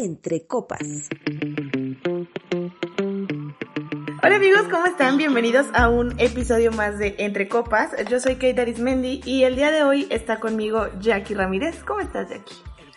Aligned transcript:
Entre 0.00 0.46
Copas. 0.46 1.10
Hola 4.22 4.36
amigos, 4.36 4.62
¿cómo 4.70 4.86
están? 4.86 5.18
Bienvenidos 5.18 5.66
a 5.74 5.90
un 5.90 6.18
episodio 6.18 6.72
más 6.72 6.98
de 6.98 7.16
Entre 7.18 7.48
Copas. 7.48 7.90
Yo 8.08 8.18
soy 8.18 8.36
Kate 8.36 8.62
Arismendi 8.62 9.20
y 9.26 9.42
el 9.42 9.56
día 9.56 9.70
de 9.70 9.82
hoy 9.82 10.06
está 10.08 10.40
conmigo 10.40 10.86
Jackie 11.00 11.34
Ramírez. 11.34 11.84
¿Cómo 11.84 12.00
estás, 12.00 12.30
Jackie? 12.30 12.54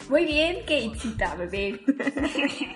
Muy 0.09 0.23
bien, 0.23 0.61
Katecita, 0.61 1.35
bebé. 1.35 1.81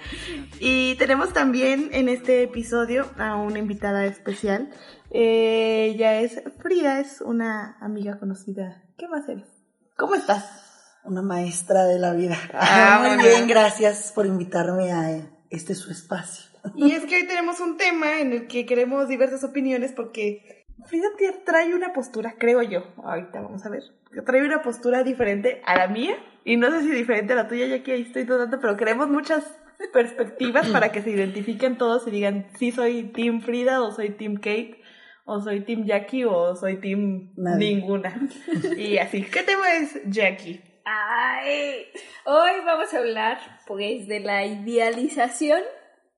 y 0.60 0.96
tenemos 0.96 1.32
también 1.32 1.90
en 1.94 2.10
este 2.10 2.44
episodio 2.44 3.10
a 3.18 3.38
una 3.38 3.60
invitada 3.60 4.06
especial. 4.06 4.70
Eh, 5.10 5.94
ella 5.94 6.20
es 6.20 6.42
Frida, 6.62 7.00
es 7.00 7.22
una 7.22 7.78
amiga 7.80 8.20
conocida. 8.20 8.84
¿Qué 8.98 9.08
más 9.08 9.30
eres? 9.30 9.48
¿Cómo 9.96 10.16
estás? 10.16 10.67
Una 11.08 11.22
maestra 11.22 11.86
de 11.86 12.00
la 12.00 12.14
vida. 12.14 12.38
Ah, 12.54 13.02
Muy 13.16 13.26
bien, 13.26 13.48
gracias 13.48 14.12
por 14.14 14.26
invitarme 14.26 14.92
a 14.92 15.22
este 15.50 15.74
su 15.74 15.92
espacio. 15.92 16.48
Y 16.76 16.92
es 16.92 17.06
que 17.06 17.16
hoy 17.16 17.28
tenemos 17.28 17.60
un 17.62 17.78
tema 17.78 18.20
en 18.20 18.34
el 18.34 18.48
que 18.48 18.66
queremos 18.66 19.08
diversas 19.08 19.44
opiniones 19.44 19.94
porque 19.94 20.66
Frida 20.86 21.08
trae 21.46 21.74
una 21.74 21.94
postura, 21.94 22.36
creo 22.38 22.62
yo, 22.62 22.84
ahorita 22.98 23.42
vamos 23.42 23.66
a 23.66 23.70
ver, 23.70 23.84
trae 24.26 24.46
una 24.46 24.62
postura 24.62 25.04
diferente 25.04 25.62
a 25.66 25.78
la 25.78 25.88
mía 25.88 26.16
y 26.44 26.58
no 26.58 26.70
sé 26.72 26.82
si 26.82 26.92
diferente 26.92 27.34
a 27.34 27.36
la 27.38 27.48
tuya, 27.48 27.66
ya 27.68 27.84
que 27.84 27.94
ahí 27.94 28.02
estoy 28.04 28.26
dudando, 28.26 28.60
pero 28.60 28.78
queremos 28.78 29.10
muchas 29.10 29.44
perspectivas 29.92 30.68
para 30.72 30.92
que 30.92 31.02
se 31.02 31.12
identifiquen 31.12 31.78
todos 31.78 32.08
y 32.08 32.12
digan 32.12 32.48
si 32.58 32.72
soy 32.72 33.12
Team 33.12 33.42
Frida 33.42 33.82
o 33.82 33.92
soy 33.92 34.12
Team 34.12 34.36
Kate 34.36 34.82
o 35.26 35.42
soy 35.42 35.62
Team 35.62 35.86
Jackie 35.86 36.26
o 36.26 36.56
soy 36.56 36.78
Team 36.78 37.32
Nadie. 37.36 37.76
ninguna. 37.76 38.30
Y 38.78 38.98
así, 38.98 39.24
¿qué 39.24 39.44
tema 39.44 39.74
es 39.74 40.00
Jackie? 40.06 40.62
Ay, 40.90 41.86
hoy 42.24 42.52
vamos 42.66 42.94
a 42.94 43.00
hablar 43.00 43.40
pues 43.68 44.08
de 44.08 44.22
la 44.22 44.46
idealización 44.46 45.60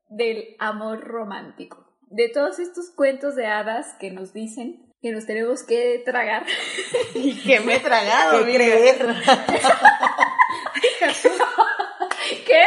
del 0.10 0.56
amor 0.60 1.06
romántico. 1.08 1.88
De 2.12 2.30
todos 2.30 2.60
estos 2.60 2.92
cuentos 2.96 3.36
de 3.36 3.48
hadas 3.48 3.96
que 4.00 4.12
nos 4.12 4.32
dicen 4.32 4.94
que 5.02 5.12
nos 5.12 5.26
tenemos 5.26 5.64
que 5.64 6.04
tragar. 6.06 6.46
Y 7.16 7.42
que 7.42 7.62
me 7.62 7.78
he 7.78 7.80
tragado, 7.80 8.46
¿Qué 8.46 8.48
mira. 8.52 8.66
creer? 8.66 8.98
¿Qué? 12.46 12.64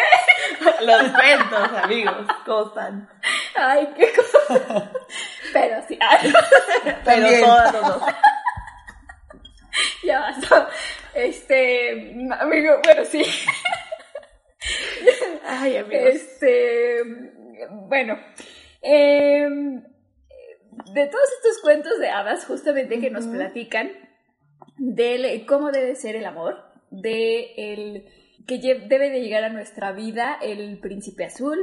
Los 0.84 1.02
cuentos, 1.12 1.72
amigos, 1.84 2.26
¿cómo 2.44 2.66
están? 2.66 3.08
Ay, 3.54 3.88
qué 3.96 4.12
cosa. 4.12 4.90
Pero 5.52 5.80
sí, 5.86 5.96
ay, 6.00 6.32
Pero 7.04 7.46
los 7.46 7.72
dos. 7.72 8.02
ya 10.02 10.18
basta. 10.18 10.68
Este, 11.14 11.90
amigo, 12.40 12.80
bueno, 12.84 13.04
sí. 13.04 13.22
Ay, 15.46 15.76
amigos. 15.76 16.04
Este, 16.14 16.98
bueno, 17.70 18.18
em, 18.80 19.82
de 20.94 21.06
todos 21.06 21.28
estos 21.36 21.60
cuentos 21.62 21.98
de 21.98 22.08
hadas, 22.08 22.44
justamente 22.46 23.00
que 23.00 23.10
nos 23.10 23.26
platican 23.26 23.90
de 24.78 25.44
cómo 25.46 25.70
debe 25.70 25.94
ser 25.94 26.16
el 26.16 26.24
amor, 26.24 26.64
de 26.90 27.54
el 27.56 28.06
que 28.46 28.58
debe 28.58 29.10
de 29.10 29.20
llegar 29.20 29.44
a 29.44 29.50
nuestra 29.50 29.92
vida 29.92 30.38
el 30.42 30.78
príncipe 30.78 31.24
azul, 31.24 31.58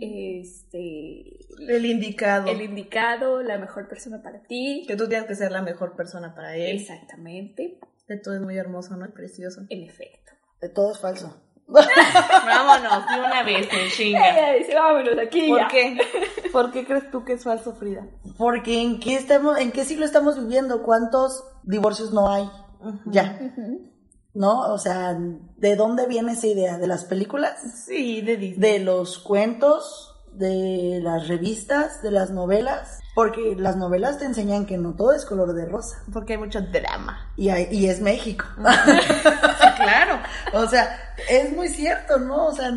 este, 0.00 1.38
El 1.66 1.86
indicado. 1.86 2.50
el 2.50 2.60
indicado, 2.60 3.42
la 3.42 3.58
mejor 3.58 3.88
persona 3.88 4.22
para 4.22 4.42
ti. 4.42 4.84
que 4.86 4.96
tú 4.96 5.08
tienes 5.08 5.26
que 5.26 5.34
ser 5.34 5.50
la 5.52 5.62
mejor 5.62 5.96
persona 5.96 6.34
para 6.34 6.56
él. 6.56 6.76
Exactamente, 6.76 7.78
Que 8.08 8.16
todo 8.16 8.34
es 8.34 8.40
muy 8.40 8.56
hermoso, 8.56 8.96
¿no? 8.96 9.06
Y 9.06 9.10
precioso. 9.10 9.60
en 9.68 9.82
efecto. 9.84 10.32
De 10.60 10.70
todo 10.70 10.92
es 10.92 10.98
falso. 10.98 11.42
Vámonos, 11.68 13.06
de 13.06 13.20
una 13.20 13.42
vez, 13.42 13.68
en 13.70 13.90
chinga. 13.90 14.30
Ella 14.30 14.58
dice, 14.58 14.74
vámonos 14.74 15.18
aquí 15.18 15.48
¿Por 15.50 15.60
ya. 15.60 15.68
qué? 15.68 15.98
¿Por 16.52 16.72
qué 16.72 16.86
crees 16.86 17.10
tú 17.10 17.24
que 17.24 17.34
es 17.34 17.44
falso, 17.44 17.74
Frida? 17.74 18.06
Porque 18.38 18.80
en 18.80 18.98
qué 18.98 19.16
estamos, 19.16 19.58
en 19.58 19.70
qué 19.70 19.84
siglo 19.84 20.06
estamos 20.06 20.38
viviendo, 20.40 20.82
cuántos 20.82 21.44
divorcios 21.64 22.12
no 22.12 22.30
hay. 22.32 22.50
Ya. 23.06 23.38
¿no? 24.32 24.72
O 24.72 24.78
sea, 24.78 25.14
¿de 25.56 25.76
dónde 25.76 26.06
viene 26.06 26.32
esa 26.32 26.46
idea? 26.46 26.78
¿De 26.78 26.86
las 26.86 27.04
películas? 27.04 27.60
Sí, 27.84 28.22
de 28.22 28.36
Disney. 28.36 28.72
¿De 28.72 28.78
los 28.78 29.18
cuentos? 29.18 30.14
¿De 30.32 31.00
las 31.02 31.28
revistas? 31.28 32.02
¿De 32.02 32.10
las 32.10 32.30
novelas? 32.30 33.00
Porque 33.18 33.56
las 33.58 33.74
novelas 33.76 34.18
te 34.18 34.26
enseñan 34.26 34.64
que 34.64 34.78
no 34.78 34.92
todo 34.94 35.12
es 35.12 35.24
color 35.24 35.52
de 35.52 35.64
rosa. 35.66 36.04
Porque 36.12 36.34
hay 36.34 36.38
mucho 36.38 36.60
drama. 36.60 37.32
Y, 37.36 37.48
hay- 37.48 37.66
y 37.72 37.88
es 37.88 38.00
México. 38.00 38.44
Sí, 38.56 39.66
claro. 39.76 40.20
O 40.52 40.68
sea, 40.68 40.96
es 41.28 41.50
muy 41.52 41.66
cierto, 41.66 42.18
¿no? 42.20 42.46
O 42.46 42.54
sea, 42.54 42.70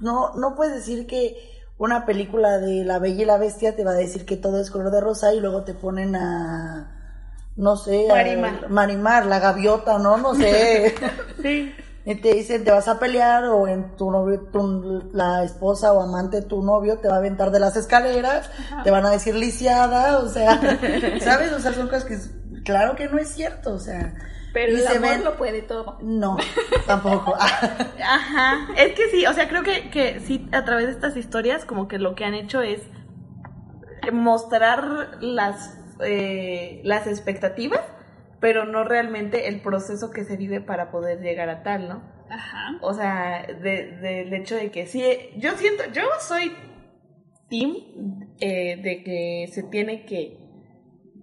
no, 0.00 0.34
no 0.34 0.56
puedes 0.56 0.74
decir 0.74 1.06
que 1.06 1.36
una 1.78 2.04
película 2.04 2.58
de 2.58 2.84
La 2.84 2.98
Bella 2.98 3.22
y 3.22 3.26
la 3.26 3.38
Bestia 3.38 3.76
te 3.76 3.84
va 3.84 3.92
a 3.92 3.94
decir 3.94 4.26
que 4.26 4.36
todo 4.36 4.60
es 4.60 4.72
color 4.72 4.90
de 4.90 5.00
rosa 5.00 5.32
y 5.32 5.38
luego 5.38 5.62
te 5.62 5.74
ponen 5.74 6.16
a, 6.16 7.22
no 7.54 7.76
sé, 7.76 8.06
Marimar. 8.08 8.68
Marimar, 8.68 9.26
la 9.26 9.38
gaviota, 9.38 9.98
¿no? 10.00 10.16
No 10.16 10.34
sé. 10.34 10.96
Sí. 11.42 11.72
Y 12.06 12.14
te 12.14 12.32
dicen, 12.32 12.64
te 12.64 12.70
vas 12.70 12.88
a 12.88 12.98
pelear 12.98 13.44
o 13.46 13.66
en 13.68 13.96
tu 13.96 14.10
novio, 14.10 14.40
tu- 14.52 15.10
la 15.12 15.42
esposa 15.44 15.92
o 15.92 16.00
amante 16.00 16.40
de 16.40 16.46
tu 16.46 16.62
novio 16.62 16.98
te 16.98 17.08
va 17.08 17.14
a 17.14 17.18
aventar 17.18 17.50
de 17.50 17.58
las 17.60 17.76
escaleras, 17.76 18.48
te 18.84 18.90
van 18.90 19.04
a 19.04 19.10
decir 19.10 19.34
lisiada, 19.34 20.20
o 20.20 20.28
sea, 20.28 20.58
¿sabes? 21.20 21.52
O 21.52 21.58
sea, 21.60 21.72
son 21.74 21.88
cosas 21.88 22.04
que, 22.04 22.16
claro 22.64 22.94
que 22.96 23.08
no 23.08 23.18
es 23.18 23.28
cierto, 23.28 23.74
o 23.74 23.78
sea. 23.78 24.14
Pero 24.52 24.72
y 24.72 24.76
el 24.76 24.82
se 24.82 24.96
amor 24.96 25.10
ven- 25.10 25.24
lo 25.24 25.36
puede 25.36 25.60
todo. 25.62 25.98
No, 26.00 26.38
tampoco. 26.86 27.34
Ajá. 28.02 28.68
Es 28.78 28.94
que 28.94 29.10
sí, 29.10 29.26
o 29.26 29.32
sea, 29.34 29.48
creo 29.48 29.62
que, 29.62 29.90
que 29.90 30.20
sí, 30.20 30.48
a 30.52 30.64
través 30.64 30.86
de 30.86 30.92
estas 30.92 31.16
historias, 31.16 31.64
como 31.66 31.88
que 31.88 31.98
lo 31.98 32.14
que 32.14 32.24
han 32.24 32.32
hecho 32.34 32.62
es 32.62 32.80
mostrar 34.12 35.18
las, 35.20 35.76
eh, 36.00 36.80
las 36.84 37.06
expectativas, 37.06 37.80
pero 38.46 38.64
no 38.64 38.84
realmente 38.84 39.48
el 39.48 39.60
proceso 39.60 40.12
que 40.12 40.22
se 40.22 40.36
vive 40.36 40.60
para 40.60 40.92
poder 40.92 41.20
llegar 41.20 41.48
a 41.48 41.64
tal, 41.64 41.88
¿no? 41.88 42.04
Ajá. 42.30 42.78
O 42.80 42.94
sea, 42.94 43.44
de- 43.44 43.96
del 43.96 44.32
hecho 44.34 44.54
de 44.54 44.70
que 44.70 44.86
sí, 44.86 45.02
yo 45.36 45.50
siento, 45.56 45.82
yo 45.92 46.02
soy 46.20 46.52
team 47.50 47.74
eh, 48.38 48.76
de 48.80 49.02
que 49.02 49.48
se 49.52 49.64
tiene 49.64 50.06
que, 50.06 50.38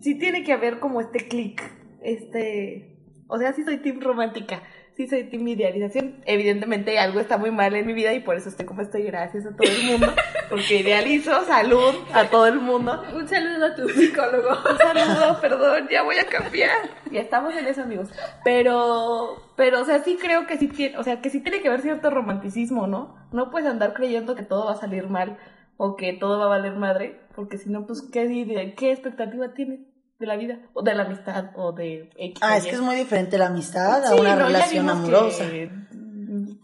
sí 0.01 0.19
tiene 0.19 0.43
que 0.43 0.51
haber 0.51 0.81
como 0.81 0.99
este 0.99 1.29
clic, 1.29 1.61
este, 2.01 2.97
o 3.29 3.37
sea, 3.37 3.53
sí 3.53 3.63
soy 3.63 3.77
team 3.77 4.01
romántica, 4.01 4.61
sí 4.95 5.07
soy 5.07 5.25
team 5.25 5.47
idealización. 5.47 6.15
Evidentemente 6.25 6.97
algo 6.99 7.19
está 7.19 7.37
muy 7.37 7.51
mal 7.51 7.75
en 7.75 7.85
mi 7.85 7.93
vida 7.93 8.13
y 8.13 8.19
por 8.19 8.35
eso 8.35 8.49
estoy 8.49 8.65
como 8.65 8.81
estoy, 8.81 9.03
gracias 9.03 9.45
a 9.45 9.55
todo 9.55 9.67
el 9.67 9.83
mundo, 9.91 10.13
porque 10.49 10.79
idealizo 10.79 11.43
salud 11.45 11.95
a 12.13 12.29
todo 12.29 12.47
el 12.47 12.59
mundo. 12.59 13.03
Un 13.13 13.27
saludo 13.27 13.65
a 13.65 13.75
tu 13.75 13.89
psicólogo. 13.89 14.49
Un 14.49 14.77
saludo, 14.77 15.41
perdón, 15.41 15.87
ya 15.91 16.03
voy 16.03 16.17
a 16.17 16.25
cambiar. 16.25 16.77
Ya 17.11 17.21
estamos 17.21 17.55
en 17.55 17.67
eso, 17.67 17.81
amigos. 17.81 18.09
Pero, 18.43 19.37
pero, 19.55 19.81
o 19.81 19.85
sea, 19.85 20.03
sí 20.03 20.17
creo 20.21 20.47
que 20.47 20.57
sí 20.57 20.67
tiene, 20.67 20.97
o 20.97 21.03
sea, 21.03 21.21
que 21.21 21.29
sí 21.29 21.39
tiene 21.41 21.61
que 21.61 21.67
haber 21.67 21.81
cierto 21.81 22.09
romanticismo, 22.09 22.87
¿no? 22.87 23.15
No 23.31 23.51
puedes 23.51 23.67
andar 23.67 23.93
creyendo 23.93 24.35
que 24.35 24.43
todo 24.43 24.65
va 24.65 24.73
a 24.73 24.79
salir 24.79 25.07
mal 25.07 25.37
o 25.77 25.95
que 25.95 26.13
todo 26.13 26.39
va 26.39 26.45
a 26.45 26.49
valer 26.49 26.75
madre, 26.75 27.19
porque 27.35 27.57
si 27.57 27.69
no, 27.69 27.85
pues, 27.87 28.01
¿qué, 28.01 28.27
de, 28.27 28.75
qué 28.75 28.91
expectativa 28.91 29.53
tienes 29.53 29.79
de 30.23 30.27
la 30.27 30.35
vida? 30.37 30.59
O 30.73 30.81
de 30.81 30.93
la 30.95 31.03
amistad, 31.03 31.51
o 31.55 31.71
de 31.71 32.09
X. 32.17 32.39
Ah, 32.41 32.55
o 32.55 32.57
es 32.57 32.63
que 32.65 32.71
es 32.71 32.79
muy 32.81 32.95
diferente 32.95 33.37
la 33.37 33.47
amistad 33.47 34.03
a 34.03 34.07
Sí, 34.09 34.19
una 34.19 34.35
no, 34.35 34.39
ya 34.41 34.45
relación 34.47 34.89
amorosa. 34.89 35.49
que, 35.49 35.69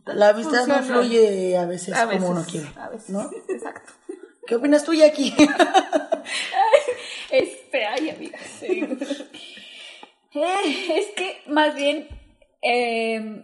La 0.05 0.29
amistad 0.29 0.65
no 0.67 0.81
fluye 0.83 1.57
a 1.57 1.65
veces, 1.65 1.93
A 1.95 2.05
veces, 2.05 2.21
como 2.23 2.31
uno 2.39 2.45
quiere. 2.49 2.67
A 2.77 2.89
veces, 2.89 3.09
¿no? 3.09 3.29
exacto. 3.49 3.91
¿Qué 4.47 4.55
opinas 4.55 4.83
tú, 4.83 4.93
Jackie? 4.93 5.33
Este, 7.31 7.85
ay, 7.85 8.09
amigas. 8.09 8.41
sí. 8.59 8.81
Eh, 10.33 10.97
es 10.97 11.07
que 11.15 11.37
más 11.47 11.75
bien, 11.75 12.07
eh, 12.61 13.43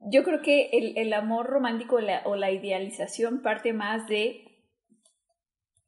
yo 0.00 0.22
creo 0.24 0.42
que 0.42 0.70
el, 0.72 0.96
el 0.98 1.12
amor 1.12 1.46
romántico 1.46 2.00
la- 2.00 2.22
o 2.24 2.36
la 2.36 2.50
idealización 2.50 3.40
parte 3.42 3.72
más 3.72 4.06
de, 4.08 4.43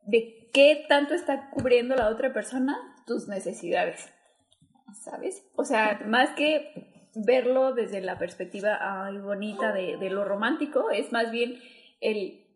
de 0.07 0.51
qué 0.53 0.85
tanto 0.89 1.15
está 1.15 1.51
cubriendo 1.51 1.95
la 1.95 2.09
otra 2.09 2.33
persona 2.33 2.77
tus 3.07 3.29
necesidades, 3.29 4.13
¿sabes? 5.05 5.47
O 5.57 5.65
sea, 5.65 6.01
más 6.07 6.31
que 6.31 7.11
verlo 7.15 7.73
desde 7.75 8.01
la 8.01 8.19
perspectiva 8.19 8.79
ay, 8.81 9.19
bonita 9.19 9.73
de, 9.73 9.97
de 9.97 10.11
lo 10.11 10.25
romántico, 10.25 10.91
es 10.91 11.13
más 11.13 11.31
bien 11.31 11.59
el 12.01 12.47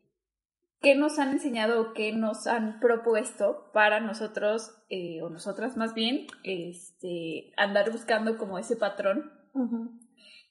qué 0.80 0.94
nos 0.94 1.18
han 1.18 1.32
enseñado 1.32 1.80
o 1.80 1.92
qué 1.92 2.12
nos 2.12 2.46
han 2.46 2.80
propuesto 2.80 3.70
para 3.72 4.00
nosotros, 4.00 4.72
eh, 4.88 5.20
o 5.22 5.28
nosotras 5.28 5.76
más 5.76 5.94
bien, 5.94 6.26
este, 6.42 7.52
andar 7.56 7.90
buscando 7.90 8.38
como 8.38 8.58
ese 8.58 8.76
patrón 8.76 9.30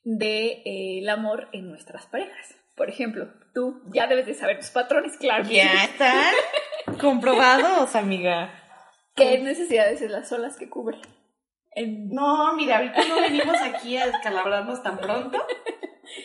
de 0.03 0.47
eh, 0.65 0.99
el 0.99 1.09
amor 1.09 1.49
en 1.51 1.69
nuestras 1.69 2.05
parejas. 2.05 2.55
Por 2.75 2.89
ejemplo, 2.89 3.27
tú 3.53 3.81
ya 3.93 4.07
debes 4.07 4.27
de 4.27 4.35
saber 4.35 4.59
tus 4.59 4.69
patrones, 4.69 5.17
claro. 5.17 5.43
Ya 5.49 5.87
sí. 5.87 6.03
comprobados, 6.99 7.95
amiga. 7.95 8.51
¿Qué 9.15 9.39
necesidades 9.39 10.01
es 10.01 10.11
las 10.11 10.29
solas 10.29 10.55
que 10.57 10.69
cubre? 10.69 10.99
En- 11.71 12.09
No, 12.09 12.53
mira, 12.53 12.77
ahorita 12.77 13.05
no 13.07 13.15
venimos 13.15 13.55
aquí 13.61 13.97
a 13.97 14.07
descalabrarnos 14.07 14.81
tan 14.83 14.97
pronto. 14.97 15.37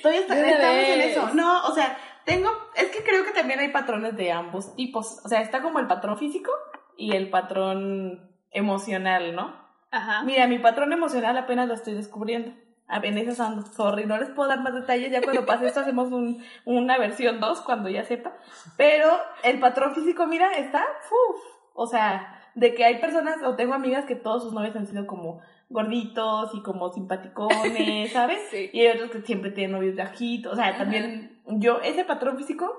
Todavía 0.02 0.20
estamos 0.22 0.42
en 0.44 1.00
eso. 1.00 1.28
No, 1.34 1.64
o 1.66 1.74
sea, 1.74 1.96
tengo, 2.24 2.50
es 2.76 2.86
que 2.86 3.02
creo 3.02 3.24
que 3.24 3.32
también 3.32 3.60
hay 3.60 3.68
patrones 3.68 4.16
de 4.16 4.32
ambos 4.32 4.74
tipos. 4.76 5.20
O 5.24 5.28
sea, 5.28 5.40
está 5.42 5.60
como 5.62 5.78
el 5.78 5.86
patrón 5.86 6.18
físico 6.18 6.50
y 6.96 7.14
el 7.14 7.30
patrón 7.30 8.34
emocional, 8.50 9.34
¿no? 9.34 9.62
Ajá. 9.90 10.22
Mira, 10.24 10.46
mi 10.46 10.58
patrón 10.58 10.92
emocional 10.92 11.36
apenas 11.36 11.68
lo 11.68 11.74
estoy 11.74 11.94
descubriendo. 11.94 12.52
En 12.88 13.18
esas 13.18 13.40
ando, 13.40 13.62
sorry, 13.66 14.04
no 14.04 14.18
les 14.18 14.28
puedo 14.30 14.48
dar 14.48 14.60
más 14.60 14.74
detalles, 14.74 15.10
ya 15.10 15.22
cuando 15.22 15.46
pase 15.46 15.66
esto 15.66 15.80
hacemos 15.80 16.12
un, 16.12 16.44
una 16.66 16.98
versión 16.98 17.40
2 17.40 17.62
cuando 17.62 17.88
ya 17.88 18.04
sepa. 18.04 18.36
Pero 18.76 19.08
el 19.42 19.58
patrón 19.58 19.94
físico, 19.94 20.26
mira, 20.26 20.52
está, 20.58 20.84
uf, 21.10 21.40
o 21.74 21.86
sea, 21.86 22.40
de 22.54 22.74
que 22.74 22.84
hay 22.84 23.00
personas, 23.00 23.42
o 23.42 23.56
tengo 23.56 23.74
amigas 23.74 24.04
que 24.04 24.16
todos 24.16 24.42
sus 24.42 24.52
novios 24.52 24.76
han 24.76 24.86
sido 24.86 25.06
como 25.06 25.40
gorditos 25.70 26.50
y 26.54 26.62
como 26.62 26.92
simpaticones, 26.92 28.12
¿sabes? 28.12 28.38
Sí. 28.50 28.70
Y 28.72 28.82
hay 28.82 28.96
otros 28.96 29.10
que 29.10 29.22
siempre 29.22 29.50
tienen 29.50 29.72
novios 29.72 29.96
bajitos, 29.96 30.52
o 30.52 30.56
sea, 30.56 30.76
también 30.76 31.40
yo, 31.46 31.80
ese 31.80 32.04
patrón 32.04 32.36
físico 32.36 32.70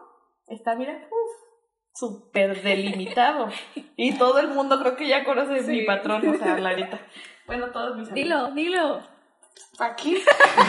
está, 0.47 0.75
mira, 0.75 0.93
uf, 0.93 1.45
súper 1.93 2.61
delimitado. 2.61 3.47
Y 3.97 4.17
todo 4.17 4.39
el 4.39 4.49
mundo 4.49 4.77
creo 4.79 4.95
que 4.97 5.07
ya 5.07 5.23
conoce 5.23 5.63
Sí. 5.63 5.71
mi 5.71 5.81
patrón, 5.85 6.27
o 6.27 6.33
sea, 6.37 6.57
la 6.59 6.75
neta. 6.75 6.99
Bueno, 7.47 7.67
todos 7.71 7.95
mis 7.95 8.09
amigos. 8.09 8.13
Dilo, 8.13 8.51
dilo. 8.51 9.14
Aquí. 9.79 10.17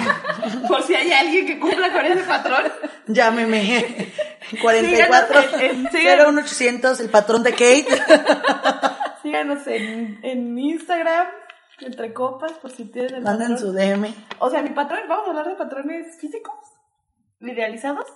Por 0.68 0.82
si 0.82 0.94
hay 0.94 1.12
alguien 1.12 1.46
que 1.46 1.60
cumpla 1.60 1.92
con 1.92 2.04
ese 2.04 2.24
patrón. 2.24 2.64
Llámeme. 3.06 4.12
44 4.62 5.42
Síganos 5.42 5.54
en- 5.62 5.70
en- 5.86 5.90
síganos. 5.92 6.32
01800, 6.34 7.00
el 7.00 7.10
patrón 7.10 7.42
de 7.42 7.50
Kate. 7.52 7.86
Síganos 9.22 9.66
en, 9.66 10.18
en 10.22 10.58
Instagram, 10.58 11.26
entre 11.80 12.12
copas, 12.12 12.52
por 12.54 12.70
si 12.70 12.84
tienen 12.84 13.16
el 13.16 13.22
Manden 13.22 13.52
patrón. 13.54 13.58
su 13.58 13.72
DM. 13.72 14.14
O 14.38 14.50
sea, 14.50 14.62
mi 14.62 14.70
patrón, 14.70 15.00
vamos 15.08 15.26
a 15.26 15.30
hablar 15.30 15.48
de 15.48 15.54
patrones 15.54 16.18
físicos, 16.20 16.54
idealizados. 17.40 18.06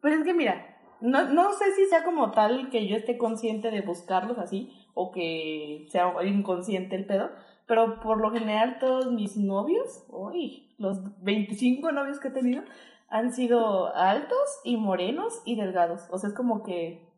Pues 0.00 0.14
es 0.18 0.24
que 0.24 0.34
mira, 0.34 0.78
no, 1.00 1.24
no 1.26 1.52
sé 1.54 1.74
si 1.74 1.86
sea 1.88 2.04
como 2.04 2.30
tal 2.30 2.70
que 2.70 2.86
yo 2.88 2.96
esté 2.96 3.18
consciente 3.18 3.70
de 3.70 3.82
buscarlos 3.82 4.38
así, 4.38 4.70
o 4.94 5.12
que 5.12 5.86
sea 5.90 6.12
inconsciente 6.24 6.96
el 6.96 7.06
pedo, 7.06 7.30
pero 7.66 8.00
por 8.00 8.20
lo 8.20 8.30
general 8.30 8.78
todos 8.78 9.10
mis 9.10 9.36
novios, 9.36 10.04
uy, 10.08 10.74
los 10.78 10.98
25 11.22 11.92
novios 11.92 12.20
que 12.20 12.28
he 12.28 12.32
tenido, 12.32 12.62
han 13.08 13.32
sido 13.32 13.94
altos 13.94 14.60
y 14.64 14.76
morenos 14.76 15.40
y 15.44 15.56
delgados. 15.56 16.02
O 16.10 16.18
sea, 16.18 16.30
es 16.30 16.34
como 16.34 16.62
que... 16.62 17.08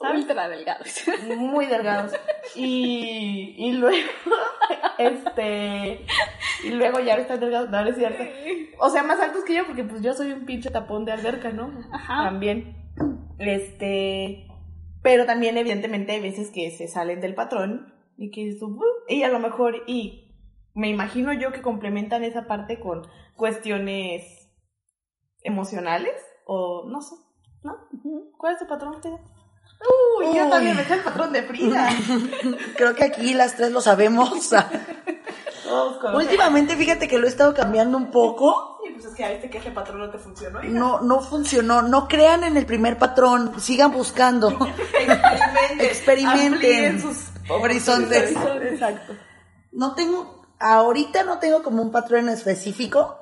¿sabes? 0.00 0.22
Ultra 0.22 0.48
delgados. 0.48 0.88
muy 1.36 1.66
delgados. 1.66 2.12
Y, 2.54 3.54
y 3.58 3.72
luego, 3.72 4.08
este, 4.98 6.04
y 6.64 6.70
luego 6.70 7.00
ya 7.00 7.14
están 7.14 7.40
delgados, 7.40 7.70
no, 7.70 7.82
no 7.82 7.88
es 7.88 7.96
cierto. 7.96 8.22
O 8.78 8.88
sea, 8.90 9.02
más 9.02 9.20
altos 9.20 9.44
que 9.44 9.54
yo, 9.54 9.66
porque 9.66 9.84
pues 9.84 10.02
yo 10.02 10.14
soy 10.14 10.32
un 10.32 10.46
pinche 10.46 10.70
tapón 10.70 11.04
de 11.04 11.12
alberca, 11.12 11.50
¿no? 11.50 11.70
Ajá. 11.92 12.24
También. 12.24 12.76
Este, 13.38 14.46
pero 15.02 15.26
también 15.26 15.56
evidentemente 15.58 16.12
hay 16.12 16.20
veces 16.20 16.50
que 16.50 16.70
se 16.70 16.88
salen 16.88 17.20
del 17.20 17.34
patrón 17.34 17.93
y 18.16 18.30
que 18.30 18.56
"Uh", 18.62 18.80
y 19.08 19.22
a 19.22 19.28
lo 19.28 19.38
mejor, 19.38 19.82
y 19.86 20.34
me 20.74 20.88
imagino 20.88 21.32
yo 21.32 21.52
que 21.52 21.62
complementan 21.62 22.24
esa 22.24 22.46
parte 22.46 22.80
con 22.80 23.06
cuestiones 23.36 24.22
emocionales, 25.42 26.14
o 26.46 26.84
no 26.88 27.00
sé, 27.02 27.16
¿no? 27.62 27.76
¿Cuál 28.38 28.54
es 28.54 28.60
tu 28.60 28.66
patrón, 28.66 29.00
Frida? 29.00 29.18
Uy, 30.18 30.36
yo 30.36 30.48
también 30.48 30.76
me 30.76 30.84
sé 30.84 30.94
el 30.94 31.00
patrón 31.00 31.32
de 31.32 31.42
Frida. 31.42 31.88
Creo 32.76 32.94
que 32.94 33.04
aquí 33.04 33.34
las 33.34 33.56
tres 33.56 33.70
lo 33.72 33.80
sabemos. 33.80 34.50
Últimamente, 36.14 36.76
fíjate 36.76 37.08
que 37.08 37.18
lo 37.18 37.26
he 37.26 37.30
estado 37.30 37.54
cambiando 37.54 37.96
un 37.96 38.10
poco. 38.10 38.78
Sí, 38.84 38.90
pues 38.92 39.06
es 39.06 39.14
que 39.14 39.24
a 39.24 39.32
este 39.32 39.50
que 39.50 39.58
ese 39.58 39.70
patrón 39.70 39.98
no 39.98 40.10
te 40.10 40.18
funcionó. 40.18 40.62
hija. 40.62 40.70
No, 40.72 41.00
no 41.00 41.20
funcionó. 41.20 41.82
No 41.82 42.06
crean 42.08 42.44
en 42.44 42.56
el 42.56 42.66
primer 42.66 42.98
patrón. 42.98 43.58
Sigan 43.60 43.92
buscando. 43.92 44.50
Experimenten. 44.50 45.80
Experimenten. 45.80 46.52
amplíen 46.54 47.00
sus 47.00 47.30
Horizontes. 47.48 48.34
Exacto. 48.62 49.14
No 49.72 49.94
tengo, 49.94 50.46
ahorita 50.60 51.24
no 51.24 51.38
tengo 51.38 51.62
como 51.62 51.82
un 51.82 51.90
patrón 51.90 52.28
específico. 52.28 53.18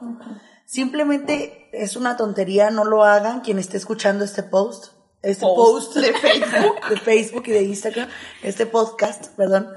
Simplemente 0.66 1.68
es 1.72 1.96
una 1.96 2.16
tontería, 2.16 2.70
no 2.70 2.84
lo 2.84 3.04
hagan 3.04 3.40
quien 3.40 3.58
esté 3.58 3.76
escuchando 3.76 4.24
este 4.24 4.42
post. 4.42 4.92
Este 5.22 5.44
Post 5.44 5.94
post, 5.94 5.96
de 5.96 6.12
Facebook. 6.18 6.88
de 6.88 6.96
Facebook 6.96 7.42
y 7.46 7.50
de 7.52 7.62
Instagram, 7.62 8.08
este 8.42 8.66
podcast, 8.66 9.28
perdón. 9.36 9.68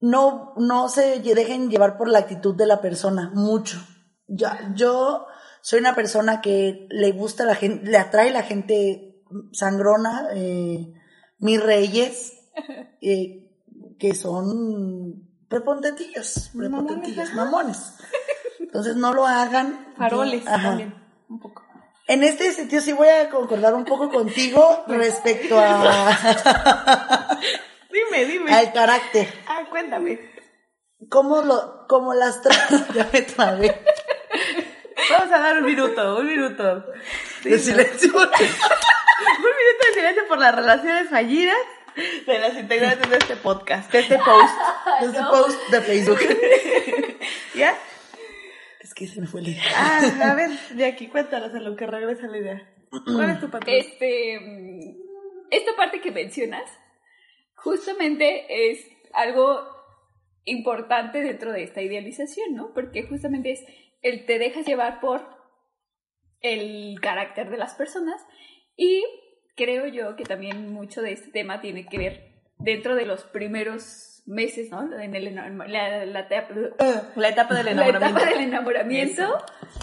No, 0.00 0.54
no 0.56 0.88
se 0.88 1.20
dejen 1.20 1.70
llevar 1.70 1.98
por 1.98 2.08
la 2.08 2.20
actitud 2.20 2.54
de 2.54 2.66
la 2.66 2.80
persona, 2.80 3.30
mucho. 3.34 3.78
Ya, 4.26 4.72
yo 4.74 5.26
soy 5.60 5.80
una 5.80 5.94
persona 5.94 6.40
que 6.40 6.86
le 6.90 7.12
gusta 7.12 7.44
la 7.44 7.54
gente, 7.54 7.90
le 7.90 7.98
atrae 7.98 8.30
la 8.30 8.42
gente 8.42 9.22
sangrona, 9.52 10.28
eh, 10.32 10.94
mis 11.38 11.62
reyes, 11.62 12.35
eh, 13.00 13.50
que 13.98 14.14
son 14.14 15.28
prepondentillos, 15.48 16.50
prepotentillos, 16.56 17.32
mamones. 17.34 17.94
Entonces 18.60 18.96
no 18.96 19.12
lo 19.14 19.26
hagan. 19.26 19.94
Faroles 19.96 20.44
Yo- 20.44 20.50
también. 20.50 20.94
Un 21.28 21.40
poco. 21.40 21.62
En 22.08 22.22
este 22.22 22.52
sentido 22.52 22.80
sí 22.82 22.92
voy 22.92 23.08
a 23.08 23.28
concordar 23.30 23.74
un 23.74 23.84
poco 23.84 24.08
contigo 24.10 24.84
respecto 24.86 25.58
a, 25.58 27.36
Dime, 27.90 28.24
dime. 28.26 28.52
al 28.54 28.72
carácter. 28.72 29.26
Ah, 29.48 29.62
cuéntame. 29.68 30.20
Cómo 31.10 31.42
lo, 31.42 31.86
cómo 31.88 32.14
las 32.14 32.42
tra- 32.42 32.86
ya 32.94 33.08
me 33.12 33.22
trabé. 33.22 33.82
Vamos 35.10 35.32
a 35.34 35.38
dar 35.38 35.58
un 35.58 35.64
minuto, 35.64 36.18
un 36.18 36.26
minuto. 36.26 36.84
De 37.42 37.58
silencio. 37.58 38.08
Un 38.14 38.20
minuto 38.22 39.86
de 39.88 39.94
silencio 39.94 40.22
por 40.28 40.38
las 40.38 40.54
relaciones 40.54 41.08
fallidas 41.10 41.56
de 42.26 42.38
las 42.38 42.56
integrantes 42.56 43.08
de 43.08 43.16
este 43.16 43.36
podcast, 43.36 43.90
de 43.92 44.00
este 44.00 44.18
post. 44.18 44.54
De 45.00 45.06
este 45.06 45.20
post 45.20 45.70
de 45.70 45.80
Facebook. 45.82 46.18
¿Ya? 47.54 47.76
Es 48.80 48.94
que 48.94 49.06
se 49.06 49.20
me 49.20 49.26
fue 49.26 49.42
la 49.42 49.50
idea. 49.50 49.62
Ah, 49.74 50.30
a 50.30 50.34
ver, 50.34 50.50
de 50.70 50.86
aquí 50.86 51.08
cuéntanos 51.08 51.54
en 51.54 51.64
lo 51.64 51.76
que 51.76 51.86
regresa 51.86 52.26
la 52.28 52.38
idea. 52.38 52.74
¿Cuál 53.04 53.30
es 53.30 53.40
tu 53.40 53.50
patrón? 53.50 53.74
Este, 53.76 54.40
mm, 54.40 54.96
esta 55.50 55.76
parte 55.76 56.00
que 56.00 56.12
mencionas, 56.12 56.70
justamente 57.56 58.70
es 58.70 58.86
algo 59.12 59.60
importante 60.44 61.20
dentro 61.20 61.52
de 61.52 61.64
esta 61.64 61.82
idealización, 61.82 62.54
¿no? 62.54 62.72
Porque 62.72 63.02
justamente 63.02 63.52
es 63.52 63.64
el 64.02 64.24
te 64.24 64.38
dejas 64.38 64.64
llevar 64.66 65.00
por 65.00 65.28
el 66.40 66.98
carácter 67.00 67.50
de 67.50 67.58
las 67.58 67.74
personas 67.74 68.24
y 68.76 69.04
creo 69.56 69.86
yo 69.86 70.14
que 70.16 70.24
también 70.24 70.72
mucho 70.72 71.02
de 71.02 71.12
este 71.12 71.30
tema 71.30 71.60
tiene 71.60 71.86
que 71.86 71.98
ver 71.98 72.32
dentro 72.58 72.94
de 72.94 73.06
los 73.06 73.24
primeros 73.24 74.22
meses, 74.26 74.70
¿no? 74.70 74.92
En 75.00 75.14
el, 75.14 75.34
la, 75.34 75.48
la 76.06 76.20
etapa- 76.20 76.54
La 77.16 77.28
etapa 77.28 77.54
del 77.54 77.66
la 77.66 77.70
enamoramiento. 77.72 78.18
etapa 78.18 78.30
del 78.30 78.40
enamoramiento, 78.48 79.38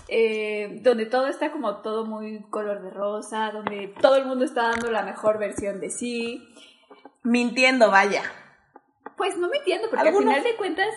eh, 0.10 0.80
donde 0.82 1.06
todo 1.06 1.28
está 1.28 1.52
como 1.52 1.78
todo 1.82 2.06
muy 2.06 2.42
color 2.50 2.82
de 2.84 2.90
rosa, 2.90 3.52
donde 3.52 3.94
todo 4.02 4.18
el 4.18 4.26
mundo 4.26 4.44
está 4.46 4.64
dando 4.70 4.92
la 4.92 5.04
mejor 5.04 5.40
versión 5.40 5.80
de 5.80 5.90
sí. 5.90 6.44
Mintiendo, 7.24 7.90
vaya. 7.90 8.22
Pues 9.16 9.38
no 9.38 9.48
me 9.48 9.58
entiendo, 9.58 9.88
porque 9.90 10.08
Algunos- 10.10 10.34
al 10.34 10.42
final 10.42 10.52
de 10.52 10.58
cuentas, 10.58 10.90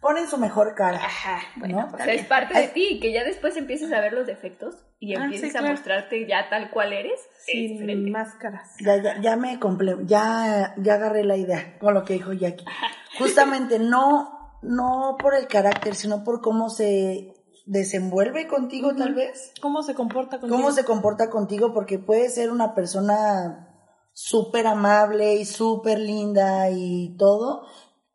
Ponen 0.00 0.28
su 0.28 0.38
mejor 0.38 0.74
cara. 0.76 0.98
ajá, 0.98 1.40
¿no? 1.56 1.88
o 1.92 1.96
sea, 1.96 2.12
es 2.14 2.24
parte 2.26 2.56
de 2.58 2.68
ti, 2.68 3.00
que 3.00 3.12
ya 3.12 3.24
después 3.24 3.56
empiezas 3.56 3.90
a 3.92 4.00
ver 4.00 4.12
los 4.12 4.26
defectos 4.26 4.76
y 5.00 5.16
Ah, 5.16 5.24
empieces 5.24 5.50
sí, 5.50 5.56
a 5.56 5.60
claro. 5.60 5.74
mostrarte 5.74 6.26
ya 6.28 6.48
tal 6.48 6.70
cual 6.70 6.92
eres, 6.92 7.18
es. 7.48 7.78
Sin 7.78 8.10
máscaras. 8.12 8.76
Ya, 8.80 8.96
ya, 9.02 9.20
ya 9.20 9.36
me 9.36 9.58
comple 9.58 9.96
ya, 10.04 10.74
ya 10.78 10.94
agarré 10.94 11.24
la 11.24 11.36
idea 11.36 11.78
con 11.78 11.94
lo 11.94 12.04
que 12.04 12.14
dijo 12.14 12.32
Jackie. 12.32 12.64
Justamente 13.18 13.78
no, 13.80 14.58
no 14.62 15.16
por 15.20 15.34
el 15.34 15.48
carácter, 15.48 15.94
sino 15.96 16.22
por 16.22 16.40
cómo 16.42 16.70
se 16.70 17.34
desenvuelve 17.66 18.46
contigo, 18.46 18.94
tal 18.94 19.14
vez. 19.14 19.52
¿Cómo 19.60 19.82
se 19.82 19.94
comporta 19.94 20.38
contigo? 20.38 20.56
cómo 20.56 20.72
se 20.72 20.84
comporta 20.84 21.28
contigo, 21.28 21.74
porque 21.74 21.98
puede 21.98 22.28
ser 22.30 22.50
una 22.50 22.74
persona 22.74 23.64
súper 24.12 24.66
amable 24.66 25.34
y 25.34 25.44
súper 25.44 25.98
linda 25.98 26.70
y 26.70 27.16
todo, 27.18 27.66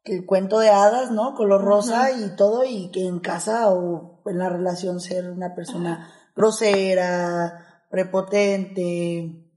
el 0.06 0.26
cuento 0.26 0.60
de 0.60 0.70
hadas, 0.70 1.12
¿no? 1.12 1.34
Color 1.36 1.64
rosa 1.64 2.12
y 2.12 2.36
todo, 2.36 2.64
y 2.66 2.92
que 2.92 3.06
en 3.06 3.20
casa 3.20 3.70
o 3.70 4.22
en 4.26 4.38
la 4.38 4.50
relación 4.50 5.00
ser 5.00 5.30
una 5.32 5.56
persona 5.56 6.10
grosera, 6.36 7.84
prepotente, 7.90 9.50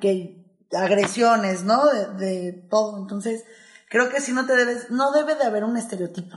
que 0.00 0.44
agresiones, 0.72 1.64
¿no? 1.64 1.86
De, 1.86 2.26
de 2.26 2.52
todo. 2.70 2.98
Entonces, 2.98 3.44
creo 3.88 4.08
que 4.08 4.20
si 4.20 4.32
no 4.32 4.46
te 4.46 4.56
debes, 4.56 4.90
no 4.90 5.12
debe 5.12 5.34
de 5.36 5.44
haber 5.44 5.64
un 5.64 5.76
estereotipo, 5.76 6.36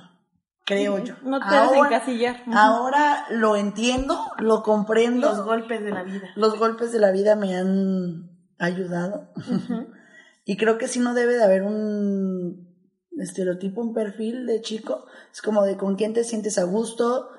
creo 0.65 0.99
yo. 1.03 1.15
No 1.23 1.39
te 1.39 1.45
debes 1.53 1.69
Ahora- 1.69 1.87
encasillar. 1.95 2.41
Ujú. 2.47 2.57
Ahora 2.57 3.25
lo 3.31 3.55
entiendo, 3.55 4.19
lo 4.37 4.61
comprendo. 4.61 5.29
Los 5.29 5.45
golpes 5.45 5.81
de 5.83 5.91
la 5.91 6.03
vida. 6.03 6.29
Los 6.35 6.59
golpes 6.59 6.91
de 6.91 6.99
la 6.99 7.11
vida 7.11 7.35
me 7.35 7.55
han 7.57 8.29
ayudado. 8.59 9.29
Y 10.45 10.57
creo 10.57 10.79
que 10.79 10.87
sí 10.87 10.99
no 10.99 11.13
debe 11.13 11.35
de 11.35 11.43
haber 11.43 11.61
un 11.61 12.68
estereotipo, 13.21 13.81
un 13.81 13.93
perfil 13.93 14.45
de 14.45 14.61
chico. 14.61 15.05
Es 15.31 15.41
como 15.41 15.63
de 15.63 15.77
con 15.77 15.95
quién 15.95 16.13
te 16.13 16.23
sientes 16.23 16.57
a 16.57 16.63
gusto, 16.63 17.29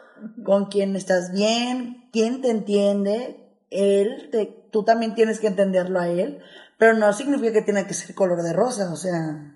con 0.44 0.66
quién 0.66 0.96
estás 0.96 1.32
bien, 1.32 2.08
quien 2.12 2.42
te 2.42 2.50
entiende, 2.50 3.36
él, 3.70 4.28
te, 4.30 4.46
tú 4.70 4.84
también 4.84 5.14
tienes 5.14 5.40
que 5.40 5.46
entenderlo 5.46 6.00
a 6.00 6.08
él, 6.08 6.40
pero 6.78 6.94
no 6.94 7.12
significa 7.12 7.52
que 7.52 7.62
tiene 7.62 7.86
que 7.86 7.94
ser 7.94 8.14
color 8.14 8.42
de 8.42 8.52
rosa, 8.52 8.92
o 8.92 8.96
sea, 8.96 9.54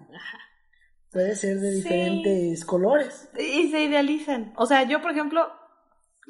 puede 1.10 1.36
ser 1.36 1.58
de 1.60 1.70
Sí. 1.72 1.82
diferentes 1.82 2.64
colores. 2.64 3.28
Y 3.38 3.70
se 3.70 3.82
idealizan. 3.84 4.52
O 4.56 4.66
sea, 4.66 4.84
yo, 4.84 5.00
por 5.02 5.10
ejemplo, 5.10 5.48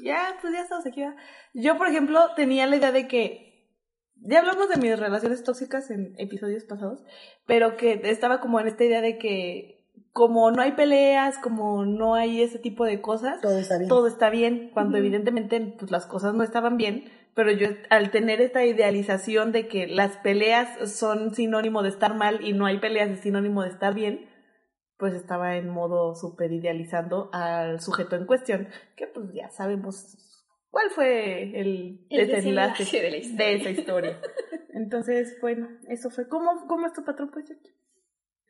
ya, 0.03 0.37
pues 0.41 0.53
ya 0.53 0.63
estamos 0.63 0.87
aquí. 0.87 1.01
¿verdad? 1.01 1.17
Yo, 1.53 1.77
por 1.79 1.89
ejemplo, 1.89 2.21
tenía 2.37 2.67
la 2.67 2.77
idea 2.77 2.93
de 2.93 3.07
que, 3.09 3.71
ya 4.17 4.39
hablamos 4.41 4.69
de 4.69 4.77
mis 4.77 4.99
relaciones 4.99 5.43
tóxicas 5.43 5.91
en 5.91 6.15
episodios 6.19 6.65
pasados, 6.65 7.05
pero 7.47 7.77
que 7.77 8.01
estaba 8.05 8.41
como 8.41 8.59
en 8.61 8.69
esta 8.69 8.85
idea 8.85 9.01
de 9.03 9.19
que 9.19 9.74
como 10.15 10.51
no 10.53 10.63
hay 10.63 10.73
peleas, 10.73 11.39
como 11.39 11.85
no 11.85 12.15
hay 12.15 12.41
ese 12.41 12.61
tipo 12.61 12.85
de 12.85 13.01
cosas, 13.01 13.41
Todo 13.41 13.59
está 13.59 13.79
bien. 13.79 13.89
todo 13.89 14.07
está 14.07 14.31
bien, 14.31 14.71
cuando 14.73 14.97
evidentemente 14.97 15.75
pues, 15.77 15.91
las 15.91 16.07
cosas 16.07 16.35
no 16.35 16.45
estaban 16.45 16.77
bien, 16.77 17.11
pero 17.35 17.51
yo 17.51 17.67
al 17.91 18.13
tener 18.13 18.41
esta 18.41 18.65
idealización 18.65 19.51
de 19.51 19.67
que 19.67 19.89
las 19.89 20.17
peleas 20.19 20.89
son 20.89 21.35
sinónimo 21.35 21.83
de 21.83 21.89
estar 21.89 22.15
mal 22.15 22.47
y 22.47 22.53
no 22.53 22.65
hay 22.65 22.79
peleas 22.79 23.11
es 23.11 23.21
sinónimo 23.23 23.65
de 23.65 23.71
estar 23.71 23.93
bien, 23.93 24.31
pues 24.99 25.15
estaba 25.15 25.57
en 25.57 25.69
modo 25.69 26.15
super 26.15 26.53
idealizando 26.53 27.29
al 27.33 27.81
sujeto 27.81 28.15
en 28.15 28.27
cuestión, 28.27 28.69
que 28.97 29.09
pues 29.09 29.27
ya 29.35 29.51
sabemos 29.51 30.17
cuál 30.71 30.91
fue 30.91 31.59
el, 31.61 32.07
El 32.09 32.27
desenlace 32.29 32.85
desenlace 32.85 33.03
de 33.03 33.11
la 33.11 33.17
historia. 33.17 33.45
de 33.47 33.55
esa 33.57 33.71
historia. 33.71 34.21
Entonces, 34.75 35.37
bueno, 35.41 35.69
eso 35.89 36.09
fue. 36.11 36.29
¿Cómo, 36.29 36.67
cómo 36.69 36.87
es 36.87 36.93
tu 36.93 37.05
patrón, 37.05 37.31
pues? 37.33 37.47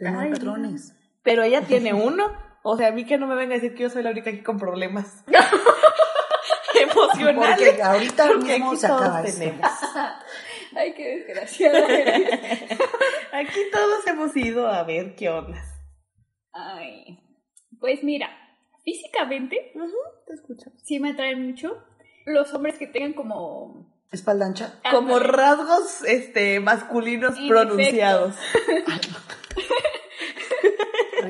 Ay, 0.00 0.30
patrones. 0.30 0.94
Pero 1.24 1.42
ella 1.42 1.62
tiene 1.62 1.92
uno. 1.92 2.30
O 2.62 2.76
sea, 2.76 2.88
a 2.88 2.92
mí 2.92 3.04
que 3.04 3.18
no 3.18 3.26
me 3.26 3.34
venga 3.34 3.54
a 3.54 3.58
decir 3.58 3.74
que 3.74 3.82
yo 3.82 3.90
soy 3.90 4.02
la 4.04 4.10
única 4.10 4.30
aquí 4.30 4.42
con 4.42 4.58
problemas 4.58 5.24
emocionales. 6.80 7.68
Porque 7.68 7.82
ahorita 7.82 8.26
Porque 8.28 8.52
mismo 8.52 8.70
aquí 8.70 8.76
se 8.76 8.86
acaba 8.86 9.22
tenemos. 9.22 9.70
Ay, 10.76 10.92
qué 10.94 11.16
desgraciada. 11.18 11.86
Aquí 13.32 13.60
todos 13.72 14.06
hemos 14.06 14.36
ido 14.36 14.68
a 14.68 14.82
ver 14.82 15.14
qué 15.14 15.30
onda. 15.30 15.62
Ay, 16.52 17.18
pues 17.80 18.02
mira, 18.02 18.28
físicamente 18.84 19.72
Te 20.26 20.34
escucho. 20.34 20.70
sí 20.82 21.00
me 21.00 21.10
atraen 21.10 21.46
mucho 21.46 21.84
los 22.26 22.52
hombres 22.54 22.78
que 22.78 22.86
tengan 22.86 23.12
como... 23.12 23.92
Espalda 24.10 24.46
ancha. 24.46 24.80
Como 24.90 25.18
rasgos 25.18 26.02
este, 26.04 26.60
masculinos 26.60 27.36
En 27.36 27.48
pronunciados. 27.48 28.36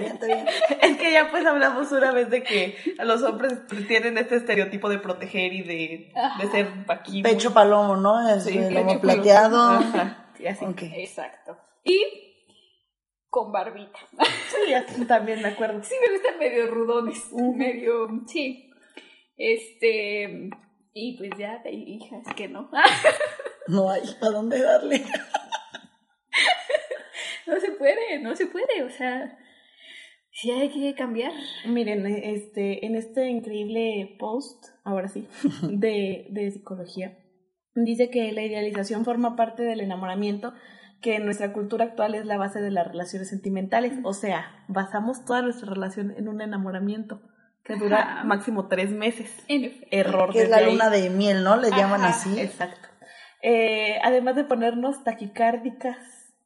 Está 0.02 0.26
bien, 0.26 0.46
está 0.46 0.66
bien. 0.78 0.78
Es 0.80 0.96
que 0.98 1.12
ya 1.12 1.30
pues 1.30 1.44
hablamos 1.46 1.90
una 1.92 2.12
vez 2.12 2.30
de 2.30 2.42
que 2.42 2.76
a 2.98 3.04
los 3.04 3.22
hombres 3.22 3.54
tienen 3.88 4.18
este 4.18 4.36
estereotipo 4.36 4.88
de 4.88 4.98
proteger 4.98 5.52
y 5.52 5.62
de, 5.62 6.12
de 6.40 6.50
ser 6.50 6.68
aquí. 6.88 7.22
Pecho 7.22 7.52
palomo, 7.52 7.96
¿no? 7.96 8.28
Es 8.28 8.44
Sí, 8.44 8.58
el 8.58 8.74
lomo 8.74 9.00
plateado. 9.00 9.62
Ajá, 9.62 10.32
y 10.38 10.46
así. 10.46 10.64
Exacto. 10.96 11.56
Y 11.84 12.02
con 13.30 13.50
barbita. 13.50 13.98
Sí, 14.48 15.04
también 15.06 15.42
me 15.42 15.48
acuerdo. 15.48 15.82
Sí, 15.82 15.94
me 16.00 16.12
gustan 16.12 16.38
medio 16.38 16.66
rudones. 16.68 17.32
Medio, 17.32 18.08
sí. 18.26 18.70
Este... 19.36 20.50
Y 20.96 21.18
pues 21.18 21.30
ya, 21.36 21.58
de 21.64 21.70
ahí, 21.70 21.96
hija, 21.96 22.18
es 22.24 22.34
que 22.34 22.46
no. 22.46 22.70
No 23.66 23.90
hay 23.90 24.02
a 24.20 24.26
dónde 24.26 24.62
darle. 24.62 25.00
no 27.46 27.60
se 27.60 27.72
puede, 27.72 28.18
no 28.20 28.36
se 28.36 28.46
puede. 28.46 28.82
O 28.84 28.90
sea, 28.90 29.36
sí 30.34 30.50
hay 30.50 30.68
que 30.68 30.94
cambiar. 30.94 31.32
Miren, 31.66 32.06
este, 32.06 32.84
en 32.84 32.96
este 32.96 33.28
increíble 33.30 34.16
post, 34.18 34.66
ahora 34.84 35.08
sí, 35.08 35.26
de, 35.62 36.26
de 36.30 36.50
psicología, 36.50 37.16
dice 37.74 38.10
que 38.10 38.30
la 38.32 38.42
idealización 38.42 39.04
forma 39.04 39.36
parte 39.36 39.62
del 39.62 39.80
enamoramiento, 39.80 40.52
que 41.00 41.16
en 41.16 41.24
nuestra 41.24 41.52
cultura 41.52 41.84
actual 41.84 42.14
es 42.14 42.26
la 42.26 42.38
base 42.38 42.60
de 42.60 42.70
las 42.70 42.86
relaciones 42.86 43.28
sentimentales. 43.28 43.92
O 44.04 44.12
sea, 44.14 44.64
basamos 44.68 45.24
toda 45.24 45.42
nuestra 45.42 45.72
relación 45.72 46.12
en 46.16 46.28
un 46.28 46.40
enamoramiento 46.40 47.20
que 47.64 47.76
dura 47.76 48.00
Ajá. 48.00 48.24
máximo 48.24 48.68
tres 48.68 48.90
meses. 48.90 49.30
Error 49.90 50.32
Que 50.32 50.42
es 50.42 50.50
la 50.50 50.62
luna 50.62 50.90
de 50.90 51.10
miel, 51.10 51.44
¿no? 51.44 51.56
Le 51.56 51.70
llaman 51.70 52.02
así. 52.04 52.38
Exacto. 52.38 52.88
Eh, 53.42 53.98
además 54.02 54.36
de 54.36 54.44
ponernos 54.44 55.04
taquicárdicas, 55.04 55.98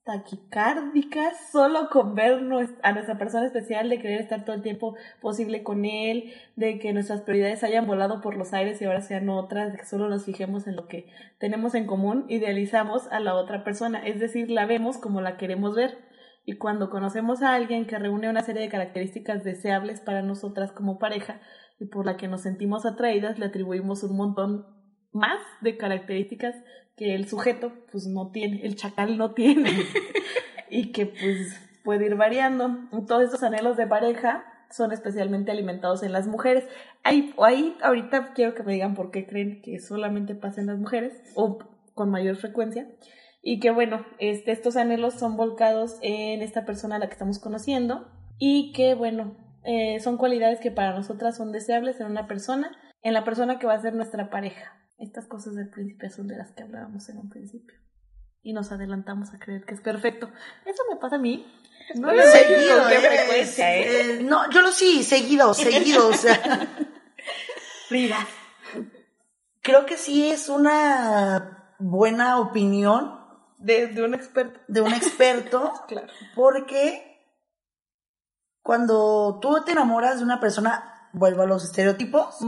taquicárdicas, 0.08 1.50
solo 1.52 1.90
con 1.90 2.14
ver 2.14 2.40
a 2.82 2.92
nuestra 2.92 3.18
persona 3.18 3.44
especial, 3.44 3.90
de 3.90 4.00
querer 4.00 4.22
estar 4.22 4.42
todo 4.46 4.56
el 4.56 4.62
tiempo 4.62 4.96
posible 5.20 5.62
con 5.62 5.84
él, 5.84 6.32
de 6.56 6.78
que 6.78 6.94
nuestras 6.94 7.20
prioridades 7.20 7.62
hayan 7.62 7.86
volado 7.86 8.22
por 8.22 8.34
los 8.34 8.54
aires 8.54 8.80
y 8.80 8.86
ahora 8.86 9.02
sean 9.02 9.28
otras, 9.28 9.72
de 9.72 9.78
que 9.78 9.84
solo 9.84 10.08
nos 10.08 10.24
fijemos 10.24 10.66
en 10.66 10.76
lo 10.76 10.88
que 10.88 11.12
tenemos 11.38 11.74
en 11.74 11.86
común, 11.86 12.24
idealizamos 12.30 13.06
a 13.08 13.20
la 13.20 13.34
otra 13.34 13.64
persona, 13.64 13.98
es 13.98 14.18
decir, 14.18 14.50
la 14.50 14.64
vemos 14.64 14.96
como 14.96 15.20
la 15.20 15.36
queremos 15.36 15.76
ver. 15.76 15.98
Y 16.46 16.56
cuando 16.56 16.88
conocemos 16.88 17.42
a 17.42 17.54
alguien 17.54 17.86
que 17.86 17.98
reúne 17.98 18.30
una 18.30 18.40
serie 18.40 18.62
de 18.62 18.70
características 18.70 19.44
deseables 19.44 20.00
para 20.00 20.22
nosotras 20.22 20.72
como 20.72 20.98
pareja 20.98 21.42
y 21.78 21.84
por 21.84 22.06
la 22.06 22.16
que 22.16 22.28
nos 22.28 22.40
sentimos 22.40 22.86
atraídas, 22.86 23.38
le 23.38 23.44
atribuimos 23.44 24.02
un 24.04 24.16
montón 24.16 24.66
más 25.12 25.38
de 25.60 25.76
características 25.76 26.54
que 26.98 27.14
el 27.14 27.28
sujeto 27.28 27.72
pues 27.90 28.06
no 28.06 28.30
tiene, 28.30 28.60
el 28.66 28.74
chacal 28.74 29.16
no 29.16 29.32
tiene 29.32 29.70
y 30.70 30.92
que 30.92 31.06
pues 31.06 31.58
puede 31.84 32.06
ir 32.06 32.16
variando. 32.16 32.76
Todos 33.06 33.22
estos 33.22 33.42
anhelos 33.42 33.76
de 33.76 33.86
pareja 33.86 34.44
son 34.70 34.92
especialmente 34.92 35.50
alimentados 35.50 36.02
en 36.02 36.12
las 36.12 36.26
mujeres. 36.26 36.64
Ahí, 37.04 37.32
ahí 37.38 37.76
ahorita 37.82 38.34
quiero 38.34 38.54
que 38.54 38.62
me 38.62 38.74
digan 38.74 38.94
por 38.94 39.10
qué 39.10 39.26
creen 39.26 39.62
que 39.62 39.78
solamente 39.78 40.34
pasa 40.34 40.60
en 40.60 40.66
las 40.66 40.78
mujeres 40.78 41.22
o 41.34 41.58
con 41.94 42.10
mayor 42.10 42.36
frecuencia 42.36 42.86
y 43.42 43.60
que 43.60 43.70
bueno, 43.70 44.04
este, 44.18 44.52
estos 44.52 44.76
anhelos 44.76 45.14
son 45.14 45.36
volcados 45.36 45.98
en 46.02 46.42
esta 46.42 46.64
persona 46.64 46.96
a 46.96 46.98
la 46.98 47.06
que 47.06 47.12
estamos 47.12 47.38
conociendo 47.38 48.08
y 48.38 48.72
que 48.72 48.94
bueno, 48.94 49.36
eh, 49.64 50.00
son 50.00 50.16
cualidades 50.16 50.60
que 50.60 50.70
para 50.70 50.94
nosotras 50.94 51.36
son 51.36 51.52
deseables 51.52 52.00
en 52.00 52.06
una 52.06 52.26
persona, 52.26 52.76
en 53.02 53.14
la 53.14 53.24
persona 53.24 53.58
que 53.58 53.66
va 53.66 53.74
a 53.74 53.80
ser 53.80 53.94
nuestra 53.94 54.30
pareja. 54.30 54.78
Estas 54.98 55.26
cosas 55.26 55.54
del 55.54 55.70
príncipe 55.70 56.10
son 56.10 56.26
de 56.28 56.36
las 56.36 56.52
que 56.52 56.62
hablábamos 56.64 57.08
en 57.08 57.18
un 57.18 57.28
principio. 57.30 57.76
Y 58.42 58.52
nos 58.52 58.72
adelantamos 58.72 59.32
a 59.32 59.38
creer 59.38 59.64
que 59.64 59.74
es 59.74 59.80
perfecto. 59.80 60.28
Eso 60.64 60.82
me 60.90 60.96
pasa 60.96 61.16
a 61.16 61.18
mí. 61.18 61.46
No 61.94 62.12
lo 62.12 62.22
sé 62.22 62.44
Seguido, 62.44 62.78
con 62.80 62.88
qué 62.88 62.94
eh, 62.96 63.00
frecuencia, 63.00 63.76
¿eh? 63.76 64.10
eh, 64.18 64.22
No, 64.22 64.50
yo 64.50 64.60
lo 64.60 64.70
sí, 64.72 65.02
seguido, 65.02 65.54
seguido, 65.54 66.08
o 66.08 66.12
sea. 66.12 66.38
Frida. 67.88 68.18
Creo 69.62 69.86
que 69.86 69.96
sí 69.96 70.28
es 70.30 70.48
una 70.48 71.74
buena 71.78 72.38
opinión 72.40 73.18
De, 73.58 73.86
de 73.88 74.02
un 74.02 74.14
experto. 74.14 74.60
de 74.68 74.80
un 74.82 74.92
experto, 74.92 75.72
Claro. 75.88 76.08
porque 76.34 77.04
cuando 78.62 79.38
tú 79.40 79.62
te 79.64 79.72
enamoras 79.72 80.18
de 80.18 80.24
una 80.24 80.40
persona, 80.40 81.08
vuelvo 81.12 81.42
a 81.42 81.46
los 81.46 81.64
estereotipos, 81.64 82.38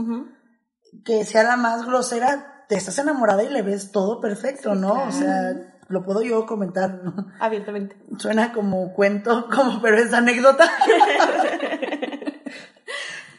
que 1.05 1.25
sea 1.25 1.43
la 1.43 1.57
más 1.57 1.85
grosera, 1.85 2.65
te 2.67 2.75
estás 2.75 2.97
enamorada 2.99 3.43
y 3.43 3.49
le 3.49 3.61
ves 3.61 3.91
todo 3.91 4.19
perfecto, 4.19 4.75
¿no? 4.75 4.93
claro. 4.93 5.09
O 5.09 5.11
sea, 5.11 5.77
lo 5.87 6.03
puedo 6.03 6.21
yo 6.21 6.45
comentar, 6.45 7.01
¿no? 7.03 7.27
Abiertamente. 7.39 7.97
Suena 8.17 8.53
como 8.53 8.93
cuento, 8.93 9.47
como, 9.53 9.81
pero 9.81 9.97
es 9.97 10.13
anécdota. 10.13 10.65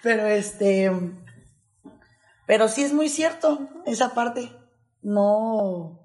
pero 0.02 0.26
este, 0.26 0.90
pero 2.46 2.68
sí 2.68 2.82
es 2.82 2.92
muy 2.92 3.08
cierto 3.08 3.68
esa 3.86 4.14
parte. 4.14 4.52
No. 5.00 6.00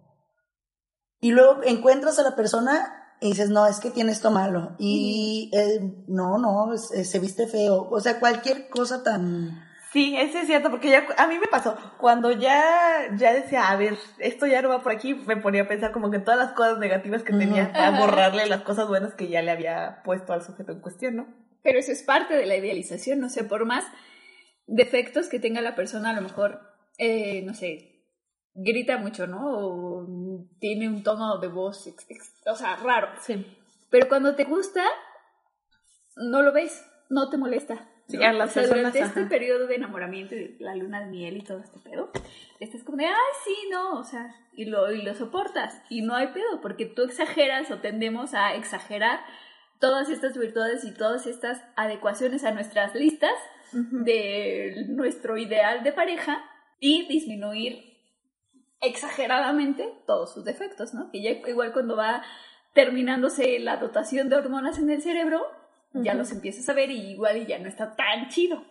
Y 1.19 1.31
luego 1.31 1.63
encuentras 1.63 2.19
a 2.19 2.23
la 2.23 2.35
persona 2.35 3.15
y 3.19 3.29
dices, 3.29 3.49
no, 3.49 3.65
es 3.67 3.79
que 3.79 3.91
tiene 3.91 4.11
esto 4.11 4.31
malo. 4.31 4.75
Y 4.77 5.51
eh, 5.53 6.03
no, 6.07 6.37
no, 6.37 6.77
se 6.77 7.19
viste 7.19 7.47
feo. 7.47 7.87
O 7.89 7.99
sea, 7.99 8.19
cualquier 8.19 8.69
cosa 8.69 9.03
tan... 9.03 9.66
Sí, 9.94 10.15
eso 10.17 10.38
es 10.39 10.48
cierto, 10.48 10.70
porque 10.70 10.89
ya 10.89 11.06
a 11.17 11.27
mí 11.27 11.39
me 11.39 11.48
pasó, 11.48 11.77
cuando 11.98 12.32
ya, 12.32 13.08
ya 13.15 13.34
decía, 13.34 13.70
a 13.70 13.75
ver, 13.77 13.98
esto 14.20 14.46
ya 14.46 14.62
no 14.62 14.70
va 14.70 14.82
por 14.84 14.91
aquí, 14.91 15.13
me 15.15 15.38
ponía 15.38 15.63
a 15.63 15.67
pensar 15.67 15.91
como 15.91 16.12
que 16.12 16.20
todas 16.20 16.38
las 16.39 16.51
cosas 16.53 16.77
negativas 16.77 17.24
que 17.24 17.34
tenía, 17.34 17.72
a 17.74 17.91
borrarle 18.00 18.46
las 18.48 18.62
cosas 18.63 18.88
buenas 18.88 19.13
que 19.15 19.29
ya 19.29 19.41
le 19.41 19.51
había 19.51 20.01
puesto 20.03 20.34
al 20.34 20.44
sujeto 20.44 20.74
en 20.74 20.82
cuestión, 20.82 21.15
¿no? 21.15 21.27
Pero 21.63 21.79
eso 21.79 21.91
es 21.91 22.03
parte 22.03 22.36
de 22.36 22.46
la 22.46 22.56
idealización, 22.58 23.20
no 23.20 23.29
sé, 23.29 23.44
por 23.46 23.65
más 23.65 23.86
defectos 24.67 25.29
que 25.29 25.39
tenga 25.39 25.62
la 25.62 25.75
persona, 25.75 26.10
a 26.10 26.13
lo 26.13 26.22
mejor, 26.22 26.60
eh, 26.98 27.41
no 27.44 27.53
sé, 27.53 28.03
grita 28.53 28.98
mucho, 28.98 29.25
¿no? 29.27 29.39
O 29.46 30.06
tiene 30.60 30.89
un 30.89 31.03
tono 31.03 31.38
de 31.39 31.48
voz, 31.48 31.88
ex- 31.88 32.06
ex- 32.10 32.34
o 32.46 32.56
sea, 32.56 32.75
raro. 32.77 33.08
Sí. 33.22 33.58
Pero 33.89 34.10
cuando 34.10 34.36
te 34.36 34.44
gusta, 34.44 34.84
no 36.17 36.41
lo 36.41 36.51
ves, 36.51 36.86
no 37.10 37.29
te 37.29 37.38
molesta. 37.38 37.88
Sí, 38.07 38.23
a 38.23 38.31
las 38.31 38.51
o 38.51 38.53
sea, 38.53 38.61
personas, 38.63 38.93
durante 38.93 38.99
este 38.99 39.19
ajá. 39.21 39.29
periodo 39.29 39.67
de 39.67 39.75
enamoramiento 39.75 40.35
y 40.35 40.55
la 40.59 40.75
luna 40.75 41.01
de 41.01 41.07
miel 41.07 41.37
y 41.37 41.41
todo 41.41 41.59
este 41.59 41.79
pedo, 41.79 42.09
estás 42.59 42.83
como 42.83 42.97
de, 42.97 43.05
ay, 43.05 43.13
sí, 43.43 43.55
no, 43.69 43.99
o 43.99 44.03
sea, 44.03 44.33
y 44.53 44.65
lo, 44.65 44.91
y 44.91 45.01
lo 45.01 45.13
soportas. 45.13 45.81
Y 45.89 46.01
no 46.01 46.15
hay 46.15 46.27
pedo, 46.27 46.61
porque 46.61 46.85
tú 46.85 47.03
exageras 47.03 47.69
o 47.69 47.79
tendemos 47.79 48.33
a 48.33 48.55
exagerar 48.55 49.19
todas 49.79 50.09
estas 50.09 50.37
virtudes 50.37 50.85
y 50.85 50.93
todas 50.93 51.27
estas 51.27 51.61
adecuaciones 51.75 52.43
a 52.43 52.51
nuestras 52.51 52.95
listas 52.95 53.35
de 53.71 54.85
nuestro 54.87 55.37
ideal 55.37 55.83
de 55.83 55.91
pareja 55.91 56.43
y 56.79 57.07
disminuir 57.07 57.97
exageradamente 58.81 59.93
todos 60.05 60.33
sus 60.33 60.45
defectos, 60.45 60.93
¿no? 60.93 61.11
Que 61.11 61.21
ya 61.21 61.31
igual 61.31 61.73
cuando 61.73 61.95
va 61.95 62.23
terminándose 62.73 63.59
la 63.59 63.77
dotación 63.77 64.29
de 64.29 64.35
hormonas 64.35 64.77
en 64.79 64.89
el 64.89 65.01
cerebro, 65.01 65.45
ya 65.94 66.13
los 66.13 66.32
empiezas 66.32 66.67
a 66.70 66.74
ver 66.74 66.91
y 66.91 67.12
igual 67.12 67.38
y 67.38 67.46
ya 67.46 67.60
no 67.60 67.67
está 67.67 67.96
tan 67.96 68.29
chido. 68.29 68.63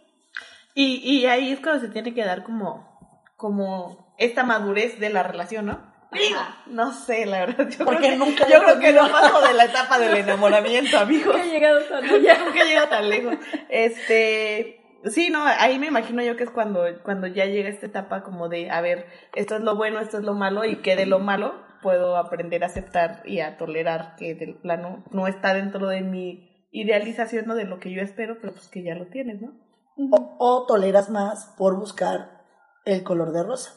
Y, 0.74 0.96
y 0.96 1.26
ahí 1.26 1.52
es 1.52 1.60
cuando 1.60 1.80
se 1.80 1.88
tiene 1.92 2.14
que 2.14 2.24
dar 2.24 2.42
como, 2.42 3.24
como 3.36 4.14
esta 4.18 4.44
madurez 4.44 4.98
de 5.00 5.10
la 5.10 5.22
relación, 5.22 5.66
¿no? 5.66 5.96
Digo, 6.12 6.40
no 6.66 6.92
sé, 6.92 7.26
la 7.26 7.40
verdad. 7.40 7.68
Yo 7.68 7.84
Porque 7.84 7.98
creo 7.98 8.10
que, 8.12 8.16
nunca 8.16 8.48
yo 8.48 8.62
creo 8.62 8.78
que 8.78 8.92
no 8.92 9.10
paso 9.10 9.40
de 9.46 9.54
la 9.54 9.64
etapa 9.64 9.98
del 9.98 10.16
enamoramiento, 10.18 10.98
amigos. 10.98 11.34
Nunca 11.34 11.44
he 11.44 11.50
llegado 11.50 11.80
tan 11.82 12.04
Ya 12.22 12.32
allá. 12.32 12.44
nunca 12.44 12.62
he 12.62 12.66
llegado 12.66 12.88
tan 12.88 13.08
lejos. 13.08 13.34
Este, 13.68 14.80
sí, 15.06 15.30
no, 15.30 15.44
ahí 15.44 15.78
me 15.78 15.86
imagino 15.86 16.22
yo 16.22 16.36
que 16.36 16.44
es 16.44 16.50
cuando, 16.50 16.84
cuando 17.02 17.26
ya 17.26 17.46
llega 17.46 17.68
esta 17.68 17.86
etapa 17.86 18.22
como 18.22 18.48
de, 18.48 18.70
a 18.70 18.80
ver, 18.80 19.06
esto 19.34 19.56
es 19.56 19.62
lo 19.62 19.76
bueno, 19.76 20.00
esto 20.00 20.18
es 20.18 20.24
lo 20.24 20.34
malo, 20.34 20.64
y 20.64 20.76
que 20.76 20.96
de 20.96 21.06
lo 21.06 21.18
malo 21.18 21.54
puedo 21.82 22.16
aprender 22.16 22.62
a 22.64 22.68
aceptar 22.68 23.22
y 23.24 23.40
a 23.40 23.56
tolerar 23.56 24.16
que 24.16 24.34
del 24.34 24.54
plano 24.54 25.04
no 25.10 25.26
está 25.26 25.54
dentro 25.54 25.88
de 25.88 26.00
mi 26.00 26.45
idealización 26.80 27.46
de 27.56 27.64
lo 27.64 27.78
que 27.80 27.92
yo 27.92 28.02
espero, 28.02 28.38
pero 28.40 28.52
pues 28.52 28.68
que 28.68 28.82
ya 28.82 28.94
lo 28.94 29.06
tienes, 29.06 29.40
¿no? 29.40 29.52
O, 29.98 30.36
o 30.38 30.66
toleras 30.66 31.08
más 31.10 31.54
por 31.56 31.76
buscar 31.76 32.44
el 32.84 33.02
color 33.02 33.32
de 33.32 33.42
rosa, 33.42 33.72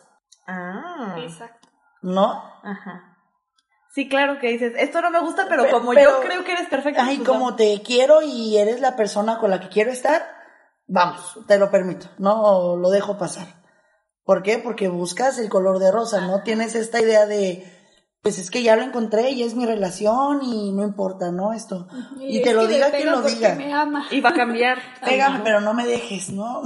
Ah. 0.48 1.16
Exacto. 1.20 1.68
¿no? 2.02 2.44
Ajá. 2.64 3.18
Sí, 3.92 4.08
claro 4.10 4.40
que 4.40 4.50
dices, 4.50 4.74
esto 4.78 5.02
no 5.02 5.10
me 5.12 5.20
gusta, 5.20 5.46
pero, 5.50 5.64
Pero- 5.64 5.80
como 5.80 5.94
pero- 5.94 6.12
yo 6.12 6.20
creo 6.22 6.44
que 6.44 6.52
eres 6.54 6.68
perfecto. 6.68 7.02
Ay, 7.04 7.18
pues, 7.18 7.28
como 7.28 7.56
te 7.56 7.82
quiero 7.82 8.22
y 8.22 8.58
eres 8.58 8.82
la 8.82 8.96
persona 8.96 9.40
con 9.40 9.50
la 9.50 9.60
que 9.60 9.70
quiero 9.70 9.92
estar, 9.92 10.22
vamos, 10.88 11.40
te 11.48 11.58
lo 11.58 11.72
permito, 11.72 12.08
no 12.20 12.76
lo 12.76 12.90
dejo 12.90 13.18
pasar. 13.18 13.48
¿Por 14.24 14.44
qué? 14.44 14.60
Porque 14.60 14.90
buscas 14.90 15.40
el 15.40 15.50
color 15.50 15.80
de 15.80 15.92
rosa, 15.92 16.22
no 16.22 16.44
tienes 16.44 16.76
esta 16.76 17.02
idea 17.02 17.26
de, 17.26 17.66
pues 18.22 18.38
es 18.38 18.52
que 18.52 18.64
ya 18.64 18.76
lo 18.76 18.84
encontré 18.84 19.32
y 19.32 19.44
es 19.44 19.56
mi 19.56 19.66
relación 19.66 20.42
y 20.44 20.72
no 20.74 20.84
importa, 20.84 21.32
¿no? 21.32 21.54
Esto. 21.54 21.88
Y, 22.20 22.38
es 22.38 22.44
te 22.44 22.54
lo 22.54 22.68
diga 22.68 22.92
quien 22.92 23.12
lo 23.12 23.22
diga. 23.22 23.56
Me 23.56 23.74
ama. 23.74 24.06
Y 24.12 24.20
va 24.20 24.30
a 24.30 24.34
cambiar. 24.34 24.78
Pégame, 25.06 25.36
Ajá. 25.36 25.44
pero 25.44 25.62
no 25.62 25.74
me 25.74 25.86
dejes, 25.86 26.30
¿no? 26.30 26.62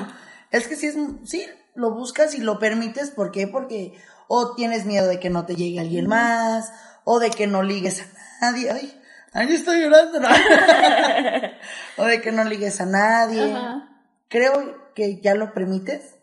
es 0.50 0.68
que 0.68 0.76
sí 0.76 0.86
es, 0.86 0.96
sí, 1.24 1.46
lo 1.74 1.94
buscas 1.94 2.34
y 2.34 2.42
lo 2.42 2.58
permites, 2.58 3.10
¿por 3.10 3.30
qué? 3.30 3.46
Porque 3.48 3.98
o 4.26 4.54
tienes 4.54 4.84
miedo 4.84 5.08
de 5.08 5.18
que 5.18 5.30
no 5.30 5.46
te 5.46 5.56
llegue 5.56 5.80
alguien 5.80 6.06
más, 6.06 6.70
o 7.04 7.18
de 7.18 7.30
que 7.30 7.46
no 7.46 7.62
ligues 7.62 8.02
a 8.02 8.44
nadie, 8.44 8.70
ay, 8.70 9.00
ay, 9.32 9.52
estoy 9.54 9.80
llorando, 9.80 10.20
¿no? 10.20 10.28
o 11.96 12.04
de 12.04 12.20
que 12.20 12.32
no 12.32 12.44
ligues 12.44 12.82
a 12.82 12.86
nadie. 12.86 13.54
Ajá. 13.54 13.88
Creo 14.28 14.92
que 14.94 15.20
ya 15.22 15.34
lo 15.34 15.54
permites, 15.54 16.16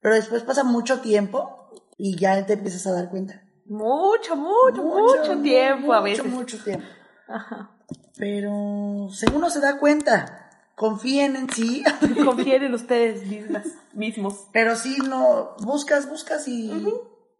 pero 0.00 0.14
después 0.14 0.42
pasa 0.42 0.64
mucho 0.64 1.00
tiempo 1.00 1.70
y 1.98 2.16
ya 2.16 2.46
te 2.46 2.54
empiezas 2.54 2.86
a 2.86 2.92
dar 2.92 3.10
cuenta. 3.10 3.42
Mucho, 3.68 4.36
mucho, 4.36 4.82
mucho, 4.82 5.38
tiempo 5.42 5.92
a 5.92 6.00
veces. 6.00 6.24
Mucho, 6.24 6.36
mucho 6.36 6.64
tiempo. 6.64 6.86
Ajá. 7.28 7.70
Pero 8.16 9.08
según 9.10 9.38
uno 9.38 9.50
se 9.50 9.60
da 9.60 9.78
cuenta, 9.78 10.50
confíen 10.74 11.36
en 11.36 11.50
sí. 11.50 11.84
Confíen 12.24 12.64
en 12.64 12.74
ustedes 12.74 13.26
mismas, 13.26 13.66
mismos. 13.92 14.46
Pero 14.52 14.76
sí, 14.76 14.96
no, 15.06 15.56
buscas, 15.60 16.08
buscas 16.08 16.48
y, 16.48 16.72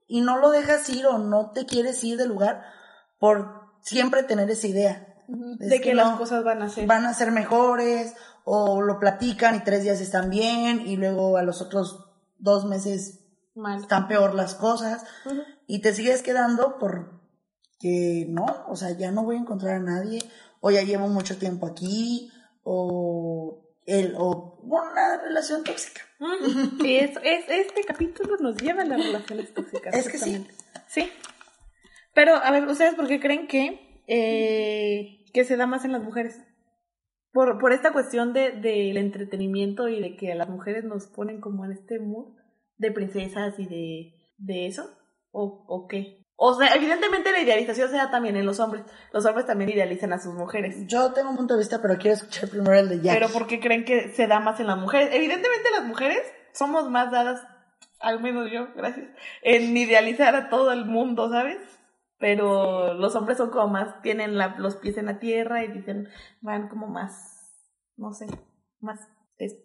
y 0.07 0.21
no 0.21 0.39
lo 0.39 0.51
dejas 0.51 0.89
ir 0.91 1.07
o 1.07 1.19
no 1.19 1.51
te 1.51 1.65
quieres 1.67 2.03
ir 2.05 2.19
del 2.19 2.29
lugar 2.29 2.65
por 3.19 3.67
siempre 3.81 4.23
tener 4.23 4.51
esa 4.51 4.67
idea. 4.67 5.15
Es 5.61 5.71
de 5.71 5.81
que, 5.81 5.95
las 5.95 6.13
no, 6.13 6.19
cosas 6.19 6.45
van 6.45 6.63
a 6.63 6.69
ser. 6.69 6.87
van 6.87 7.05
a 7.05 7.15
ser 7.15 7.33
mejores 7.33 8.15
o 8.45 8.81
lo 8.81 9.01
platican 9.01 9.57
y 9.57 9.65
tres 9.65 9.83
días 9.83 10.01
están 10.01 10.31
bien 10.31 10.83
y 10.87 10.97
luego 10.97 11.37
a 11.37 11.43
los 11.43 11.61
otros 11.61 12.05
dos 12.39 12.65
meses 12.65 13.26
mal. 13.57 13.81
están 13.81 14.07
peor 14.09 14.35
las 14.35 14.55
cosas 14.55 15.05
y 15.67 15.81
te 15.81 15.93
sigues 15.95 16.23
quedando 16.23 16.79
por 16.79 17.21
que 17.81 18.27
no, 18.29 18.47
o 18.69 18.77
sea, 18.77 18.91
ya 18.97 19.11
no 19.11 19.25
voy 19.25 19.37
a 19.37 19.41
encontrar 19.41 19.75
a 19.77 19.81
nadie 19.81 20.21
o 20.61 20.71
ya 20.71 20.83
llevo 20.83 21.09
mucho 21.09 21.39
tiempo 21.39 21.67
aquí 21.67 22.31
o 22.63 23.63
el 23.87 24.15
o 24.17 24.59
una 24.63 25.19
relación 25.23 25.63
tóxica. 25.63 26.01
Sí, 26.81 26.97
es, 26.97 27.11
es- 27.23 27.45
este 27.49 27.85
capítulo 27.85 28.37
nos 28.41 28.57
lleva 28.57 28.83
a 28.83 28.87
las 28.87 29.05
relaciones 29.05 29.53
tóxicas. 29.53 29.95
Es 29.95 30.09
que 30.09 30.19
sí. 30.19 30.47
Sí. 30.89 31.11
Pero, 32.15 32.35
a 32.37 32.51
ver, 32.51 32.67
¿ustedes 32.67 32.95
por 32.95 33.07
qué 33.07 33.21
creen 33.21 33.47
que, 33.47 34.03
eh, 34.07 35.25
que 35.35 35.45
se 35.45 35.57
da 35.57 35.67
más 35.67 35.85
en 35.85 35.93
las 35.93 36.03
mujeres? 36.03 36.41
Por, 37.33 37.59
por 37.59 37.73
esta 37.75 37.93
cuestión 37.93 38.33
de, 38.33 38.53
del 38.53 38.97
entretenimiento 38.97 39.89
y 39.89 40.01
de 40.01 40.17
que 40.17 40.33
a 40.33 40.35
las 40.35 40.49
mujeres 40.49 40.85
nos 40.85 41.07
ponen 41.07 41.41
como 41.43 41.67
en 41.67 41.73
este 41.73 41.99
mood 42.01 42.35
de 42.79 42.93
princesas 42.93 43.59
y 43.59 43.67
de, 43.67 44.15
de 44.39 44.67
eso. 44.67 44.89
¿O, 45.31 45.65
¿O 45.69 45.87
qué? 45.87 46.23
O 46.39 46.55
sea, 46.55 46.75
evidentemente 46.75 47.33
la 47.33 47.41
idealización 47.41 47.89
se 47.91 47.97
da 47.97 48.11
también 48.11 48.37
en 48.37 48.45
los 48.45 48.61
hombres. 48.61 48.85
Los 49.13 49.25
hombres 49.25 49.47
también 49.47 49.71
idealizan 49.71 50.13
a 50.13 50.19
sus 50.19 50.35
mujeres. 50.35 50.87
Yo 50.87 51.13
tengo 51.15 51.31
un 51.31 51.37
punto 51.37 51.55
de 51.55 51.61
vista, 51.61 51.81
pero 51.81 51.97
quiero 51.97 52.15
escuchar 52.17 52.51
primero 52.51 52.79
el 52.79 52.89
de 52.91 53.01
Jack. 53.01 53.15
Pero 53.19 53.29
¿por 53.33 53.47
qué 53.47 53.59
creen 53.59 53.85
que 53.87 54.11
se 54.11 54.27
da 54.27 54.39
más 54.41 54.61
en 54.61 54.67
las 54.67 54.77
mujeres? 54.79 55.09
Evidentemente 55.13 55.71
las 55.71 55.85
mujeres 55.85 56.19
somos 56.53 56.91
más 56.91 57.11
dadas, 57.11 57.43
al 58.01 58.21
menos 58.21 58.51
yo, 58.51 58.69
gracias, 58.75 59.09
en 59.43 59.75
idealizar 59.77 60.35
a 60.35 60.51
todo 60.51 60.73
el 60.73 60.85
mundo, 60.85 61.31
¿sabes? 61.31 61.59
Pero 62.19 62.95
los 62.95 63.15
hombres 63.15 63.37
son 63.39 63.51
como 63.51 63.69
más, 63.69 64.01
tienen 64.03 64.37
la- 64.39 64.57
los 64.59 64.77
pies 64.77 64.97
en 64.99 65.07
la 65.07 65.19
tierra 65.19 65.65
y 65.65 65.69
dicen, 65.73 66.09
van 66.41 66.69
como 66.69 66.87
más, 66.87 67.53
no 67.97 68.13
sé, 68.13 68.27
más, 68.81 69.01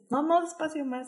no, 0.10 0.24
no 0.24 0.41
despacio, 0.41 0.84
más 0.86 1.08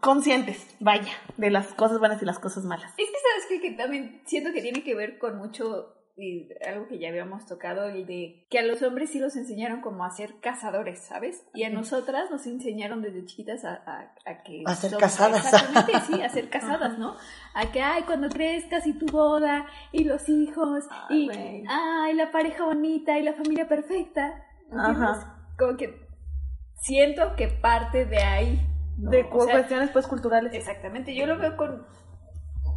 conscientes, 0.00 0.66
vaya, 0.80 1.12
de 1.36 1.50
las 1.50 1.68
cosas 1.74 1.98
buenas 1.98 2.22
y 2.22 2.24
las 2.24 2.38
cosas 2.38 2.64
malas. 2.64 2.92
Es 2.96 3.06
que 3.08 3.16
sabes 3.48 3.60
que 3.62 3.70
también 3.72 4.22
siento 4.26 4.52
que 4.52 4.62
tiene 4.62 4.82
que 4.84 4.94
ver 4.94 5.18
con 5.18 5.36
mucho 5.38 5.96
y 6.16 6.48
algo 6.68 6.86
que 6.86 6.98
ya 6.98 7.08
habíamos 7.08 7.46
tocado 7.46 7.88
y 7.96 8.04
de 8.04 8.46
que 8.50 8.58
a 8.58 8.62
los 8.62 8.82
hombres 8.82 9.08
sí 9.10 9.18
los 9.18 9.36
enseñaron 9.36 9.80
como 9.80 10.04
a 10.04 10.10
ser 10.10 10.34
cazadores, 10.40 10.98
¿sabes? 11.00 11.42
Y 11.54 11.62
a 11.64 11.70
nosotras 11.70 12.30
nos 12.30 12.46
enseñaron 12.46 13.00
desde 13.00 13.24
chiquitas 13.24 13.64
a, 13.64 13.72
a, 13.86 14.12
a 14.26 14.42
que 14.42 14.62
A 14.66 14.74
ser 14.74 14.90
somos- 14.90 15.00
casadas. 15.00 15.44
Exactamente, 15.46 16.00
sí, 16.06 16.20
a 16.20 16.28
ser 16.28 16.50
casadas, 16.50 16.98
¿no? 16.98 17.16
A 17.54 17.72
que 17.72 17.80
ay 17.80 18.02
cuando 18.02 18.28
crezcas 18.28 18.86
y 18.86 18.92
tu 18.98 19.06
boda 19.06 19.64
y 19.92 20.04
los 20.04 20.28
hijos 20.28 20.84
Ay, 21.08 21.30
y 21.32 21.64
ay 21.68 22.12
la 22.14 22.30
pareja 22.30 22.64
bonita 22.66 23.18
y 23.18 23.22
la 23.22 23.32
familia 23.32 23.66
perfecta. 23.66 24.44
¿entiendes? 24.70 24.96
Ajá. 25.00 25.36
Como 25.58 25.76
que 25.78 26.06
siento 26.82 27.34
que 27.34 27.48
parte 27.48 28.04
de 28.04 28.18
ahí. 28.18 28.60
¿No? 28.98 29.10
De 29.10 29.26
O 29.30 29.44
sea, 29.44 29.52
cuestiones 29.54 29.90
pues 29.90 30.06
culturales. 30.06 30.52
Exactamente, 30.54 31.14
yo 31.14 31.26
lo 31.26 31.38
veo 31.38 31.56
con 31.56 31.86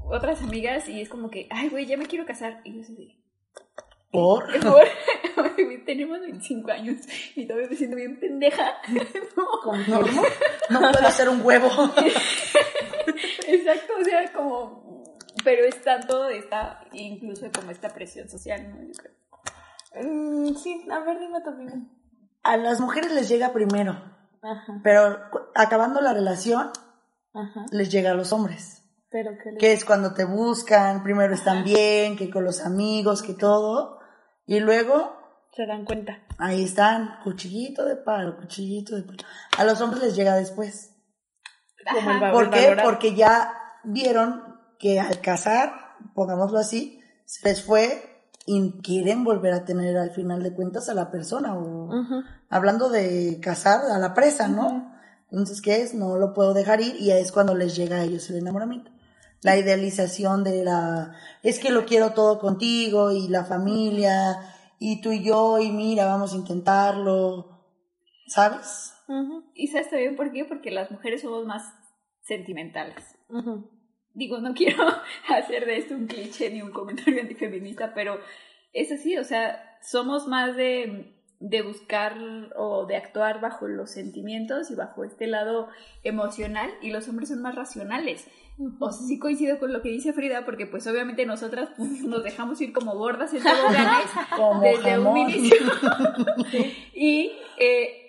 otras 0.06 0.41
amigas 0.41 0.88
y 0.89 1.02
es 1.02 1.10
como 1.10 1.30
que, 1.30 1.47
ay, 1.52 1.69
güey, 1.69 1.86
ya 1.86 1.97
me 1.97 2.06
quiero 2.06 2.26
casar. 2.26 2.62
Y 2.63 2.76
yo 2.76 2.82
así 2.82 2.95
de, 2.95 3.17
¿Por? 4.12 4.45
"Por- 4.62 4.86
tenemos 5.86 6.19
25 6.21 6.71
años 6.71 6.97
y 7.36 7.45
todavía 7.47 7.69
me 7.69 7.76
siento 7.76 7.95
bien 7.97 8.19
pendeja. 8.19 8.73
No. 9.88 10.02
No, 10.69 10.80
no 10.82 10.91
puedo 10.91 11.08
hacer 11.08 11.30
un 11.30 11.41
huevo. 11.41 11.67
Exacto, 13.47 13.93
o 13.99 14.04
sea, 14.04 14.32
como, 14.34 15.04
pero 15.43 15.65
es 15.65 15.82
tanto 15.82 16.30
esta, 16.30 16.86
incluso 16.93 17.47
como 17.54 17.71
esta 17.71 17.89
presión 17.89 18.30
social, 18.30 18.69
¿no? 18.69 18.82
Yo 18.84 18.93
creo. 18.93 20.04
Mm, 20.12 20.56
sí, 20.56 20.86
a 20.91 20.99
ver, 20.99 21.19
dime 21.19 21.41
también. 21.41 21.89
A 22.43 22.58
las 22.58 22.80
mujeres 22.80 23.12
les 23.13 23.30
llega 23.30 23.54
primero, 23.54 24.02
Ajá, 24.43 24.82
pero 24.84 25.17
acabando 25.56 26.01
la 26.01 26.13
relación 26.13 26.71
ajá. 27.34 27.65
les 27.71 27.89
llega 27.89 28.12
a 28.12 28.15
los 28.15 28.34
hombres. 28.34 28.84
Pero 29.10 29.32
que 29.41 29.58
Que 29.58 29.73
es 29.73 29.86
cuando 29.86 30.13
te 30.13 30.25
buscan, 30.25 31.03
primero 31.03 31.34
están 31.34 31.63
bien, 31.63 32.17
que 32.17 32.29
con 32.29 32.43
los 32.43 32.65
amigos, 32.65 33.21
que 33.21 33.34
todo. 33.34 33.99
Y 34.45 34.60
luego 34.60 35.15
se 35.56 35.65
dan 35.65 35.86
cuenta. 35.86 36.23
ahí 36.39 36.63
están, 36.63 37.19
cuchillito 37.23 37.86
de 37.86 37.95
palo, 37.95 38.38
cuchillito 38.38 38.95
de 38.95 39.03
palo. 39.03 39.19
A 39.58 39.63
los 39.63 39.79
hombres 39.82 40.03
les 40.03 40.15
llega 40.15 40.36
después. 40.36 40.95
¿Por 42.32 42.49
qué? 42.49 42.65
valorado. 42.65 42.89
Porque 42.89 43.15
ya 43.15 43.53
vieron 43.84 44.43
que 44.79 44.99
al 44.99 45.21
casar, 45.21 45.73
pongámoslo 46.15 46.58
así, 46.58 47.01
se 47.25 47.47
les 47.47 47.63
fue 47.63 48.12
y 48.45 48.82
quieren 48.82 49.23
volver 49.23 49.53
a 49.53 49.65
tener 49.65 49.97
al 49.97 50.12
final 50.12 50.43
de 50.43 50.53
cuentas 50.53 50.89
a 50.89 50.93
la 50.93 51.12
persona 51.12 51.58
o 51.58 51.89
hablando 52.49 52.89
de 52.89 53.39
casar 53.41 53.79
a 53.91 53.97
la 53.99 54.13
presa, 54.13 54.47
¿no? 54.47 54.93
Entonces, 55.32 55.62
¿qué 55.62 55.82
es? 55.82 55.93
No 55.93 56.17
lo 56.17 56.34
puedo 56.34 56.53
dejar 56.53 56.82
ir 56.82 56.95
y 56.99 57.12
es 57.12 57.32
cuando 57.32 57.56
les 57.56 57.75
llega 57.75 57.97
a 57.97 58.03
ellos 58.03 58.29
el 58.29 58.38
enamoramiento. 58.38 58.91
La 59.41 59.58
idealización 59.58 60.43
de 60.43 60.63
la, 60.63 61.13
es 61.41 61.60
que 61.60 61.71
lo 61.71 61.86
quiero 61.86 62.13
todo 62.13 62.39
contigo 62.39 63.12
y 63.12 63.27
la 63.27 63.43
familia 63.43 64.39
y 64.79 65.01
tú 65.01 65.12
y 65.12 65.23
yo 65.23 65.60
y 65.60 65.71
mira, 65.71 66.06
vamos 66.06 66.34
a 66.34 66.38
intentarlo, 66.38 67.65
¿sabes? 68.27 68.93
¿Y 69.53 69.67
sabes 69.67 69.89
también 69.89 70.15
por 70.15 70.32
qué? 70.32 70.45
Porque 70.45 70.71
las 70.71 70.91
mujeres 70.91 71.21
somos 71.21 71.45
más 71.45 71.63
sentimentales. 72.21 73.03
Digo, 74.13 74.39
no 74.39 74.54
quiero 74.54 74.86
hacer 75.30 75.65
de 75.65 75.78
esto 75.78 75.95
un 75.95 76.08
cliché 76.08 76.49
ni 76.49 76.62
un 76.62 76.71
comentario 76.71 77.21
antifeminista, 77.21 77.93
pero 77.93 78.19
es 78.73 78.91
así, 78.91 79.17
o 79.17 79.23
sea, 79.23 79.78
somos 79.82 80.28
más 80.28 80.56
de, 80.56 81.13
de 81.39 81.62
buscar 81.62 82.15
o 82.56 82.86
de 82.86 82.97
actuar 82.97 83.41
bajo 83.41 83.67
los 83.67 83.91
sentimientos 83.91 84.71
y 84.71 84.76
bajo 84.76 85.04
este 85.04 85.28
lado 85.28 85.67
emocional 86.04 86.71
y 86.82 86.91
los 86.91 87.08
hombres 87.08 87.30
son 87.30 87.41
más 87.41 87.56
racionales. 87.56 88.28
O 88.80 88.91
sea, 88.91 89.08
sí 89.08 89.17
coincido 89.17 89.60
con 89.60 89.73
lo 89.73 89.82
que 89.82 89.89
dice 89.89 90.13
Frida, 90.13 90.45
porque 90.45 90.67
pues 90.67 90.86
obviamente 90.86 91.26
nosotras 91.26 91.69
pues, 91.76 92.04
nos 92.04 92.23
dejamos 92.23 92.62
ir 92.62 92.71
como 92.71 92.95
gordas 92.95 93.34
en 93.34 93.41
toboganes 93.41 94.12
desde 94.62 94.99
un 94.99 95.06
jamón. 95.06 95.17
inicio. 95.17 95.58
y 96.93 97.32
eh, 97.58 98.03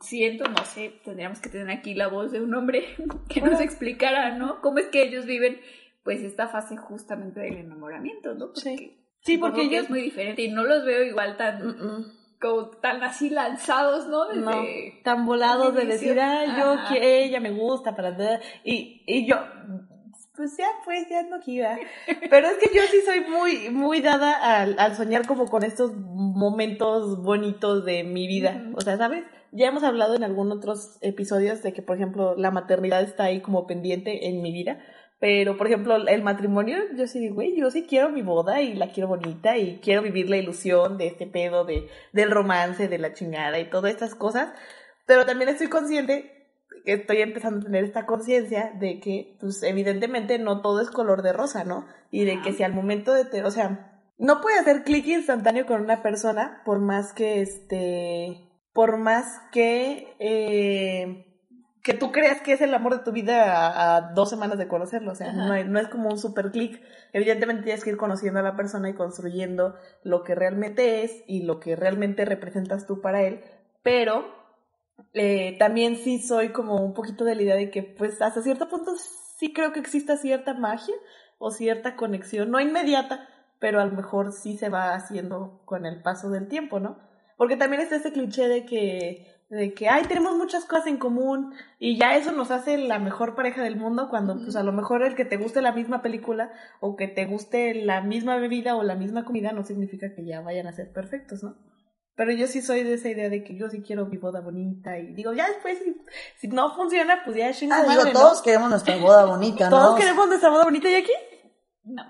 siento, 0.00 0.44
no 0.48 0.64
sé, 0.64 1.00
tendríamos 1.04 1.40
que 1.40 1.48
tener 1.48 1.70
aquí 1.70 1.94
la 1.94 2.08
voz 2.08 2.32
de 2.32 2.40
un 2.40 2.54
hombre 2.54 2.84
que 3.28 3.40
nos 3.40 3.60
explicara, 3.60 4.36
¿no? 4.36 4.60
Cómo 4.60 4.78
es 4.78 4.86
que 4.86 5.02
ellos 5.02 5.26
viven 5.26 5.60
pues 6.02 6.22
esta 6.22 6.48
fase 6.48 6.76
justamente 6.76 7.40
del 7.40 7.58
enamoramiento, 7.58 8.34
¿no? 8.34 8.54
Sí. 8.54 8.96
Sí, 9.22 9.34
supongo 9.34 9.54
porque 9.54 9.68
que 9.68 9.74
ellos... 9.74 9.84
es 9.84 9.90
muy 9.90 10.02
diferente 10.02 10.42
y 10.42 10.50
no 10.50 10.64
los 10.64 10.84
veo 10.84 11.02
igual 11.02 11.36
tan 11.36 11.62
Mm-mm. 11.62 12.38
como 12.40 12.68
tan 12.70 13.02
así 13.02 13.28
lanzados, 13.28 14.06
¿no? 14.08 14.28
Desde... 14.28 14.40
No, 14.40 14.64
tan 15.04 15.26
volados 15.26 15.74
de 15.74 15.84
decir, 15.84 16.18
ah, 16.18 16.56
yo, 16.58 16.72
Ajá. 16.72 16.94
que 16.94 17.24
ella 17.24 17.38
me 17.38 17.50
gusta, 17.50 17.94
para 17.94 18.12
nada", 18.12 18.40
y, 18.64 19.02
y 19.06 19.26
yo, 19.26 19.36
pues 20.34 20.56
ya, 20.56 20.68
pues 20.86 21.06
ya 21.10 21.22
no 21.24 21.38
quiera. 21.40 21.78
Pero 22.30 22.46
es 22.48 22.56
que 22.56 22.74
yo 22.74 22.80
sí 22.90 23.02
soy 23.04 23.20
muy, 23.28 23.68
muy 23.68 24.00
dada 24.00 24.62
al, 24.62 24.78
al 24.78 24.96
soñar 24.96 25.26
como 25.26 25.46
con 25.50 25.64
estos 25.64 25.92
momentos 25.94 27.22
bonitos 27.22 27.84
de 27.84 28.04
mi 28.04 28.26
vida. 28.26 28.70
O 28.74 28.80
sea, 28.80 28.96
¿sabes? 28.96 29.24
Ya 29.52 29.68
hemos 29.68 29.82
hablado 29.82 30.14
en 30.14 30.22
algunos 30.24 30.58
otros 30.58 30.98
episodios 31.00 31.62
de 31.62 31.72
que, 31.72 31.82
por 31.82 31.96
ejemplo, 31.96 32.34
la 32.36 32.50
maternidad 32.50 33.02
está 33.02 33.24
ahí 33.24 33.40
como 33.40 33.66
pendiente 33.66 34.28
en 34.28 34.42
mi 34.42 34.52
vida. 34.52 34.78
Pero, 35.18 35.58
por 35.58 35.66
ejemplo, 35.66 35.96
el 35.96 36.22
matrimonio, 36.22 36.78
yo 36.96 37.06
sí 37.06 37.18
digo, 37.20 37.34
güey, 37.34 37.54
yo 37.54 37.70
sí 37.70 37.84
quiero 37.86 38.08
mi 38.08 38.22
boda 38.22 38.62
y 38.62 38.72
la 38.74 38.90
quiero 38.90 39.08
bonita 39.08 39.58
y 39.58 39.78
quiero 39.82 40.00
vivir 40.00 40.30
la 40.30 40.38
ilusión 40.38 40.96
de 40.96 41.08
este 41.08 41.26
pedo 41.26 41.64
de, 41.66 41.88
del 42.12 42.30
romance, 42.30 42.88
de 42.88 42.98
la 42.98 43.12
chingada 43.12 43.58
y 43.58 43.68
todas 43.68 43.92
estas 43.92 44.14
cosas. 44.14 44.54
Pero 45.04 45.26
también 45.26 45.50
estoy 45.50 45.66
consciente, 45.66 46.48
que 46.86 46.94
estoy 46.94 47.18
empezando 47.18 47.60
a 47.60 47.64
tener 47.64 47.84
esta 47.84 48.06
conciencia 48.06 48.72
de 48.78 48.98
que, 49.00 49.36
pues, 49.40 49.62
evidentemente 49.62 50.38
no 50.38 50.62
todo 50.62 50.80
es 50.80 50.90
color 50.90 51.20
de 51.22 51.34
rosa, 51.34 51.64
¿no? 51.64 51.86
Y 52.10 52.24
de 52.24 52.40
que 52.40 52.54
si 52.54 52.62
al 52.62 52.72
momento 52.72 53.12
de, 53.12 53.26
te- 53.26 53.44
o 53.44 53.50
sea, 53.50 54.00
no 54.16 54.40
puede 54.40 54.58
hacer 54.58 54.84
clic 54.84 55.06
instantáneo 55.06 55.66
con 55.66 55.82
una 55.82 56.02
persona 56.02 56.62
por 56.64 56.78
más 56.78 57.12
que, 57.12 57.42
este, 57.42 58.49
por 58.80 58.96
más 58.96 59.42
que, 59.52 60.16
eh, 60.20 61.26
que 61.82 61.92
tú 61.92 62.12
creas 62.12 62.40
que 62.40 62.54
es 62.54 62.62
el 62.62 62.72
amor 62.72 62.96
de 62.96 63.04
tu 63.04 63.12
vida 63.12 63.54
a, 63.68 63.96
a 63.96 64.00
dos 64.14 64.30
semanas 64.30 64.56
de 64.56 64.68
conocerlo, 64.68 65.12
o 65.12 65.14
sea, 65.14 65.28
Ajá. 65.28 65.36
no, 65.48 65.52
hay- 65.52 65.64
no 65.68 65.78
es 65.78 65.88
como 65.88 66.08
un 66.08 66.18
super 66.18 66.50
clic. 66.50 66.80
Evidentemente 67.12 67.62
tienes 67.64 67.84
que 67.84 67.90
ir 67.90 67.98
conociendo 67.98 68.40
a 68.40 68.42
la 68.42 68.56
persona 68.56 68.88
y 68.88 68.94
construyendo 68.94 69.74
lo 70.02 70.24
que 70.24 70.34
realmente 70.34 71.04
es 71.04 71.22
y 71.26 71.42
lo 71.42 71.60
que 71.60 71.76
realmente 71.76 72.24
representas 72.24 72.86
tú 72.86 73.02
para 73.02 73.20
él, 73.20 73.42
pero 73.82 74.24
eh, 75.12 75.56
también 75.58 75.96
sí 75.96 76.18
soy 76.22 76.48
como 76.48 76.76
un 76.76 76.94
poquito 76.94 77.26
de 77.26 77.34
la 77.34 77.42
idea 77.42 77.56
de 77.56 77.70
que 77.70 77.82
pues 77.82 78.22
hasta 78.22 78.40
cierto 78.40 78.70
punto 78.70 78.92
sí 79.36 79.52
creo 79.52 79.74
que 79.74 79.80
exista 79.80 80.16
cierta 80.16 80.54
magia 80.54 80.94
o 81.36 81.50
cierta 81.50 81.96
conexión, 81.96 82.50
no 82.50 82.60
inmediata, 82.60 83.28
pero 83.58 83.78
a 83.78 83.84
lo 83.84 83.92
mejor 83.92 84.32
sí 84.32 84.56
se 84.56 84.70
va 84.70 84.94
haciendo 84.94 85.60
con 85.66 85.84
el 85.84 86.00
paso 86.00 86.30
del 86.30 86.48
tiempo, 86.48 86.80
¿no? 86.80 87.09
Porque 87.40 87.56
también 87.56 87.80
está 87.80 87.96
ese 87.96 88.12
cliché 88.12 88.48
de 88.48 88.66
que 88.66 89.26
de 89.48 89.72
que 89.72 89.88
ay 89.88 90.02
tenemos 90.04 90.36
muchas 90.36 90.66
cosas 90.66 90.88
en 90.88 90.98
común 90.98 91.54
y 91.78 91.98
ya 91.98 92.14
eso 92.16 92.32
nos 92.32 92.50
hace 92.50 92.76
la 92.76 92.98
mejor 92.98 93.34
pareja 93.34 93.62
del 93.62 93.76
mundo 93.76 94.08
cuando 94.10 94.36
pues 94.36 94.56
a 94.56 94.62
lo 94.62 94.72
mejor 94.72 95.02
el 95.02 95.14
que 95.14 95.24
te 95.24 95.38
guste 95.38 95.62
la 95.62 95.72
misma 95.72 96.02
película 96.02 96.52
o 96.80 96.96
que 96.96 97.08
te 97.08 97.24
guste 97.24 97.74
la 97.74 98.02
misma 98.02 98.36
bebida 98.36 98.76
o 98.76 98.82
la 98.82 98.94
misma 98.94 99.24
comida 99.24 99.52
no 99.52 99.64
significa 99.64 100.14
que 100.14 100.26
ya 100.26 100.42
vayan 100.42 100.66
a 100.66 100.72
ser 100.72 100.92
perfectos, 100.92 101.42
¿no? 101.42 101.56
Pero 102.14 102.30
yo 102.32 102.46
sí 102.46 102.60
soy 102.60 102.82
de 102.82 102.92
esa 102.92 103.08
idea 103.08 103.30
de 103.30 103.42
que 103.42 103.56
yo 103.56 103.70
sí 103.70 103.80
quiero 103.80 104.04
mi 104.04 104.18
boda 104.18 104.42
bonita 104.42 104.98
y 104.98 105.14
digo, 105.14 105.32
ya 105.32 105.48
después 105.48 105.78
si, 105.78 105.96
si 106.36 106.48
no 106.48 106.74
funciona, 106.74 107.22
pues 107.24 107.38
ya 107.38 107.50
chinga 107.54 107.76
Ah, 107.78 107.82
digo, 107.84 107.94
madre, 108.02 108.12
¿no? 108.12 108.20
todos 108.20 108.42
queremos 108.42 108.68
nuestra 108.68 108.98
boda 108.98 109.24
bonita, 109.24 109.64
¿no? 109.70 109.76
Todos 109.78 109.98
queremos 109.98 110.28
nuestra 110.28 110.50
boda 110.50 110.64
bonita 110.64 110.90
y 110.90 110.94
aquí. 110.96 111.12
No. 111.84 112.02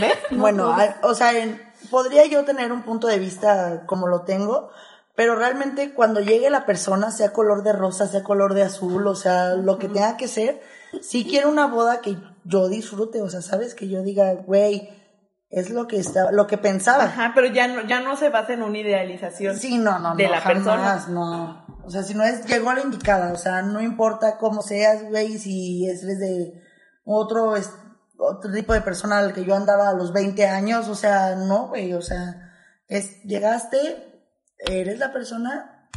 ¿Ves? 0.00 0.14
No, 0.30 0.38
Bueno, 0.38 0.76
o 1.02 1.14
sea, 1.14 1.36
en- 1.36 1.65
podría 1.90 2.26
yo 2.26 2.44
tener 2.44 2.72
un 2.72 2.82
punto 2.82 3.06
de 3.06 3.18
vista 3.18 3.84
como 3.86 4.06
lo 4.08 4.22
tengo, 4.22 4.70
pero 5.14 5.34
realmente 5.34 5.94
cuando 5.94 6.20
llegue 6.20 6.50
la 6.50 6.66
persona, 6.66 7.10
sea 7.10 7.32
color 7.32 7.62
de 7.62 7.72
rosa, 7.72 8.06
sea 8.06 8.22
color 8.22 8.54
de 8.54 8.62
azul, 8.62 9.06
o 9.06 9.14
sea, 9.14 9.54
lo 9.54 9.78
que 9.78 9.88
tenga 9.88 10.16
que 10.16 10.28
ser, 10.28 10.60
sí 11.00 11.24
quiero 11.24 11.48
una 11.48 11.66
boda 11.66 12.00
que 12.00 12.18
yo 12.44 12.68
disfrute, 12.68 13.22
o 13.22 13.30
sea, 13.30 13.40
sabes 13.40 13.74
que 13.74 13.88
yo 13.88 14.02
diga, 14.02 14.34
güey, 14.34 14.90
es 15.48 15.70
lo 15.70 15.86
que 15.86 15.98
está, 15.98 16.32
lo 16.32 16.46
que 16.46 16.58
pensaba. 16.58 17.04
Ajá, 17.04 17.32
pero 17.34 17.46
ya 17.46 17.66
no, 17.68 17.86
ya 17.86 18.00
no 18.00 18.16
se 18.16 18.28
basa 18.28 18.52
en 18.52 18.62
una 18.62 18.78
idealización. 18.78 19.56
Sí, 19.56 19.78
no, 19.78 19.98
no, 19.98 20.14
de 20.16 20.24
no, 20.24 20.30
la 20.30 20.40
jamás, 20.40 21.08
no. 21.08 21.64
O 21.84 21.90
sea, 21.90 22.02
si 22.02 22.14
no 22.14 22.24
es, 22.24 22.44
llegó 22.46 22.70
a 22.70 22.74
la 22.74 22.82
indicada, 22.82 23.32
o 23.32 23.36
sea, 23.36 23.62
no 23.62 23.80
importa 23.80 24.38
cómo 24.38 24.60
seas, 24.60 25.04
güey, 25.08 25.38
si 25.38 25.88
eres 25.88 26.18
de 26.18 26.62
otro, 27.04 27.54
otro 28.18 28.52
tipo 28.52 28.72
de 28.72 28.80
persona 28.80 29.18
al 29.18 29.32
que 29.32 29.44
yo 29.44 29.54
andaba 29.54 29.88
a 29.90 29.94
los 29.94 30.12
20 30.12 30.46
años, 30.46 30.88
o 30.88 30.94
sea, 30.94 31.34
no, 31.36 31.68
güey, 31.68 31.92
o 31.94 32.02
sea, 32.02 32.52
es, 32.88 33.22
llegaste, 33.24 33.78
eres 34.58 34.98
la 34.98 35.12
persona, 35.12 35.88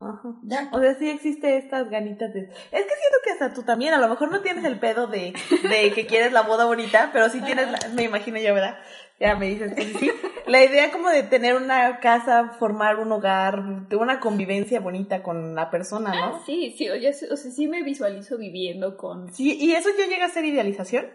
Ajá. 0.00 0.34
ya. 0.42 0.68
O 0.72 0.80
sea, 0.80 0.94
sí 0.98 1.08
existe 1.08 1.56
estas 1.58 1.88
ganitas 1.88 2.32
de... 2.34 2.40
Es 2.40 2.48
que 2.50 2.70
siento 2.72 3.18
que 3.24 3.30
hasta 3.30 3.52
tú 3.54 3.62
también, 3.62 3.94
a 3.94 3.98
lo 3.98 4.08
mejor 4.08 4.30
no 4.32 4.40
tienes 4.40 4.64
el 4.64 4.80
pedo 4.80 5.06
de, 5.06 5.32
de 5.68 5.92
que 5.94 6.06
quieres 6.06 6.32
la 6.32 6.42
boda 6.42 6.64
bonita, 6.64 7.10
pero 7.12 7.28
sí 7.28 7.40
tienes, 7.40 7.70
la- 7.70 7.88
me 7.94 8.02
imagino 8.02 8.38
yo, 8.38 8.52
¿verdad? 8.54 8.78
Ya 9.20 9.36
me 9.36 9.46
dices 9.46 9.72
que 9.74 9.82
sí, 9.84 9.94
sí. 10.00 10.10
La 10.48 10.64
idea 10.64 10.90
como 10.90 11.08
de 11.08 11.22
tener 11.22 11.54
una 11.54 12.00
casa, 12.00 12.56
formar 12.58 12.98
un 12.98 13.12
hogar, 13.12 13.60
una 13.92 14.18
convivencia 14.18 14.80
bonita 14.80 15.22
con 15.22 15.54
la 15.54 15.70
persona, 15.70 16.10
¿no? 16.12 16.36
Ah, 16.36 16.40
sí, 16.44 16.74
sí, 16.76 16.90
oye, 16.90 17.10
o 17.10 17.36
sea, 17.36 17.50
sí 17.52 17.68
me 17.68 17.84
visualizo 17.84 18.36
viviendo 18.36 18.96
con... 18.96 19.32
Sí, 19.32 19.56
y 19.60 19.74
eso 19.74 19.90
ya 19.96 20.06
llega 20.08 20.26
a 20.26 20.30
ser 20.30 20.44
idealización, 20.44 21.06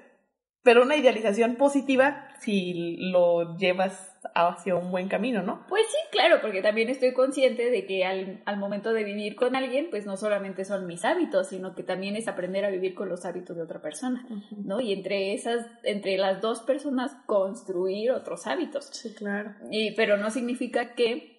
pero 0.64 0.84
una 0.84 0.96
idealización 0.96 1.56
positiva 1.56 2.28
si 2.40 2.98
lo 2.98 3.58
llevas 3.58 4.18
hacia 4.36 4.76
un 4.76 4.92
buen 4.92 5.08
camino, 5.08 5.42
¿no? 5.42 5.66
Pues 5.68 5.84
sí, 5.88 5.98
claro, 6.12 6.40
porque 6.42 6.62
también 6.62 6.90
estoy 6.90 7.14
consciente 7.14 7.70
de 7.70 7.86
que 7.86 8.06
al, 8.06 8.42
al 8.46 8.58
momento 8.58 8.94
de 8.94 9.04
vivir 9.04 9.36
con 9.36 9.56
alguien, 9.56 9.90
pues 9.90 10.06
no 10.06 10.18
solamente 10.18 10.66
son 10.66 10.86
mis 10.86 11.06
hábitos, 11.06 11.48
sino 11.48 11.76
que 11.76 11.84
también 11.84 12.16
es 12.16 12.28
aprender 12.28 12.66
a 12.66 12.70
vivir 12.70 12.94
con 12.94 13.10
los 13.10 13.26
hábitos 13.26 13.56
de 13.56 13.64
otra 13.64 13.82
persona, 13.82 14.28
¿no? 14.52 14.80
Y 14.80 14.94
entre 14.94 15.34
esas, 15.34 15.66
entre 15.84 16.18
las 16.18 16.42
dos 16.42 16.62
personas, 16.62 17.16
construir 17.26 18.12
otros 18.12 18.48
hábitos. 18.48 18.90
Sí, 18.92 19.14
claro. 19.14 19.56
Y, 19.72 19.96
pero 19.96 20.18
no 20.18 20.30
significa 20.30 20.94
que 20.94 21.38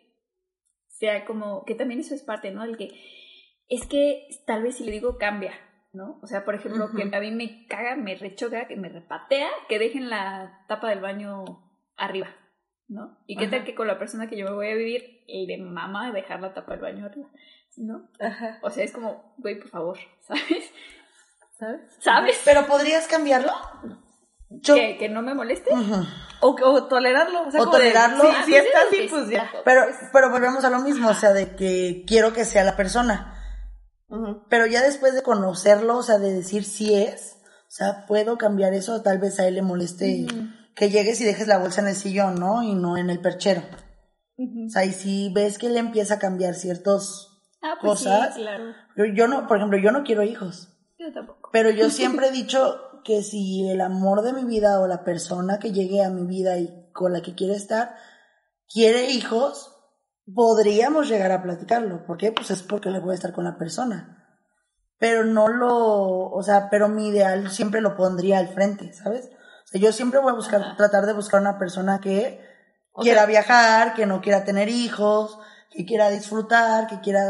sea 0.88 1.24
como, 1.24 1.64
que 1.64 1.74
también 1.74 2.00
eso 2.00 2.14
es 2.14 2.22
parte, 2.22 2.50
¿no? 2.50 2.64
El 2.64 2.76
que, 2.76 2.90
es 3.68 3.86
que 3.86 4.26
tal 4.46 4.62
vez 4.62 4.76
si 4.76 4.84
le 4.84 4.92
digo 4.92 5.18
cambia, 5.18 5.52
¿no? 5.92 6.18
O 6.22 6.26
sea, 6.26 6.44
por 6.44 6.54
ejemplo, 6.54 6.90
que 6.94 7.02
a 7.14 7.20
mí 7.20 7.30
me 7.30 7.66
caga, 7.66 7.96
me 7.96 8.14
rechoca, 8.14 8.66
que 8.66 8.76
me 8.76 8.88
repatea, 8.88 9.48
que 9.68 9.78
dejen 9.78 10.10
la 10.10 10.64
tapa 10.68 10.90
del 10.90 11.00
baño 11.00 11.44
arriba, 11.96 12.28
¿no? 12.88 13.18
¿Y 13.26 13.36
qué 13.36 13.48
tal 13.48 13.64
que 13.64 13.74
con 13.74 13.86
la 13.86 13.98
persona 13.98 14.28
que 14.28 14.36
yo 14.36 14.44
me 14.46 14.54
voy 14.54 14.70
a 14.70 14.74
vivir, 14.74 15.24
el 15.26 15.46
de 15.46 15.58
mamá 15.58 16.12
dejar 16.12 16.40
la 16.40 16.54
tapa 16.54 16.72
del 16.72 16.80
baño 16.82 17.06
arriba, 17.06 17.28
¿no? 17.76 18.08
Ajá. 18.20 18.58
O 18.62 18.70
sea, 18.70 18.84
es 18.84 18.92
como, 18.92 19.34
güey, 19.38 19.58
por 19.58 19.70
favor, 19.70 19.98
¿sabes? 20.20 20.72
¿Sabes? 21.58 21.80
¿Sabes? 21.98 22.42
Pero 22.44 22.66
podrías 22.66 23.08
cambiarlo. 23.08 23.52
Yo, 24.50 24.74
Que, 24.76 24.96
que 24.96 25.08
no 25.08 25.20
me 25.22 25.34
moleste. 25.34 25.70
O, 26.40 26.56
o 26.62 26.84
tolerarlo. 26.88 27.48
O, 27.48 27.50
sea, 27.50 27.60
O 27.62 27.66
de, 27.66 27.70
tolerarlo. 27.72 28.22
sí, 28.22 28.30
Ah, 28.32 28.42
si 28.44 28.50
pues 28.52 28.64
está 28.64 28.78
así, 28.82 29.06
pues 29.10 29.28
ya. 29.28 29.50
pero, 29.64 29.82
pues. 29.84 29.96
pero 30.12 30.30
volvemos 30.30 30.64
a 30.64 30.70
lo 30.70 30.78
mismo, 30.78 31.08
o 31.08 31.14
sea, 31.14 31.32
de 31.32 31.54
que 31.56 32.04
quiero 32.06 32.32
que 32.32 32.44
sea 32.44 32.64
la 32.64 32.76
persona. 32.76 33.34
Pero 34.48 34.66
ya 34.66 34.82
después 34.82 35.14
de 35.14 35.22
conocerlo, 35.22 35.98
o 35.98 36.02
sea, 36.02 36.18
de 36.18 36.32
decir 36.32 36.64
si 36.64 36.94
es, 36.94 37.36
o 37.44 37.70
sea, 37.70 38.06
puedo 38.06 38.38
cambiar 38.38 38.72
eso, 38.74 39.02
tal 39.02 39.18
vez 39.18 39.38
a 39.38 39.46
él 39.46 39.54
le 39.56 39.62
moleste 39.62 40.26
que 40.74 40.90
llegues 40.90 41.20
y 41.20 41.24
dejes 41.24 41.46
la 41.48 41.58
bolsa 41.58 41.80
en 41.82 41.88
el 41.88 41.94
sillón, 41.94 42.36
¿no? 42.36 42.62
Y 42.62 42.74
no 42.74 42.96
en 42.96 43.10
el 43.10 43.20
perchero. 43.20 43.62
O 44.38 44.70
sea, 44.70 44.84
y 44.84 44.92
si 44.92 45.30
ves 45.34 45.58
que 45.58 45.66
él 45.66 45.76
empieza 45.76 46.14
a 46.14 46.18
cambiar 46.18 46.54
ciertos 46.54 47.24
Ah, 47.60 47.74
pues 47.80 47.98
cosas, 48.04 48.34
sí, 48.36 48.40
claro. 48.42 48.72
yo, 48.96 49.04
yo 49.06 49.26
no, 49.26 49.48
por 49.48 49.56
ejemplo, 49.56 49.78
yo 49.78 49.90
no 49.90 50.04
quiero 50.04 50.22
hijos, 50.22 50.68
Yo 50.96 51.12
tampoco. 51.12 51.50
pero 51.52 51.70
yo 51.70 51.90
siempre 51.90 52.28
he 52.28 52.30
dicho 52.30 52.80
que 53.04 53.24
si 53.24 53.68
el 53.68 53.80
amor 53.80 54.22
de 54.22 54.32
mi 54.32 54.44
vida 54.44 54.78
o 54.80 54.86
la 54.86 55.02
persona 55.02 55.58
que 55.58 55.72
llegue 55.72 56.04
a 56.04 56.10
mi 56.10 56.24
vida 56.24 56.56
y 56.58 56.88
con 56.92 57.12
la 57.12 57.20
que 57.20 57.34
quiere 57.34 57.54
estar 57.56 57.96
quiere 58.72 59.10
hijos, 59.10 59.72
podríamos 60.34 61.08
llegar 61.08 61.32
a 61.32 61.42
platicarlo. 61.42 62.04
¿Por 62.06 62.16
qué? 62.18 62.32
Pues 62.32 62.50
es 62.50 62.62
porque 62.62 62.90
le 62.90 63.00
voy 63.00 63.12
a 63.12 63.14
estar 63.14 63.32
con 63.32 63.44
la 63.44 63.56
persona. 63.58 64.14
Pero 64.98 65.24
no 65.24 65.48
lo, 65.48 66.30
o 66.30 66.42
sea, 66.42 66.68
pero 66.70 66.88
mi 66.88 67.08
ideal 67.08 67.50
siempre 67.50 67.80
lo 67.80 67.96
pondría 67.96 68.38
al 68.38 68.48
frente, 68.48 68.92
¿sabes? 68.92 69.26
O 69.64 69.66
sea, 69.68 69.80
yo 69.80 69.92
siempre 69.92 70.18
voy 70.20 70.32
a 70.32 70.36
buscar, 70.36 70.60
Ajá. 70.60 70.76
tratar 70.76 71.06
de 71.06 71.12
buscar 71.12 71.40
una 71.40 71.58
persona 71.58 72.00
que 72.00 72.40
O 72.92 73.02
quiera 73.02 73.20
sea- 73.20 73.28
viajar, 73.28 73.94
que 73.94 74.06
no 74.06 74.20
quiera 74.20 74.44
tener 74.44 74.68
hijos, 74.68 75.38
que 75.70 75.84
quiera 75.86 76.10
disfrutar, 76.10 76.86
que 76.88 77.00
quiera, 77.00 77.22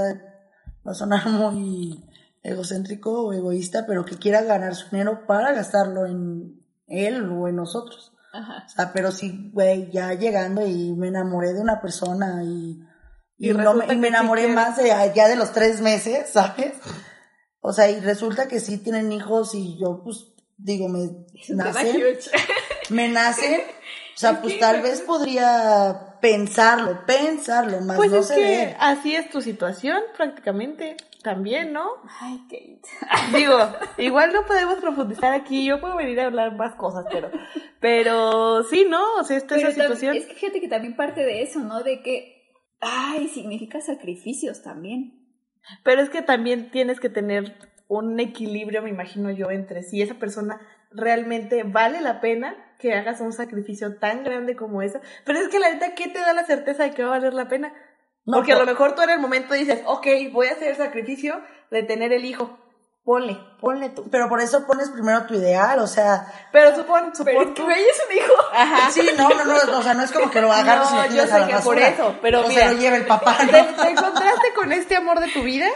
no 0.84 0.94
sonar 0.94 1.26
muy 1.28 2.04
egocéntrico 2.42 3.26
o 3.26 3.32
egoísta, 3.34 3.84
pero 3.86 4.04
que 4.04 4.16
quiera 4.16 4.40
ganar 4.42 4.74
su 4.74 4.88
dinero 4.90 5.26
para 5.26 5.52
gastarlo 5.52 6.06
en 6.06 6.64
él 6.86 7.30
o 7.30 7.48
en 7.48 7.56
nosotros. 7.56 8.14
Ajá. 8.32 8.64
O 8.64 8.68
sea, 8.68 8.92
pero 8.94 9.10
sí, 9.10 9.50
güey, 9.52 9.90
ya 9.90 10.14
llegando 10.14 10.66
y 10.66 10.94
me 10.94 11.08
enamoré 11.08 11.52
de 11.52 11.60
una 11.60 11.80
persona 11.82 12.42
y 12.44 12.80
Y, 13.38 13.50
no 13.50 13.74
me, 13.74 13.92
y 13.92 13.96
me 13.96 14.08
enamoré 14.08 14.48
más 14.48 14.76
de 14.76 14.92
allá 14.92 15.28
de 15.28 15.36
los 15.36 15.52
tres 15.52 15.80
meses, 15.80 16.30
¿sabes? 16.32 16.72
O 17.60 17.72
sea, 17.72 17.90
y 17.90 18.00
resulta 18.00 18.48
que 18.48 18.60
sí 18.60 18.78
tienen 18.78 19.12
hijos 19.12 19.54
y 19.54 19.78
yo, 19.78 20.02
pues, 20.02 20.26
digo, 20.56 20.88
me 20.88 21.08
nacen. 21.50 22.02
me 22.90 23.08
nacen. 23.08 23.60
O 23.60 24.20
sea, 24.20 24.40
pues 24.42 24.58
tal 24.58 24.82
vez 24.82 25.00
podría 25.02 26.16
pensarlo, 26.20 27.04
pensarlo, 27.06 27.80
más 27.82 27.96
pues 27.96 28.10
no 28.10 28.18
es 28.18 28.26
se 28.26 28.34
que 28.34 28.40
ve. 28.40 28.76
así 28.80 29.14
es 29.14 29.30
tu 29.30 29.40
situación, 29.40 30.02
prácticamente. 30.16 30.96
También, 31.22 31.72
¿no? 31.72 31.84
Ay, 32.20 32.40
Kate. 32.44 32.80
Digo, 33.36 33.58
igual 33.98 34.32
no 34.32 34.46
podemos 34.46 34.78
profundizar 34.78 35.32
aquí. 35.32 35.64
Yo 35.66 35.80
puedo 35.80 35.96
venir 35.96 36.20
a 36.20 36.26
hablar 36.26 36.54
más 36.54 36.76
cosas, 36.76 37.06
pero, 37.10 37.30
pero 37.80 38.62
sí, 38.62 38.86
¿no? 38.88 39.02
O 39.16 39.24
sea, 39.24 39.36
esta 39.36 39.56
esa 39.56 39.68
tam- 39.68 39.72
situación. 39.72 40.16
es 40.16 40.26
que 40.26 40.34
fíjate 40.34 40.60
que 40.60 40.68
también 40.68 40.94
parte 40.96 41.24
de 41.24 41.42
eso, 41.42 41.58
¿no? 41.58 41.82
De 41.82 42.02
que, 42.02 42.37
ay, 42.80 43.28
significa 43.28 43.80
sacrificios 43.80 44.62
también. 44.62 45.26
Pero 45.84 46.00
es 46.00 46.10
que 46.10 46.22
también 46.22 46.70
tienes 46.70 47.00
que 47.00 47.10
tener 47.10 47.54
un 47.88 48.20
equilibrio, 48.20 48.82
me 48.82 48.90
imagino 48.90 49.30
yo, 49.30 49.50
entre 49.50 49.82
si 49.82 50.02
esa 50.02 50.14
persona 50.14 50.60
realmente 50.90 51.62
vale 51.64 52.00
la 52.00 52.20
pena 52.20 52.56
que 52.78 52.94
hagas 52.94 53.20
un 53.20 53.32
sacrificio 53.32 53.96
tan 53.98 54.24
grande 54.24 54.56
como 54.56 54.82
eso. 54.82 55.00
Pero 55.24 55.38
es 55.40 55.48
que 55.48 55.58
la 55.58 55.72
neta, 55.72 55.94
¿qué 55.94 56.08
te 56.08 56.18
da 56.18 56.32
la 56.32 56.44
certeza 56.44 56.84
de 56.84 56.92
que 56.92 57.02
va 57.02 57.08
a 57.08 57.18
valer 57.18 57.34
la 57.34 57.48
pena? 57.48 57.72
No, 58.24 58.36
Porque 58.36 58.52
a 58.52 58.58
lo 58.58 58.66
mejor 58.66 58.94
tú 58.94 59.02
en 59.02 59.10
el 59.10 59.20
momento 59.20 59.54
dices, 59.54 59.82
ok, 59.86 60.06
voy 60.32 60.48
a 60.48 60.52
hacer 60.52 60.68
el 60.68 60.76
sacrificio 60.76 61.42
de 61.70 61.82
tener 61.82 62.12
el 62.12 62.24
hijo. 62.24 62.58
Ponle, 63.08 63.38
ponle 63.58 63.88
tú. 63.88 64.06
Pero 64.10 64.28
por 64.28 64.38
eso 64.42 64.66
pones 64.66 64.90
primero 64.90 65.24
tu 65.24 65.32
ideal, 65.32 65.78
o 65.78 65.86
sea, 65.86 66.26
Pero 66.52 66.76
supón, 66.76 67.06
supón 67.16 67.24
Pero 67.24 67.54
tú- 67.54 67.70
es 67.70 68.02
un 68.06 68.16
hijo. 68.18 68.34
Ajá. 68.52 68.90
sí, 68.90 69.00
no, 69.16 69.30
no, 69.30 69.44
no, 69.46 69.78
o 69.78 69.82
sea, 69.82 69.94
no 69.94 70.02
es 70.02 70.12
como 70.12 70.30
que 70.30 70.42
lo 70.42 70.52
agarres 70.52 70.90
No, 70.92 71.06
y 71.06 71.08
lo 71.08 71.14
yo 71.14 71.26
sé 71.26 71.32
a 71.32 71.38
la 71.38 71.46
que 71.46 71.54
basura. 71.54 71.64
por 71.64 71.78
eso, 71.78 72.16
pero 72.20 72.44
o 72.44 72.48
mira. 72.48 72.68
se 72.68 72.74
lo 72.74 72.78
lleva 72.80 72.96
el 72.98 73.06
papá, 73.06 73.38
te 73.38 73.88
encontraste 73.90 74.52
con 74.54 74.72
este 74.72 74.96
amor 74.96 75.20
de 75.20 75.28
tu 75.28 75.42
vida 75.42 75.68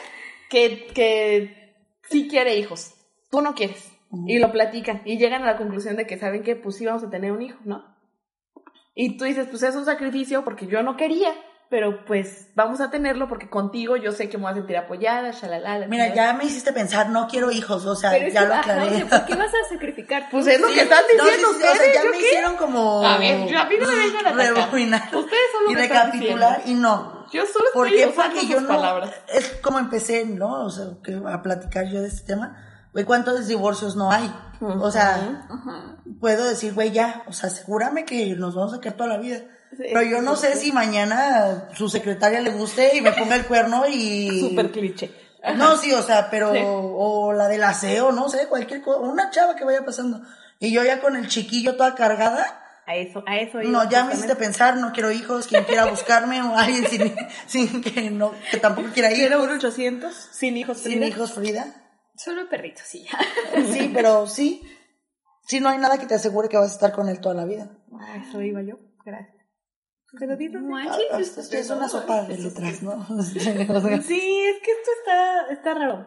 que, 0.51 0.89
que 0.95 1.75
sí 2.11 2.29
quiere 2.29 2.57
hijos. 2.57 2.93
Tú 3.31 3.41
no 3.41 3.55
quieres. 3.55 3.91
Y 4.27 4.39
lo 4.39 4.53
platican. 4.53 5.01
Y 5.07 5.17
llegan 5.17 5.43
a 5.45 5.47
la 5.53 5.57
conclusión 5.57 5.97
de 5.97 6.07
que 6.07 6.19
saben 6.19 6.43
que 6.43 6.55
pues 6.55 6.77
sí 6.77 6.85
vamos 6.85 7.03
a 7.03 7.09
tener 7.09 7.33
un 7.33 7.41
hijo, 7.41 7.59
¿no? 7.65 7.97
Y 8.95 9.17
tú 9.17 9.25
dices, 9.25 9.47
pues 9.49 9.63
es 9.63 9.75
un 9.75 9.87
sacrificio 9.87 10.45
porque 10.45 10.67
yo 10.67 10.83
no 10.83 10.99
quería. 10.99 11.33
Pero 11.73 12.05
pues 12.05 12.49
vamos 12.55 12.83
a 12.83 12.91
tenerlo 12.91 13.31
porque 13.31 13.49
contigo 13.49 13.97
yo 13.97 14.13
sé 14.13 14.29
que 14.29 14.37
me 14.37 14.43
voy 14.43 14.53
a 14.53 14.57
sentir 14.57 14.77
apoyada, 14.77 15.31
shalala. 15.31 15.79
la 15.79 15.87
Mira, 15.87 16.15
ya 16.15 16.35
me 16.35 16.45
hiciste 16.45 16.71
pensar, 16.71 17.09
no 17.09 17.27
quiero 17.29 17.51
hijos, 17.51 17.87
o 17.87 17.97
sea, 17.97 18.11
Pero 18.11 18.29
ya 18.29 18.45
lo 18.45 18.53
aclaré. 18.57 19.07
¿por 19.07 19.25
qué 19.25 19.35
vas 19.37 19.49
a 19.55 19.69
sacrificar? 19.73 20.29
Pues 20.31 20.47
es 20.49 20.61
lo 20.61 20.69
Sí, 20.69 20.75
que 20.75 20.81
están 20.83 21.03
no, 21.17 21.25
diciendo 21.25 21.49
sí, 21.49 21.55
sí, 21.55 21.63
o 21.63 21.65
sea, 21.65 21.73
ustedes, 21.73 21.95
ya 21.95 22.05
¿yo 22.05 22.11
me 22.11 22.19
qué? 22.19 22.27
hicieron 22.27 22.57
como 22.57 23.07
A 23.07 23.17
ver, 23.17 23.49
yo- 23.49 23.59
a 23.59 23.65
mí 23.65 23.75
no 23.81 23.89
me 23.89 23.97
vengan 23.97 24.27
a 24.27 24.33
rebobinar 24.33 25.03
Ustedes 25.17 25.43
son 25.51 25.65
lo 25.65 25.71
y 25.71 25.75
recapitular 25.77 26.63
y 26.67 26.75
no. 26.75 27.27
Yo 27.33 27.47
solo 27.47 27.65
¿Por 27.73 27.87
estoy 27.87 28.03
qué? 28.03 28.07
usando 28.09 28.23
Porque 28.35 28.41
sus 28.41 28.51
yo 28.51 28.61
no 28.61 28.69
palabras. 28.69 29.11
es 29.33 29.49
como 29.63 29.79
empecé, 29.79 30.27
¿no? 30.27 30.67
O 30.67 30.71
sea, 30.71 30.85
que 31.03 31.19
a 31.27 31.41
platicar 31.41 31.87
yo 31.89 32.03
de 32.03 32.09
este 32.09 32.27
tema. 32.27 32.55
Güey, 32.93 33.07
¿cuántos 33.07 33.47
divorcios 33.49 33.97
no 33.97 34.13
hay? 34.13 34.31
O 34.61 34.91
sea, 34.91 35.49
puedo 36.21 36.45
decir, 36.45 36.75
güey, 36.75 36.91
ya, 36.91 37.23
o 37.27 37.33
sea, 37.33 37.49
asegúrame 37.49 38.05
que 38.05 38.37
nos 38.37 38.55
vamos 38.55 38.75
a 38.75 38.81
quedar 38.83 38.99
toda 38.99 39.09
la 39.09 39.17
vida. 39.17 39.39
Pero 39.77 40.03
yo 40.03 40.21
no 40.21 40.37
sé 40.37 40.57
si 40.57 40.73
mañana 40.73 41.69
su 41.75 41.89
secretaria 41.89 42.41
le 42.41 42.51
guste 42.51 42.97
y 42.97 43.01
me 43.01 43.13
ponga 43.13 43.37
el 43.37 43.47
cuerno 43.47 43.85
y... 43.89 44.41
Súper 44.51 44.71
cliché. 44.71 45.11
No, 45.57 45.77
sí, 45.77 45.93
o 45.93 46.03
sea, 46.03 46.31
pero... 46.31 46.53
Sí. 46.53 46.61
O 46.65 47.33
la 47.33 47.49
del 47.49 47.65
aseo, 47.65 48.13
no 48.13 48.29
sé, 48.29 48.47
cualquier 48.49 48.83
cosa. 48.83 49.01
Una 49.01 49.31
chava 49.31 49.57
que 49.57 49.65
vaya 49.65 49.85
pasando. 49.85 50.23
Y 50.59 50.73
yo 50.73 50.85
ya 50.85 51.01
con 51.01 51.17
el 51.17 51.29
chiquillo 51.29 51.77
toda 51.77 51.95
cargada. 51.95 52.59
A 52.87 52.97
eso, 52.97 53.23
a 53.27 53.39
eso. 53.39 53.63
No, 53.63 53.89
ya 53.89 54.05
me 54.05 54.15
hiciste 54.15 54.37
pensar, 54.37 54.77
no 54.77 54.93
quiero 54.93 55.11
hijos, 55.11 55.47
quien 55.47 55.65
quiera 55.65 55.87
buscarme 55.87 56.43
o 56.43 56.57
alguien 56.57 56.87
sin, 56.87 57.15
sin 57.47 57.81
que 57.83 58.11
no, 58.11 58.33
que 58.51 58.59
tampoco 58.59 58.89
quiera 58.93 59.11
ir. 59.11 59.19
Quiero 59.19 59.43
un 59.43 59.51
800 59.51 60.15
sin 60.15 60.57
hijos. 60.57 60.79
Sin 60.79 60.93
Frida. 60.93 61.07
hijos, 61.07 61.33
Frida. 61.33 61.67
Solo 62.17 62.49
perritos, 62.49 62.85
sí. 62.87 63.07
Sí, 63.73 63.91
pero 63.93 64.27
sí. 64.27 64.63
Sí, 65.47 65.61
no 65.61 65.69
hay 65.69 65.79
nada 65.79 65.99
que 65.99 66.07
te 66.07 66.15
asegure 66.15 66.49
que 66.49 66.57
vas 66.57 66.71
a 66.71 66.75
estar 66.75 66.93
con 66.93 67.09
él 67.09 67.21
toda 67.21 67.35
la 67.35 67.45
vida. 67.45 67.71
A 67.99 68.17
eso 68.17 68.41
iba 68.41 68.63
yo. 68.63 68.79
Gracias. 69.05 69.42
Pero 70.19 70.61
manches, 70.61 71.07
esto 71.21 71.41
esto 71.41 71.57
es 71.57 71.71
una 71.71 71.89
sopa 71.89 72.25
de 72.25 72.39
letras, 72.39 72.83
¿no? 72.83 73.07
Sí, 73.23 73.39
es 73.39 74.59
que 74.63 74.71
esto 74.71 74.91
está, 75.01 75.47
está 75.53 75.75
raro. 75.75 76.07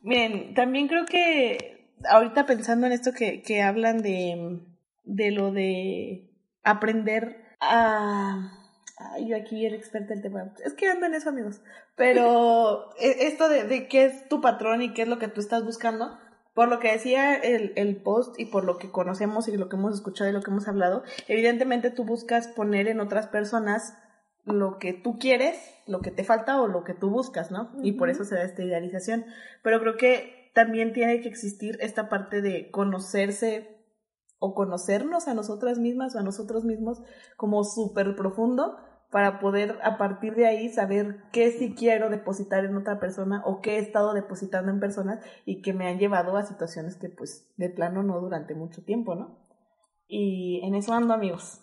Miren, 0.00 0.54
también 0.54 0.88
creo 0.88 1.04
que 1.04 1.92
ahorita 2.08 2.46
pensando 2.46 2.86
en 2.86 2.92
esto 2.92 3.12
que, 3.12 3.42
que 3.42 3.62
hablan 3.62 3.98
de, 3.98 4.60
de 5.04 5.30
lo 5.30 5.52
de 5.52 6.30
aprender 6.64 7.44
a... 7.60 8.58
Ay, 8.98 9.28
yo 9.28 9.36
aquí 9.36 9.66
era 9.66 9.76
experta 9.76 10.12
en 10.12 10.18
el 10.18 10.22
tema. 10.22 10.54
Es 10.64 10.74
que 10.74 10.88
ando 10.88 11.06
en 11.06 11.14
eso, 11.14 11.28
amigos. 11.28 11.60
Pero 11.96 12.90
e- 12.98 13.26
esto 13.26 13.48
de, 13.48 13.64
de 13.64 13.88
qué 13.88 14.06
es 14.06 14.28
tu 14.28 14.40
patrón 14.40 14.82
y 14.82 14.92
qué 14.94 15.02
es 15.02 15.08
lo 15.08 15.18
que 15.18 15.28
tú 15.28 15.40
estás 15.40 15.64
buscando, 15.64 16.18
por 16.54 16.68
lo 16.68 16.78
que 16.78 16.92
decía 16.92 17.34
el, 17.34 17.72
el 17.76 17.96
post 17.96 18.38
y 18.38 18.46
por 18.46 18.64
lo 18.64 18.78
que 18.78 18.90
conocemos 18.90 19.48
y 19.48 19.56
lo 19.56 19.68
que 19.68 19.76
hemos 19.76 19.94
escuchado 19.94 20.28
y 20.30 20.32
lo 20.32 20.42
que 20.42 20.50
hemos 20.50 20.68
hablado, 20.68 21.02
evidentemente 21.28 21.90
tú 21.90 22.04
buscas 22.04 22.48
poner 22.48 22.88
en 22.88 23.00
otras 23.00 23.26
personas 23.28 23.94
lo 24.44 24.78
que 24.78 24.92
tú 24.92 25.18
quieres, 25.18 25.56
lo 25.86 26.00
que 26.00 26.10
te 26.10 26.24
falta 26.24 26.60
o 26.60 26.66
lo 26.66 26.84
que 26.84 26.94
tú 26.94 27.10
buscas, 27.10 27.50
¿no? 27.50 27.70
Y 27.82 27.92
por 27.92 28.10
eso 28.10 28.24
se 28.24 28.34
da 28.34 28.42
esta 28.42 28.62
idealización. 28.62 29.24
Pero 29.62 29.80
creo 29.80 29.96
que 29.96 30.50
también 30.54 30.92
tiene 30.92 31.20
que 31.20 31.28
existir 31.28 31.78
esta 31.80 32.08
parte 32.08 32.42
de 32.42 32.70
conocerse 32.70 33.68
o 34.38 34.54
conocernos 34.54 35.28
a 35.28 35.34
nosotras 35.34 35.78
mismas 35.78 36.16
o 36.16 36.18
a 36.18 36.22
nosotros 36.22 36.64
mismos 36.64 37.00
como 37.36 37.62
súper 37.62 38.16
profundo 38.16 38.76
para 39.12 39.38
poder 39.40 39.78
a 39.82 39.98
partir 39.98 40.34
de 40.34 40.46
ahí 40.46 40.70
saber 40.70 41.18
qué 41.32 41.52
sí 41.52 41.74
quiero 41.78 42.08
depositar 42.08 42.64
en 42.64 42.74
otra 42.76 42.98
persona 42.98 43.42
o 43.44 43.60
qué 43.60 43.76
he 43.76 43.78
estado 43.78 44.14
depositando 44.14 44.72
en 44.72 44.80
personas 44.80 45.22
y 45.44 45.60
que 45.60 45.74
me 45.74 45.86
han 45.86 45.98
llevado 45.98 46.36
a 46.38 46.46
situaciones 46.46 46.96
que 46.96 47.10
pues 47.10 47.52
de 47.58 47.68
plano 47.68 48.02
no 48.02 48.18
durante 48.20 48.54
mucho 48.54 48.82
tiempo, 48.82 49.14
¿no? 49.14 49.38
Y 50.08 50.62
en 50.64 50.74
eso 50.74 50.94
ando 50.94 51.12
amigos. 51.12 51.60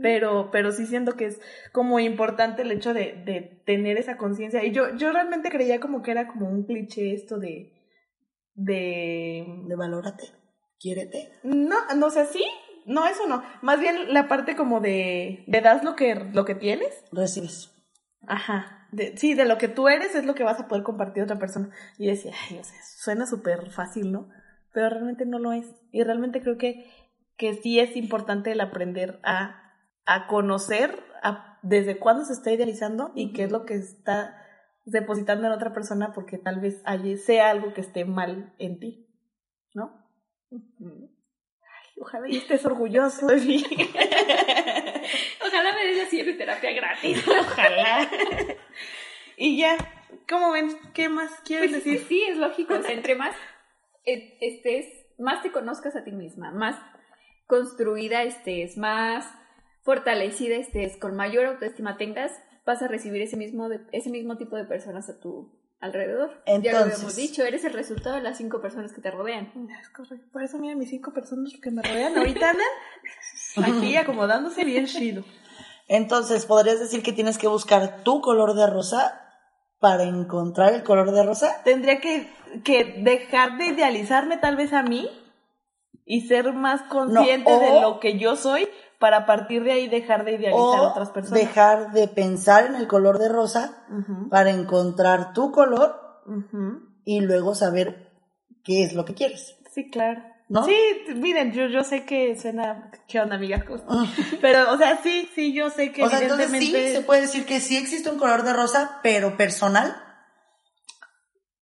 Pero, 0.00 0.50
pero 0.52 0.70
sí 0.70 0.86
siento 0.86 1.16
que 1.16 1.26
es 1.26 1.40
como 1.72 1.98
importante 1.98 2.62
el 2.62 2.70
hecho 2.70 2.94
de, 2.94 3.22
de 3.26 3.60
tener 3.66 3.98
esa 3.98 4.16
conciencia. 4.16 4.64
Y 4.64 4.70
yo, 4.70 4.94
yo 4.96 5.12
realmente 5.12 5.50
creía 5.50 5.80
como 5.80 6.02
que 6.02 6.12
era 6.12 6.28
como 6.28 6.48
un 6.48 6.64
cliché 6.64 7.12
esto 7.12 7.38
de, 7.38 7.72
de, 8.54 9.44
De 9.66 9.76
valórate, 9.76 10.24
quiérete. 10.78 11.32
no, 11.42 11.76
no 11.96 12.08
sé, 12.10 12.24
sí, 12.26 12.44
no, 12.88 13.06
eso 13.06 13.26
no. 13.26 13.42
Más 13.62 13.78
bien 13.80 14.12
la 14.14 14.28
parte 14.28 14.56
como 14.56 14.80
de, 14.80 15.44
de 15.46 15.60
das 15.60 15.84
lo 15.84 15.94
que, 15.94 16.14
lo 16.14 16.44
que 16.44 16.54
tienes. 16.54 17.04
Recibes. 17.12 17.70
Ajá. 18.26 18.86
De, 18.90 19.16
sí, 19.18 19.34
de 19.34 19.44
lo 19.44 19.58
que 19.58 19.68
tú 19.68 19.88
eres 19.88 20.14
es 20.14 20.24
lo 20.24 20.34
que 20.34 20.42
vas 20.42 20.58
a 20.58 20.68
poder 20.68 20.82
compartir 20.82 21.20
a 21.20 21.24
otra 21.24 21.38
persona. 21.38 21.70
Y 21.98 22.06
yo 22.06 22.12
decía, 22.12 22.32
ay, 22.48 22.58
o 22.58 22.64
sea, 22.64 22.78
suena 22.96 23.26
súper 23.26 23.70
fácil, 23.70 24.10
¿no? 24.10 24.30
Pero 24.72 24.88
realmente 24.88 25.26
no 25.26 25.38
lo 25.38 25.52
es. 25.52 25.66
Y 25.92 26.02
realmente 26.02 26.40
creo 26.40 26.56
que, 26.56 26.90
que 27.36 27.54
sí 27.54 27.78
es 27.78 27.94
importante 27.94 28.52
el 28.52 28.60
aprender 28.62 29.20
a, 29.22 29.74
a 30.06 30.26
conocer 30.26 30.98
a, 31.22 31.58
desde 31.62 31.98
cuándo 31.98 32.24
se 32.24 32.32
está 32.32 32.50
idealizando 32.50 33.12
y 33.14 33.32
qué 33.34 33.44
es 33.44 33.52
lo 33.52 33.66
que 33.66 33.74
está 33.74 34.34
depositando 34.86 35.46
en 35.46 35.52
otra 35.52 35.74
persona 35.74 36.14
porque 36.14 36.38
tal 36.38 36.60
vez 36.60 36.80
allí 36.84 37.18
sea 37.18 37.50
algo 37.50 37.74
que 37.74 37.82
esté 37.82 38.06
mal 38.06 38.54
en 38.58 38.80
ti, 38.80 39.06
¿no? 39.74 40.06
Ojalá 42.00 42.28
y 42.28 42.36
estés 42.36 42.64
orgulloso 42.64 43.26
de 43.26 43.36
mí. 43.36 43.64
Ojalá 45.46 45.72
me 45.74 45.86
des 45.86 46.06
así 46.06 46.22
de 46.22 46.32
terapia 46.34 46.72
gratis. 46.72 47.22
Ojalá. 47.40 48.08
y 49.36 49.58
ya, 49.58 49.76
¿cómo 50.28 50.52
ven? 50.52 50.76
¿Qué 50.94 51.08
más 51.08 51.32
quieres 51.44 51.70
Pues, 51.70 51.84
decir? 51.84 51.98
pues 51.98 52.08
sí, 52.08 52.22
es 52.24 52.36
lógico. 52.38 52.74
O 52.74 52.82
sea, 52.82 52.92
entre 52.92 53.14
más 53.14 53.34
eh, 54.04 54.38
estés, 54.40 54.86
más 55.18 55.42
te 55.42 55.50
conozcas 55.50 55.96
a 55.96 56.04
ti 56.04 56.12
misma, 56.12 56.50
más 56.52 56.76
construida 57.46 58.22
estés, 58.22 58.76
más 58.76 59.26
fortalecida 59.82 60.56
estés, 60.56 60.96
con 60.98 61.16
mayor 61.16 61.46
autoestima 61.46 61.96
tengas, 61.96 62.32
vas 62.66 62.82
a 62.82 62.88
recibir 62.88 63.22
ese 63.22 63.36
mismo, 63.36 63.68
de- 63.68 63.80
ese 63.92 64.10
mismo 64.10 64.36
tipo 64.36 64.56
de 64.56 64.64
personas 64.64 65.08
a 65.08 65.18
tu 65.18 65.57
alrededor. 65.80 66.30
ya 66.46 66.52
lo 66.52 66.56
Entonces- 66.56 66.92
habíamos 66.94 67.16
dicho, 67.16 67.42
eres 67.44 67.64
el 67.64 67.72
resultado 67.72 68.16
de 68.16 68.22
las 68.22 68.36
cinco 68.38 68.60
personas 68.60 68.92
que 68.92 69.00
te 69.00 69.10
rodean. 69.10 69.52
Es 69.80 69.88
correcto. 69.90 70.26
Por 70.32 70.42
eso, 70.42 70.58
mira, 70.58 70.74
mis 70.76 70.90
cinco 70.90 71.12
personas 71.12 71.52
que 71.62 71.70
me 71.70 71.82
rodean 71.82 72.16
ahorita 72.18 72.50
andan 72.50 73.74
aquí 73.74 73.96
acomodándose 73.96 74.64
bien 74.64 74.86
chido. 74.86 75.24
Entonces, 75.86 76.44
podrías 76.46 76.80
decir 76.80 77.02
que 77.02 77.12
tienes 77.12 77.38
que 77.38 77.48
buscar 77.48 78.02
tu 78.02 78.20
color 78.20 78.54
de 78.54 78.66
rosa 78.66 79.24
para 79.78 80.02
encontrar 80.02 80.74
el 80.74 80.82
color 80.82 81.12
de 81.12 81.22
rosa. 81.22 81.62
Tendría 81.64 82.00
que, 82.00 82.28
que 82.64 82.84
dejar 83.02 83.56
de 83.56 83.66
idealizarme 83.66 84.36
tal 84.36 84.56
vez 84.56 84.72
a 84.72 84.82
mí 84.82 85.08
y 86.04 86.22
ser 86.26 86.52
más 86.52 86.82
consciente 86.82 87.50
o- 87.52 87.60
de 87.60 87.80
lo 87.80 88.00
que 88.00 88.18
yo 88.18 88.34
soy 88.36 88.68
para 88.98 89.18
a 89.18 89.26
partir 89.26 89.62
de 89.62 89.72
ahí 89.72 89.88
dejar 89.88 90.24
de 90.24 90.32
idealizar 90.32 90.80
a 90.80 90.88
otras 90.88 91.10
personas. 91.10 91.40
dejar 91.40 91.92
de 91.92 92.08
pensar 92.08 92.66
en 92.66 92.74
el 92.74 92.88
color 92.88 93.18
de 93.18 93.28
rosa 93.28 93.84
para 94.30 94.50
encontrar 94.50 95.32
tu 95.32 95.52
color 95.52 96.22
y 97.04 97.20
luego 97.20 97.54
saber 97.54 98.12
qué 98.64 98.84
es 98.84 98.94
lo 98.94 99.04
que 99.04 99.14
quieres. 99.14 99.56
Sí, 99.72 99.90
claro. 99.90 100.22
¿no? 100.48 100.64
Sí, 100.64 100.76
miren, 101.14 101.52
yo, 101.52 101.66
yo 101.66 101.84
sé 101.84 102.04
que 102.04 102.38
suena, 102.38 102.90
¿qué 103.06 103.20
onda, 103.20 103.36
amiga? 103.36 103.64
Pero, 104.40 104.72
o 104.72 104.78
sea, 104.78 105.00
sí, 105.02 105.28
sí, 105.34 105.52
yo 105.52 105.70
sé 105.70 105.92
que 105.92 106.02
O 106.02 106.08
sea, 106.08 106.20
entonces 106.20 106.50
sí, 106.50 106.56
evidentemente... 106.56 106.96
se 106.96 107.02
puede 107.02 107.20
decir 107.22 107.44
que 107.44 107.60
sí 107.60 107.76
existe 107.76 108.10
un 108.10 108.18
color 108.18 108.42
de 108.42 108.52
rosa, 108.52 109.00
pero 109.02 109.36
personal. 109.36 109.94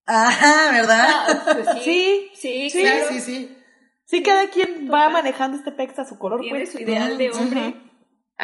Ajá, 0.05 0.71
¿verdad? 0.71 1.05
Ah, 1.09 1.41
pues 1.53 1.83
sí, 1.83 2.29
Sí, 2.33 2.69
sí, 2.69 2.69
sí, 2.69 2.79
claro. 2.79 3.05
sí, 3.09 3.19
sí. 3.19 3.56
Sí, 4.07 4.23
cada 4.23 4.47
quien 4.49 4.89
va 4.89 5.09
manejando 5.09 5.57
este 5.57 5.73
pex 5.73 5.99
a 5.99 6.05
su 6.05 6.17
color, 6.17 6.39
Tiene 6.39 6.59
pues. 6.59 6.71
su 6.71 6.79
ideal 6.79 7.17
de 7.17 7.29
hombre 7.29 7.75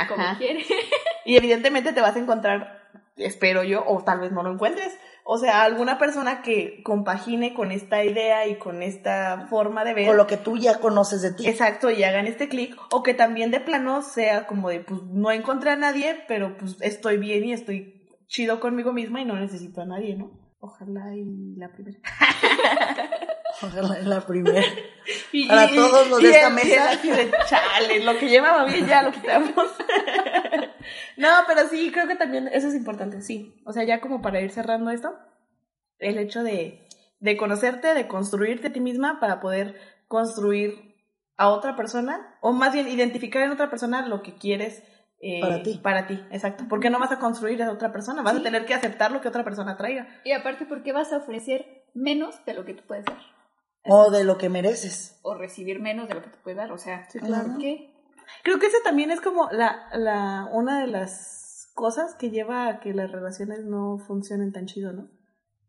como 0.10 0.22
Ajá. 0.22 0.38
quiere. 0.38 0.64
Y 1.26 1.38
evidentemente 1.38 1.94
te 1.94 2.02
vas 2.02 2.18
a 2.18 2.20
encontrar, 2.20 2.90
espero 3.16 3.64
yo, 3.64 3.82
o 3.88 4.04
tal 4.04 4.20
vez 4.20 4.34
no 4.34 4.44
lo 4.44 4.52
encuentres, 4.52 4.94
o 5.24 5.38
sea, 5.38 5.64
alguna 5.64 5.98
persona 5.98 6.42
que 6.42 6.84
compagine 6.84 7.54
con 7.54 7.72
esta 7.72 8.04
idea 8.04 8.46
y 8.46 8.58
con 8.58 8.84
esta 8.84 9.48
forma 9.50 9.86
de 9.86 9.94
ver. 9.94 10.10
O 10.10 10.16
lo 10.16 10.28
que 10.28 10.36
tú 10.36 10.58
ya 10.58 10.82
conoces 10.82 11.22
de 11.22 11.32
ti. 11.32 11.48
Exacto, 11.48 11.90
y 11.92 12.04
hagan 12.04 12.28
este 12.28 12.50
clic, 12.50 12.76
o 12.92 13.04
que 13.04 13.14
también 13.14 13.52
de 13.52 13.62
plano 13.62 14.02
sea 14.02 14.48
como 14.48 14.68
de, 14.68 14.82
pues 14.82 15.02
no 15.04 15.32
encontré 15.32 15.70
a 15.72 15.78
nadie, 15.78 16.26
pero 16.28 16.58
pues 16.58 16.76
estoy 16.82 17.16
bien 17.18 17.46
y 17.46 17.54
estoy 17.54 18.06
chido 18.28 18.60
conmigo 18.60 18.92
misma 18.92 19.22
y 19.22 19.26
no 19.26 19.40
necesito 19.40 19.80
a 19.80 19.86
nadie, 19.86 20.18
¿no? 20.18 20.30
Ojalá 20.60 21.16
y 21.16 21.56
la 21.56 21.72
primera. 21.72 22.00
Ojalá 23.62 24.00
en 24.00 24.10
la 24.10 24.22
primera. 24.22 24.62
Y- 25.34 25.50
Para 25.50 25.66
y- 25.70 25.76
todos 25.76 26.10
los 26.10 26.22
y 26.22 26.28
de 26.28 26.32
esta 26.32 26.50
mesa. 26.50 26.92
así 26.92 27.10
de, 27.10 27.30
chale, 27.50 28.00
lo 28.06 28.18
que 28.18 28.30
llevaba 28.30 28.64
bien 28.64 28.88
ya 28.88 29.02
lo 29.04 29.12
quitamos. 29.12 29.52
no, 31.18 31.28
pero 31.48 31.68
sí, 31.68 31.92
creo 31.92 32.08
que 32.08 32.16
también 32.16 32.48
eso 32.52 32.68
es 32.70 32.76
importante, 32.76 33.22
sí. 33.22 33.62
O 33.66 33.74
sea, 33.74 33.84
ya 33.84 34.00
como 34.00 34.22
para 34.22 34.40
ir 34.40 34.52
cerrando 34.52 34.92
esto, 34.92 35.14
el 36.00 36.18
hecho 36.18 36.42
de, 36.44 36.88
de 37.20 37.36
conocerte, 37.38 37.94
de 37.94 38.08
construirte 38.08 38.68
a 38.68 38.74
ti 38.74 38.80
misma 38.80 39.20
para 39.20 39.40
poder 39.42 39.78
construir 40.08 40.96
a 41.36 41.50
otra 41.50 41.76
persona, 41.76 42.38
o 42.42 42.54
más 42.54 42.74
bien 42.74 42.88
identificar 42.88 43.42
en 43.44 43.52
otra 43.52 43.70
persona 43.70 44.08
lo 44.08 44.22
que 44.22 44.36
quieres. 44.38 44.84
eh, 45.22 45.42
Para 45.42 45.64
ti. 45.64 45.80
Para 45.84 46.08
ti, 46.08 46.14
exacto. 46.32 46.64
Porque 46.70 46.90
no 46.90 47.00
vas 47.00 47.12
a 47.12 47.20
construir 47.20 47.62
a 47.64 47.72
otra 47.72 47.92
persona, 47.92 48.22
vas 48.22 48.36
Sí. 48.36 48.40
a 48.40 48.44
tener 48.44 48.66
que 48.66 48.74
aceptar 48.74 49.12
lo 49.12 49.20
que 49.22 49.28
otra 49.28 49.44
persona 49.44 49.76
traiga. 49.76 50.08
Y 50.24 50.32
aparte, 50.32 50.66
¿por 50.66 50.84
qué 50.84 50.94
vas 50.94 51.12
a 51.12 51.18
ofrecer 51.18 51.84
menos 51.94 52.44
de 52.46 52.54
lo 52.54 52.64
que 52.66 52.74
tú 52.74 52.84
puedes 52.88 53.04
dar? 53.06 53.20
O 53.86 54.12
de 54.12 54.24
lo 54.24 54.38
que 54.38 54.50
mereces. 54.50 55.20
O 55.24 55.36
recibir 55.36 55.80
menos 55.82 56.08
de 56.08 56.16
lo 56.16 56.22
que 56.22 56.30
tú 56.30 56.38
puedes 56.44 56.58
dar. 56.58 56.72
O 56.72 56.78
sea, 56.78 57.08
Sí, 57.10 57.20
claro. 57.20 57.50
¿por 57.50 57.58
qué? 57.58 57.94
Creo 58.44 58.60
que 58.60 58.68
esa 58.68 58.78
también 58.84 59.12
es 59.12 59.20
como 59.22 59.50
la, 59.52 59.90
la, 59.94 60.50
una 60.54 60.80
de 60.82 60.88
las 60.88 61.70
cosas 61.76 62.16
que 62.16 62.30
lleva 62.30 62.68
a 62.68 62.80
que 62.80 62.94
las 62.94 63.12
relaciones 63.12 63.66
no 63.66 63.98
funcionen 64.00 64.52
tan 64.54 64.66
chido, 64.66 64.94
¿no? 64.94 65.10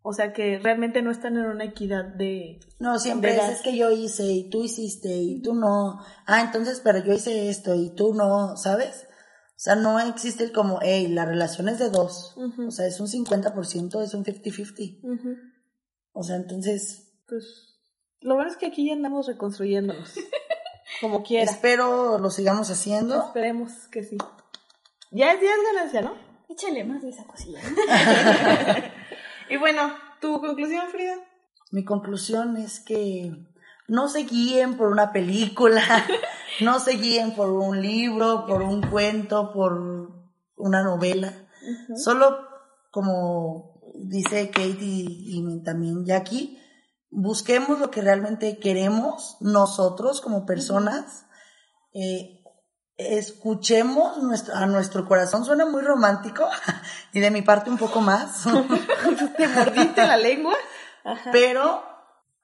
O 0.06 0.12
sea, 0.12 0.32
que 0.34 0.58
realmente 0.58 1.00
no 1.00 1.10
están 1.10 1.36
en 1.38 1.46
una 1.46 1.64
equidad 1.64 2.04
de... 2.04 2.60
No, 2.78 2.98
siempre 2.98 3.30
es, 3.30 3.36
¿Verdad? 3.38 3.52
es 3.52 3.62
que 3.62 3.74
yo 3.76 3.90
hice 3.90 4.24
y 4.24 4.50
tú 4.50 4.62
hiciste 4.62 5.08
y 5.08 5.40
tú 5.40 5.54
no. 5.54 5.98
Ah, 6.26 6.42
entonces, 6.42 6.80
pero 6.84 7.02
yo 7.02 7.14
hice 7.14 7.48
esto 7.48 7.74
y 7.74 7.94
tú 7.94 8.12
no, 8.14 8.54
¿sabes? 8.56 9.08
O 9.56 9.60
sea, 9.64 9.76
no 9.76 9.98
existe 10.00 10.44
el 10.44 10.52
como, 10.52 10.78
hey, 10.82 11.08
la 11.08 11.24
relación 11.24 11.70
es 11.70 11.78
de 11.78 11.88
dos. 11.88 12.36
O 12.66 12.70
sea, 12.70 12.86
es 12.86 13.00
un 13.00 13.06
50%, 13.06 14.02
es 14.02 14.12
un 14.14 14.24
50-50. 14.24 15.40
O 16.12 16.22
sea, 16.22 16.36
entonces, 16.36 17.14
Pues 17.26 17.73
lo 18.24 18.34
bueno 18.34 18.50
es 18.50 18.56
que 18.56 18.66
aquí 18.66 18.86
ya 18.88 18.94
andamos 18.94 19.26
reconstruyéndonos. 19.26 20.14
como 21.00 21.22
quiera. 21.22 21.50
espero 21.50 22.18
lo 22.18 22.30
sigamos 22.30 22.70
haciendo. 22.70 23.22
Esperemos 23.26 23.70
que 23.92 24.02
sí. 24.02 24.16
Ya 25.12 25.32
es, 25.32 25.40
ya 25.40 25.50
es 25.50 25.74
ganancia, 25.74 26.02
¿no? 26.02 26.14
Échale 26.48 26.84
más 26.84 27.02
de 27.02 27.10
esa 27.10 27.24
cosilla. 27.24 27.60
Y 29.50 29.58
bueno, 29.58 29.92
¿tu 30.22 30.40
conclusión, 30.40 30.88
Frida? 30.88 31.16
Mi 31.70 31.84
conclusión 31.84 32.56
es 32.56 32.80
que 32.80 33.30
no 33.88 34.08
se 34.08 34.20
guíen 34.20 34.78
por 34.78 34.88
una 34.88 35.12
película, 35.12 35.82
no 36.62 36.78
se 36.78 36.92
guíen 36.92 37.34
por 37.34 37.50
un 37.50 37.82
libro, 37.82 38.46
por 38.46 38.62
un 38.62 38.80
cuento, 38.80 39.52
por 39.52 39.74
una 40.56 40.82
novela. 40.82 41.46
Solo 41.94 42.38
como 42.90 43.80
dice 43.94 44.50
Katie 44.50 45.04
y 45.08 45.62
también 45.62 46.06
Jackie, 46.06 46.58
busquemos 47.14 47.78
lo 47.78 47.90
que 47.90 48.02
realmente 48.02 48.58
queremos 48.58 49.36
nosotros 49.40 50.20
como 50.20 50.44
personas. 50.44 51.26
eh, 51.94 52.40
escuchemos 52.96 54.22
nuestro, 54.22 54.54
a 54.54 54.66
nuestro 54.66 55.04
corazón, 55.08 55.44
suena 55.44 55.66
muy 55.66 55.82
romántico 55.82 56.48
y 57.12 57.20
de 57.20 57.30
mi 57.30 57.42
parte 57.42 57.70
un 57.70 57.78
poco 57.78 58.00
más. 58.00 58.44
¿Te 59.36 59.48
mordiste 59.48 60.06
la 60.06 60.16
lengua? 60.16 60.54
Ajá. 61.04 61.30
Pero 61.32 61.82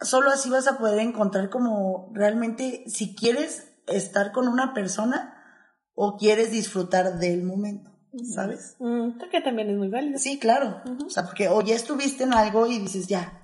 solo 0.01 0.31
así 0.31 0.51
vas 0.51 0.67
a 0.67 0.79
poder 0.79 0.99
encontrar 0.99 1.51
como 1.51 2.11
realmente 2.15 2.85
si 2.89 3.15
quieres 3.15 3.73
estar 3.87 4.33
con 4.33 4.49
una 4.49 4.75
persona 4.75 5.37
o 5.95 6.17
quieres 6.17 6.51
disfrutar 6.51 7.19
del 7.19 7.43
momento, 7.43 7.91
¿sabes? 8.35 8.77
Mm, 8.79 9.19
creo 9.19 9.31
que 9.31 9.41
también 9.41 9.71
es 9.71 9.77
muy 9.77 9.89
válido. 9.89 10.19
Sí, 10.19 10.39
claro. 10.39 10.83
O 11.05 11.11
sea, 11.11 11.25
porque 11.25 11.49
o 11.49 11.61
ya 11.61 11.75
estuviste 11.75 12.25
en 12.25 12.35
algo 12.35 12.67
y 12.67 12.79
dices, 12.79 13.07
ya, 13.07 13.40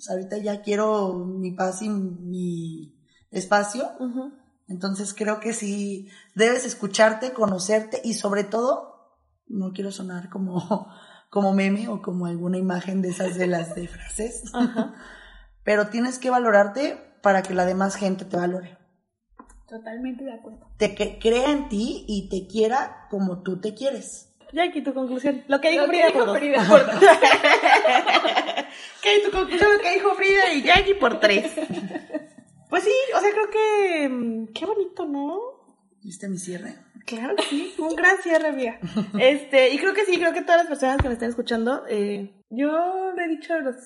sea, 0.00 0.14
ahorita 0.14 0.38
ya 0.38 0.62
quiero 0.62 1.24
mi 1.26 1.52
paz 1.52 1.82
y 1.82 1.88
mi 1.88 2.94
espacio. 3.30 3.90
Entonces 4.68 5.14
creo 5.14 5.40
que 5.40 5.52
sí, 5.52 6.08
debes 6.34 6.64
escucharte, 6.64 7.32
conocerte 7.32 8.00
y 8.04 8.14
sobre 8.14 8.44
todo, 8.44 9.18
no 9.46 9.72
quiero 9.72 9.90
sonar 9.92 10.30
como, 10.30 10.88
como 11.30 11.52
meme 11.52 11.88
o 11.88 12.00
como 12.00 12.26
alguna 12.26 12.58
imagen 12.58 13.02
de 13.02 13.10
esas 13.10 13.36
de 13.36 13.46
las 13.46 13.74
de 13.74 13.88
frases, 13.88 14.44
pero 15.64 15.88
tienes 15.88 16.18
que 16.18 16.30
valorarte 16.30 16.98
para 17.22 17.42
que 17.42 17.54
la 17.54 17.66
demás 17.66 17.96
gente 17.96 18.24
te 18.24 18.36
valore. 18.36 18.78
Totalmente 19.68 20.24
de 20.24 20.32
acuerdo. 20.32 20.68
Te 20.76 20.94
que 20.94 21.18
crea 21.18 21.50
en 21.50 21.68
ti 21.68 22.04
y 22.06 22.28
te 22.28 22.46
quiera 22.46 23.06
como 23.10 23.42
tú 23.42 23.60
te 23.60 23.74
quieres. 23.74 24.28
Jackie, 24.52 24.82
tu 24.82 24.92
conclusión. 24.92 25.44
Lo 25.48 25.60
que 25.62 25.70
dijo 25.70 25.86
Lo 25.86 25.90
que 25.90 25.98
Frida 26.38 26.60
dijo 26.62 26.76
Por 26.76 26.84
dos. 26.84 26.94
¿Qué 29.02 29.20
tu 29.24 29.30
conclusión? 29.36 29.72
Lo 29.72 29.80
que 29.80 29.94
dijo 29.94 30.14
Frida 30.14 30.52
y 30.54 30.62
Jackie 30.62 30.94
por 30.94 31.18
tres. 31.20 31.52
Pues 32.68 32.84
sí, 32.84 32.92
o 33.16 33.20
sea, 33.20 33.30
creo 33.32 33.50
que... 33.50 34.08
mm, 34.08 34.46
Qué 34.54 34.64
bonito, 34.66 35.04
¿no? 35.06 35.38
¿Viste 36.02 36.28
mi 36.28 36.38
cierre? 36.38 36.74
Claro 37.06 37.34
que 37.36 37.42
sí, 37.42 37.74
un 37.78 37.94
gran 37.96 38.16
cierre, 38.22 38.48
amiga. 38.48 38.78
Este, 39.20 39.70
y 39.74 39.78
creo 39.78 39.92
que 39.94 40.04
sí, 40.04 40.16
creo 40.18 40.32
que 40.32 40.42
todas 40.42 40.58
las 40.58 40.66
personas 40.68 40.98
que 41.02 41.08
me 41.08 41.14
están 41.14 41.28
escuchando, 41.28 41.84
eh, 41.88 42.32
yo 42.50 43.12
le 43.16 43.24
he 43.24 43.28
dicho 43.28 43.54
en 43.54 43.64
los 43.64 43.76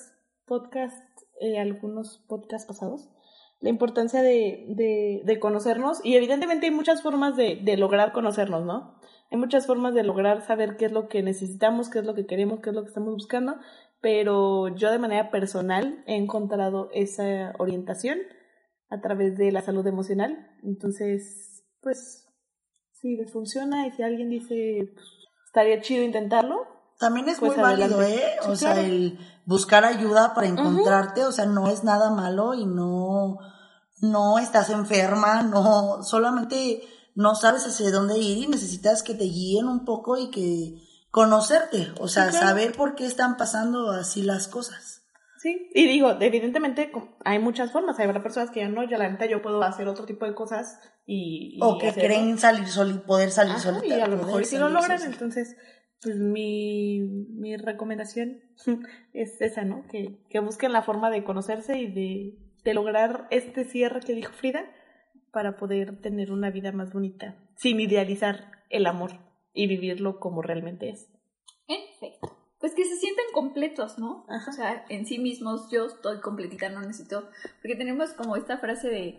podcasts, 0.44 1.02
eh, 1.40 1.58
algunos 1.58 2.18
podcasts 2.28 2.66
pasados, 2.66 3.08
la 3.60 3.70
importancia 3.70 4.22
de, 4.22 4.66
de, 4.68 5.22
de 5.24 5.40
conocernos 5.40 6.00
y 6.04 6.14
evidentemente 6.16 6.66
hay 6.66 6.72
muchas 6.72 7.02
formas 7.02 7.36
de, 7.36 7.58
de 7.62 7.76
lograr 7.76 8.12
conocernos, 8.12 8.64
¿no? 8.64 9.00
Hay 9.30 9.38
muchas 9.38 9.66
formas 9.66 9.92
de 9.94 10.04
lograr 10.04 10.42
saber 10.46 10.76
qué 10.76 10.84
es 10.86 10.92
lo 10.92 11.08
que 11.08 11.22
necesitamos, 11.22 11.88
qué 11.90 11.98
es 11.98 12.04
lo 12.04 12.14
que 12.14 12.26
queremos, 12.26 12.60
qué 12.60 12.70
es 12.70 12.76
lo 12.76 12.82
que 12.82 12.88
estamos 12.88 13.12
buscando, 13.14 13.56
pero 14.06 14.68
yo 14.68 14.92
de 14.92 15.00
manera 15.00 15.32
personal 15.32 16.04
he 16.06 16.14
encontrado 16.14 16.90
esa 16.94 17.54
orientación 17.58 18.20
a 18.88 19.00
través 19.00 19.36
de 19.36 19.50
la 19.50 19.62
salud 19.62 19.84
emocional. 19.84 20.46
Entonces, 20.62 21.64
pues, 21.80 22.24
si 22.92 23.16
les 23.16 23.32
funciona 23.32 23.84
y 23.84 23.90
si 23.90 24.04
alguien 24.04 24.30
dice, 24.30 24.92
pues, 24.94 25.06
estaría 25.46 25.80
chido 25.80 26.04
intentarlo, 26.04 26.68
También 27.00 27.28
es 27.28 27.40
Pues 27.40 27.56
muy 27.56 27.60
válido. 27.60 28.00
¿eh? 28.00 28.22
Sí, 28.42 28.48
o 28.48 28.54
sea, 28.54 28.78
el 28.80 29.18
buscar 29.44 29.84
ayuda 29.84 30.34
para 30.34 30.46
encontrarte, 30.46 31.24
o 31.24 31.32
sea, 31.32 31.46
no 31.46 31.66
es 31.68 31.82
nada 31.82 32.10
malo 32.10 32.54
y 32.54 32.64
no, 32.64 33.38
no 34.02 34.38
estás 34.38 34.70
enferma, 34.70 35.42
no, 35.42 36.04
solamente 36.04 36.80
no 37.16 37.34
sabes 37.34 37.66
hacia 37.66 37.90
dónde 37.90 38.18
ir 38.18 38.38
y 38.38 38.46
necesitas 38.46 39.02
que 39.02 39.14
te 39.14 39.24
guíen 39.24 39.66
un 39.66 39.84
poco 39.84 40.16
y 40.16 40.30
que 40.30 40.85
conocerte, 41.16 41.88
o 41.98 42.08
sea, 42.08 42.28
claro. 42.28 42.46
saber 42.46 42.72
por 42.72 42.94
qué 42.94 43.06
están 43.06 43.38
pasando 43.38 43.88
así 43.90 44.20
las 44.20 44.48
cosas. 44.48 45.08
Sí, 45.38 45.70
y 45.72 45.86
digo, 45.86 46.14
evidentemente 46.20 46.92
hay 47.24 47.38
muchas 47.38 47.72
formas, 47.72 47.98
hay 47.98 48.06
personas 48.20 48.50
que 48.50 48.60
ya 48.60 48.68
no, 48.68 48.86
ya 48.86 48.98
la 48.98 49.08
neta 49.08 49.24
yo 49.24 49.40
puedo 49.40 49.62
hacer 49.62 49.88
otro 49.88 50.04
tipo 50.04 50.26
de 50.26 50.34
cosas 50.34 50.78
y... 51.06 51.54
y 51.56 51.58
O 51.62 51.78
que 51.78 51.94
creen 51.94 52.36
salir 52.36 52.66
soli, 52.66 52.98
poder 52.98 53.30
salir 53.30 53.54
Ajá, 53.54 53.62
solita. 53.62 53.96
y 53.96 53.98
a 53.98 54.08
lo 54.08 54.18
mejor 54.18 54.44
si 54.44 54.58
lo 54.58 54.68
logran, 54.68 55.00
entonces, 55.04 55.56
pues 56.02 56.16
mi, 56.16 57.00
mi 57.00 57.56
recomendación 57.56 58.42
es 59.14 59.40
esa, 59.40 59.64
¿no? 59.64 59.86
Que, 59.90 60.18
que 60.28 60.40
busquen 60.40 60.74
la 60.74 60.82
forma 60.82 61.08
de 61.08 61.24
conocerse 61.24 61.78
y 61.78 61.86
de, 61.86 62.38
de 62.62 62.74
lograr 62.74 63.26
este 63.30 63.64
cierre 63.64 64.00
que 64.00 64.12
dijo 64.12 64.34
Frida 64.34 64.66
para 65.32 65.56
poder 65.56 65.98
tener 66.02 66.30
una 66.30 66.50
vida 66.50 66.72
más 66.72 66.92
bonita, 66.92 67.38
sin 67.56 67.80
idealizar 67.80 68.50
el 68.68 68.84
amor 68.84 69.25
y 69.56 69.66
vivirlo 69.66 70.20
como 70.20 70.42
realmente 70.42 70.90
es. 70.90 71.08
Perfecto. 71.66 72.36
Pues 72.60 72.74
que 72.74 72.84
se 72.84 72.96
sientan 72.96 73.24
completos, 73.32 73.98
¿no? 73.98 74.24
Ajá. 74.28 74.50
O 74.50 74.52
sea, 74.52 74.84
en 74.88 75.06
sí 75.06 75.18
mismos 75.18 75.68
yo 75.70 75.86
estoy 75.86 76.20
completita, 76.20 76.68
no 76.68 76.80
necesito. 76.80 77.28
Porque 77.60 77.76
tenemos 77.76 78.12
como 78.12 78.36
esta 78.36 78.58
frase 78.58 78.88
de 78.88 79.18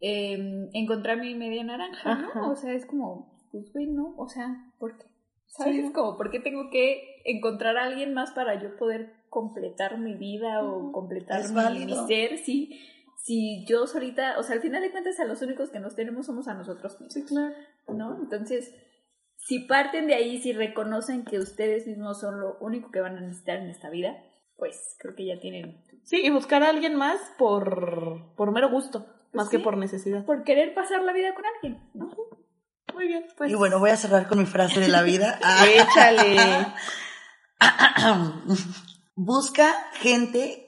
eh, 0.00 0.68
encontrar 0.72 1.18
mi 1.18 1.34
media 1.34 1.64
naranja, 1.64 2.14
¿no? 2.14 2.28
Ajá. 2.28 2.48
O 2.48 2.56
sea, 2.56 2.72
es 2.74 2.86
como, 2.86 3.48
pues 3.50 3.72
güey, 3.72 3.86
no, 3.86 4.14
o 4.16 4.28
sea, 4.28 4.72
¿por 4.78 4.96
qué? 4.98 5.06
¿Sabes? 5.46 5.86
Sí. 5.86 5.92
Como, 5.92 6.16
¿por 6.16 6.30
qué 6.30 6.40
tengo 6.40 6.70
que 6.70 7.22
encontrar 7.24 7.76
a 7.76 7.84
alguien 7.84 8.14
más 8.14 8.30
para 8.32 8.60
yo 8.60 8.76
poder 8.76 9.14
completar 9.28 9.98
mi 9.98 10.14
vida 10.14 10.62
o 10.62 10.92
completar 10.92 11.42
mi, 11.50 11.86
mi 11.86 11.94
ser? 12.06 12.38
Si, 12.38 12.80
si 13.16 13.64
yo 13.66 13.86
solita, 13.86 14.38
o 14.38 14.42
sea, 14.42 14.56
al 14.56 14.62
final 14.62 14.82
de 14.82 14.90
cuentas 14.90 15.20
a 15.20 15.24
los 15.24 15.42
únicos 15.42 15.70
que 15.70 15.80
nos 15.80 15.94
tenemos 15.94 16.26
somos 16.26 16.48
a 16.48 16.54
nosotros 16.54 17.00
mismos. 17.00 17.12
Sí, 17.12 17.24
claro. 17.24 17.54
¿no? 17.88 18.18
Entonces, 18.18 18.74
si 19.44 19.58
parten 19.60 20.06
de 20.06 20.14
ahí, 20.14 20.40
si 20.40 20.52
reconocen 20.52 21.24
que 21.24 21.38
ustedes 21.38 21.86
mismos 21.86 22.20
son 22.20 22.40
lo 22.40 22.56
único 22.60 22.90
que 22.90 23.00
van 23.00 23.16
a 23.16 23.20
necesitar 23.20 23.58
en 23.58 23.70
esta 23.70 23.90
vida, 23.90 24.16
pues 24.56 24.96
creo 24.98 25.16
que 25.16 25.26
ya 25.26 25.40
tienen... 25.40 25.82
Sí, 26.04 26.20
y 26.22 26.30
buscar 26.30 26.62
a 26.62 26.68
alguien 26.68 26.94
más 26.94 27.20
por, 27.38 28.34
por 28.36 28.52
mero 28.52 28.70
gusto, 28.70 29.06
más 29.32 29.48
sí. 29.48 29.56
que 29.56 29.62
por 29.62 29.76
necesidad. 29.76 30.24
Por 30.24 30.44
querer 30.44 30.74
pasar 30.74 31.02
la 31.02 31.12
vida 31.12 31.34
con 31.34 31.44
alguien, 31.44 31.90
¿no? 31.94 32.10
Muy 32.94 33.08
bien, 33.08 33.26
pues. 33.36 33.50
Y 33.50 33.54
bueno, 33.54 33.80
voy 33.80 33.90
a 33.90 33.96
cerrar 33.96 34.28
con 34.28 34.38
mi 34.38 34.46
frase 34.46 34.78
de 34.78 34.88
la 34.88 35.02
vida. 35.02 35.40
Échale. 35.74 36.36
Busca 39.14 39.72
gente 39.94 40.61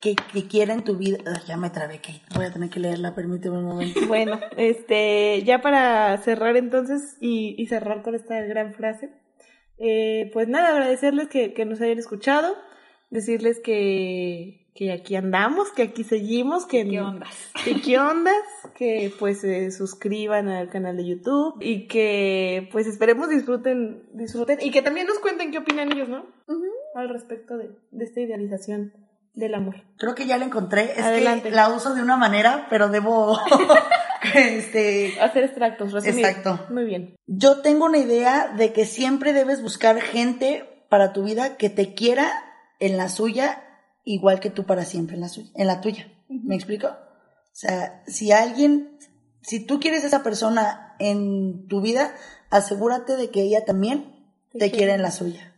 que, 0.00 0.16
que 0.32 0.48
quiera 0.48 0.72
en 0.72 0.82
tu 0.82 0.96
vida. 0.96 1.18
Ah, 1.26 1.40
ya 1.46 1.56
me 1.56 1.70
trabé, 1.70 1.98
Kate. 1.98 2.22
Voy 2.34 2.46
a 2.46 2.52
tener 2.52 2.70
que 2.70 2.80
leerla, 2.80 3.14
permíteme 3.14 3.58
un 3.58 3.64
momento. 3.64 4.00
Bueno, 4.08 4.40
este, 4.56 5.42
ya 5.44 5.60
para 5.60 6.16
cerrar 6.18 6.56
entonces 6.56 7.16
y, 7.20 7.54
y 7.58 7.66
cerrar 7.66 8.02
con 8.02 8.14
esta 8.14 8.40
gran 8.40 8.74
frase, 8.74 9.10
eh, 9.78 10.30
pues 10.32 10.48
nada, 10.48 10.70
agradecerles 10.70 11.28
que, 11.28 11.52
que 11.52 11.64
nos 11.66 11.80
hayan 11.80 11.98
escuchado, 11.98 12.56
decirles 13.10 13.60
que, 13.60 14.68
que 14.74 14.92
aquí 14.92 15.16
andamos, 15.16 15.70
que 15.70 15.82
aquí 15.82 16.02
seguimos, 16.02 16.66
que 16.66 16.88
¿Qué 16.88 17.00
ondas? 17.00 17.50
que 17.64 17.80
qué 17.80 17.98
ondas, 17.98 18.42
que 18.74 19.12
pues 19.18 19.40
se 19.40 19.70
suscriban 19.70 20.48
al 20.48 20.70
canal 20.70 20.96
de 20.96 21.06
YouTube 21.06 21.56
y 21.60 21.88
que 21.88 22.68
pues 22.72 22.86
esperemos 22.86 23.28
disfruten, 23.28 24.02
disfruten 24.14 24.58
y 24.62 24.70
que 24.70 24.80
también 24.82 25.06
nos 25.06 25.18
cuenten 25.18 25.50
qué 25.50 25.58
opinan 25.58 25.92
ellos, 25.92 26.08
¿no? 26.08 26.24
Al 26.94 27.08
respecto 27.08 27.56
de, 27.56 27.70
de 27.90 28.04
esta 28.04 28.20
idealización 28.20 28.92
del 29.34 29.54
amor. 29.54 29.84
Creo 29.96 30.14
que 30.14 30.26
ya 30.26 30.38
la 30.38 30.44
encontré. 30.44 30.92
Es 30.98 31.04
Adelante. 31.04 31.48
que 31.50 31.54
la 31.54 31.68
uso 31.68 31.94
de 31.94 32.02
una 32.02 32.16
manera, 32.16 32.66
pero 32.70 32.88
debo. 32.88 33.38
este. 34.34 35.20
Hacer 35.20 35.44
extractos, 35.44 35.92
resumir. 35.92 36.24
Exacto. 36.24 36.66
Muy 36.70 36.84
bien. 36.84 37.16
Yo 37.26 37.60
tengo 37.60 37.86
una 37.86 37.98
idea 37.98 38.48
de 38.56 38.72
que 38.72 38.84
siempre 38.84 39.32
debes 39.32 39.62
buscar 39.62 40.00
gente 40.00 40.84
para 40.88 41.12
tu 41.12 41.22
vida 41.24 41.56
que 41.56 41.70
te 41.70 41.94
quiera 41.94 42.30
en 42.80 42.96
la 42.96 43.08
suya, 43.08 43.62
igual 44.04 44.40
que 44.40 44.50
tú 44.50 44.64
para 44.66 44.84
siempre 44.84 45.14
en 45.14 45.20
la 45.22 45.28
suya, 45.28 45.50
en 45.54 45.66
la 45.66 45.80
tuya. 45.80 46.08
¿Me 46.28 46.54
explico? 46.54 46.88
O 46.88 47.52
sea, 47.52 48.02
si 48.06 48.32
alguien, 48.32 48.96
si 49.42 49.64
tú 49.66 49.80
quieres 49.80 50.04
a 50.04 50.06
esa 50.08 50.22
persona 50.22 50.94
en 50.98 51.66
tu 51.68 51.80
vida, 51.80 52.14
asegúrate 52.50 53.16
de 53.16 53.30
que 53.30 53.42
ella 53.42 53.64
también 53.64 54.28
Te 54.52 54.58
te 54.58 54.64
quiere. 54.70 54.76
quiera 54.78 54.94
en 54.94 55.02
la 55.02 55.10
suya. 55.10 55.49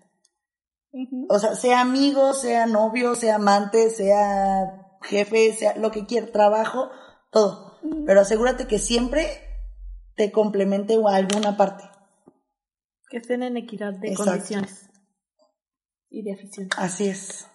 O 1.29 1.39
sea, 1.39 1.55
sea 1.55 1.81
amigo, 1.81 2.35
sea 2.35 2.67
novio, 2.67 3.15
sea 3.15 3.37
amante, 3.37 3.91
sea 3.91 4.97
jefe, 5.03 5.53
sea 5.53 5.77
lo 5.77 5.91
que 5.91 6.07
quiera, 6.07 6.31
trabajo, 6.31 6.91
todo. 7.31 7.79
Pero 8.07 8.21
asegúrate 8.21 8.67
que 8.67 8.79
siempre 8.79 9.27
te 10.17 10.31
complemente 10.31 10.95
a 10.95 11.17
alguna 11.17 11.57
parte. 11.57 11.85
Que 13.09 13.19
estén 13.19 13.43
en 13.43 13.57
equidad 13.57 13.95
de 13.95 14.09
Exacto. 14.09 14.33
condiciones 14.33 14.91
y 16.11 16.23
de 16.23 16.35
afición. 16.35 16.69
Así 16.77 17.09
es. 17.09 17.47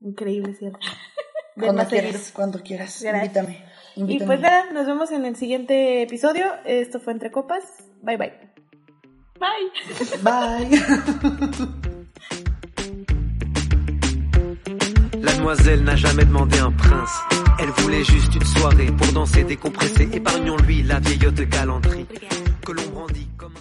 Increíble, 0.00 0.54
¿cierto? 0.54 0.78
Cuando 1.56 1.86
quieras, 1.86 2.32
cuando 2.34 2.60
quieras. 2.62 3.00
Gracias. 3.00 3.24
Invítame. 3.24 3.64
Y 3.94 4.00
Invítame. 4.00 4.26
pues 4.26 4.40
nada, 4.40 4.72
nos 4.72 4.86
vemos 4.86 5.12
en 5.12 5.24
el 5.24 5.36
siguiente 5.36 6.02
episodio. 6.02 6.46
Esto 6.64 6.98
fue 6.98 7.12
Entre 7.12 7.30
Copas. 7.30 7.62
Bye 8.02 8.16
bye. 8.16 8.32
Bye. 9.38 10.68
Bye. 10.70 11.74
demoiselle 15.44 15.84
n'a 15.84 15.94
jamais 15.94 16.24
demandé 16.24 16.58
un 16.58 16.72
prince. 16.72 17.20
Elle 17.58 17.68
voulait 17.82 18.02
juste 18.02 18.34
une 18.34 18.46
soirée 18.46 18.86
pour 18.86 19.12
danser 19.12 19.44
décompressé. 19.44 20.08
Épargnons-lui 20.10 20.84
la 20.84 20.98
vieillotte 21.00 21.34
galanterie 21.34 22.06
que 22.64 22.72
l'on 22.72 22.88
brandit 22.88 23.28
comme 23.36 23.52
un... 23.52 23.60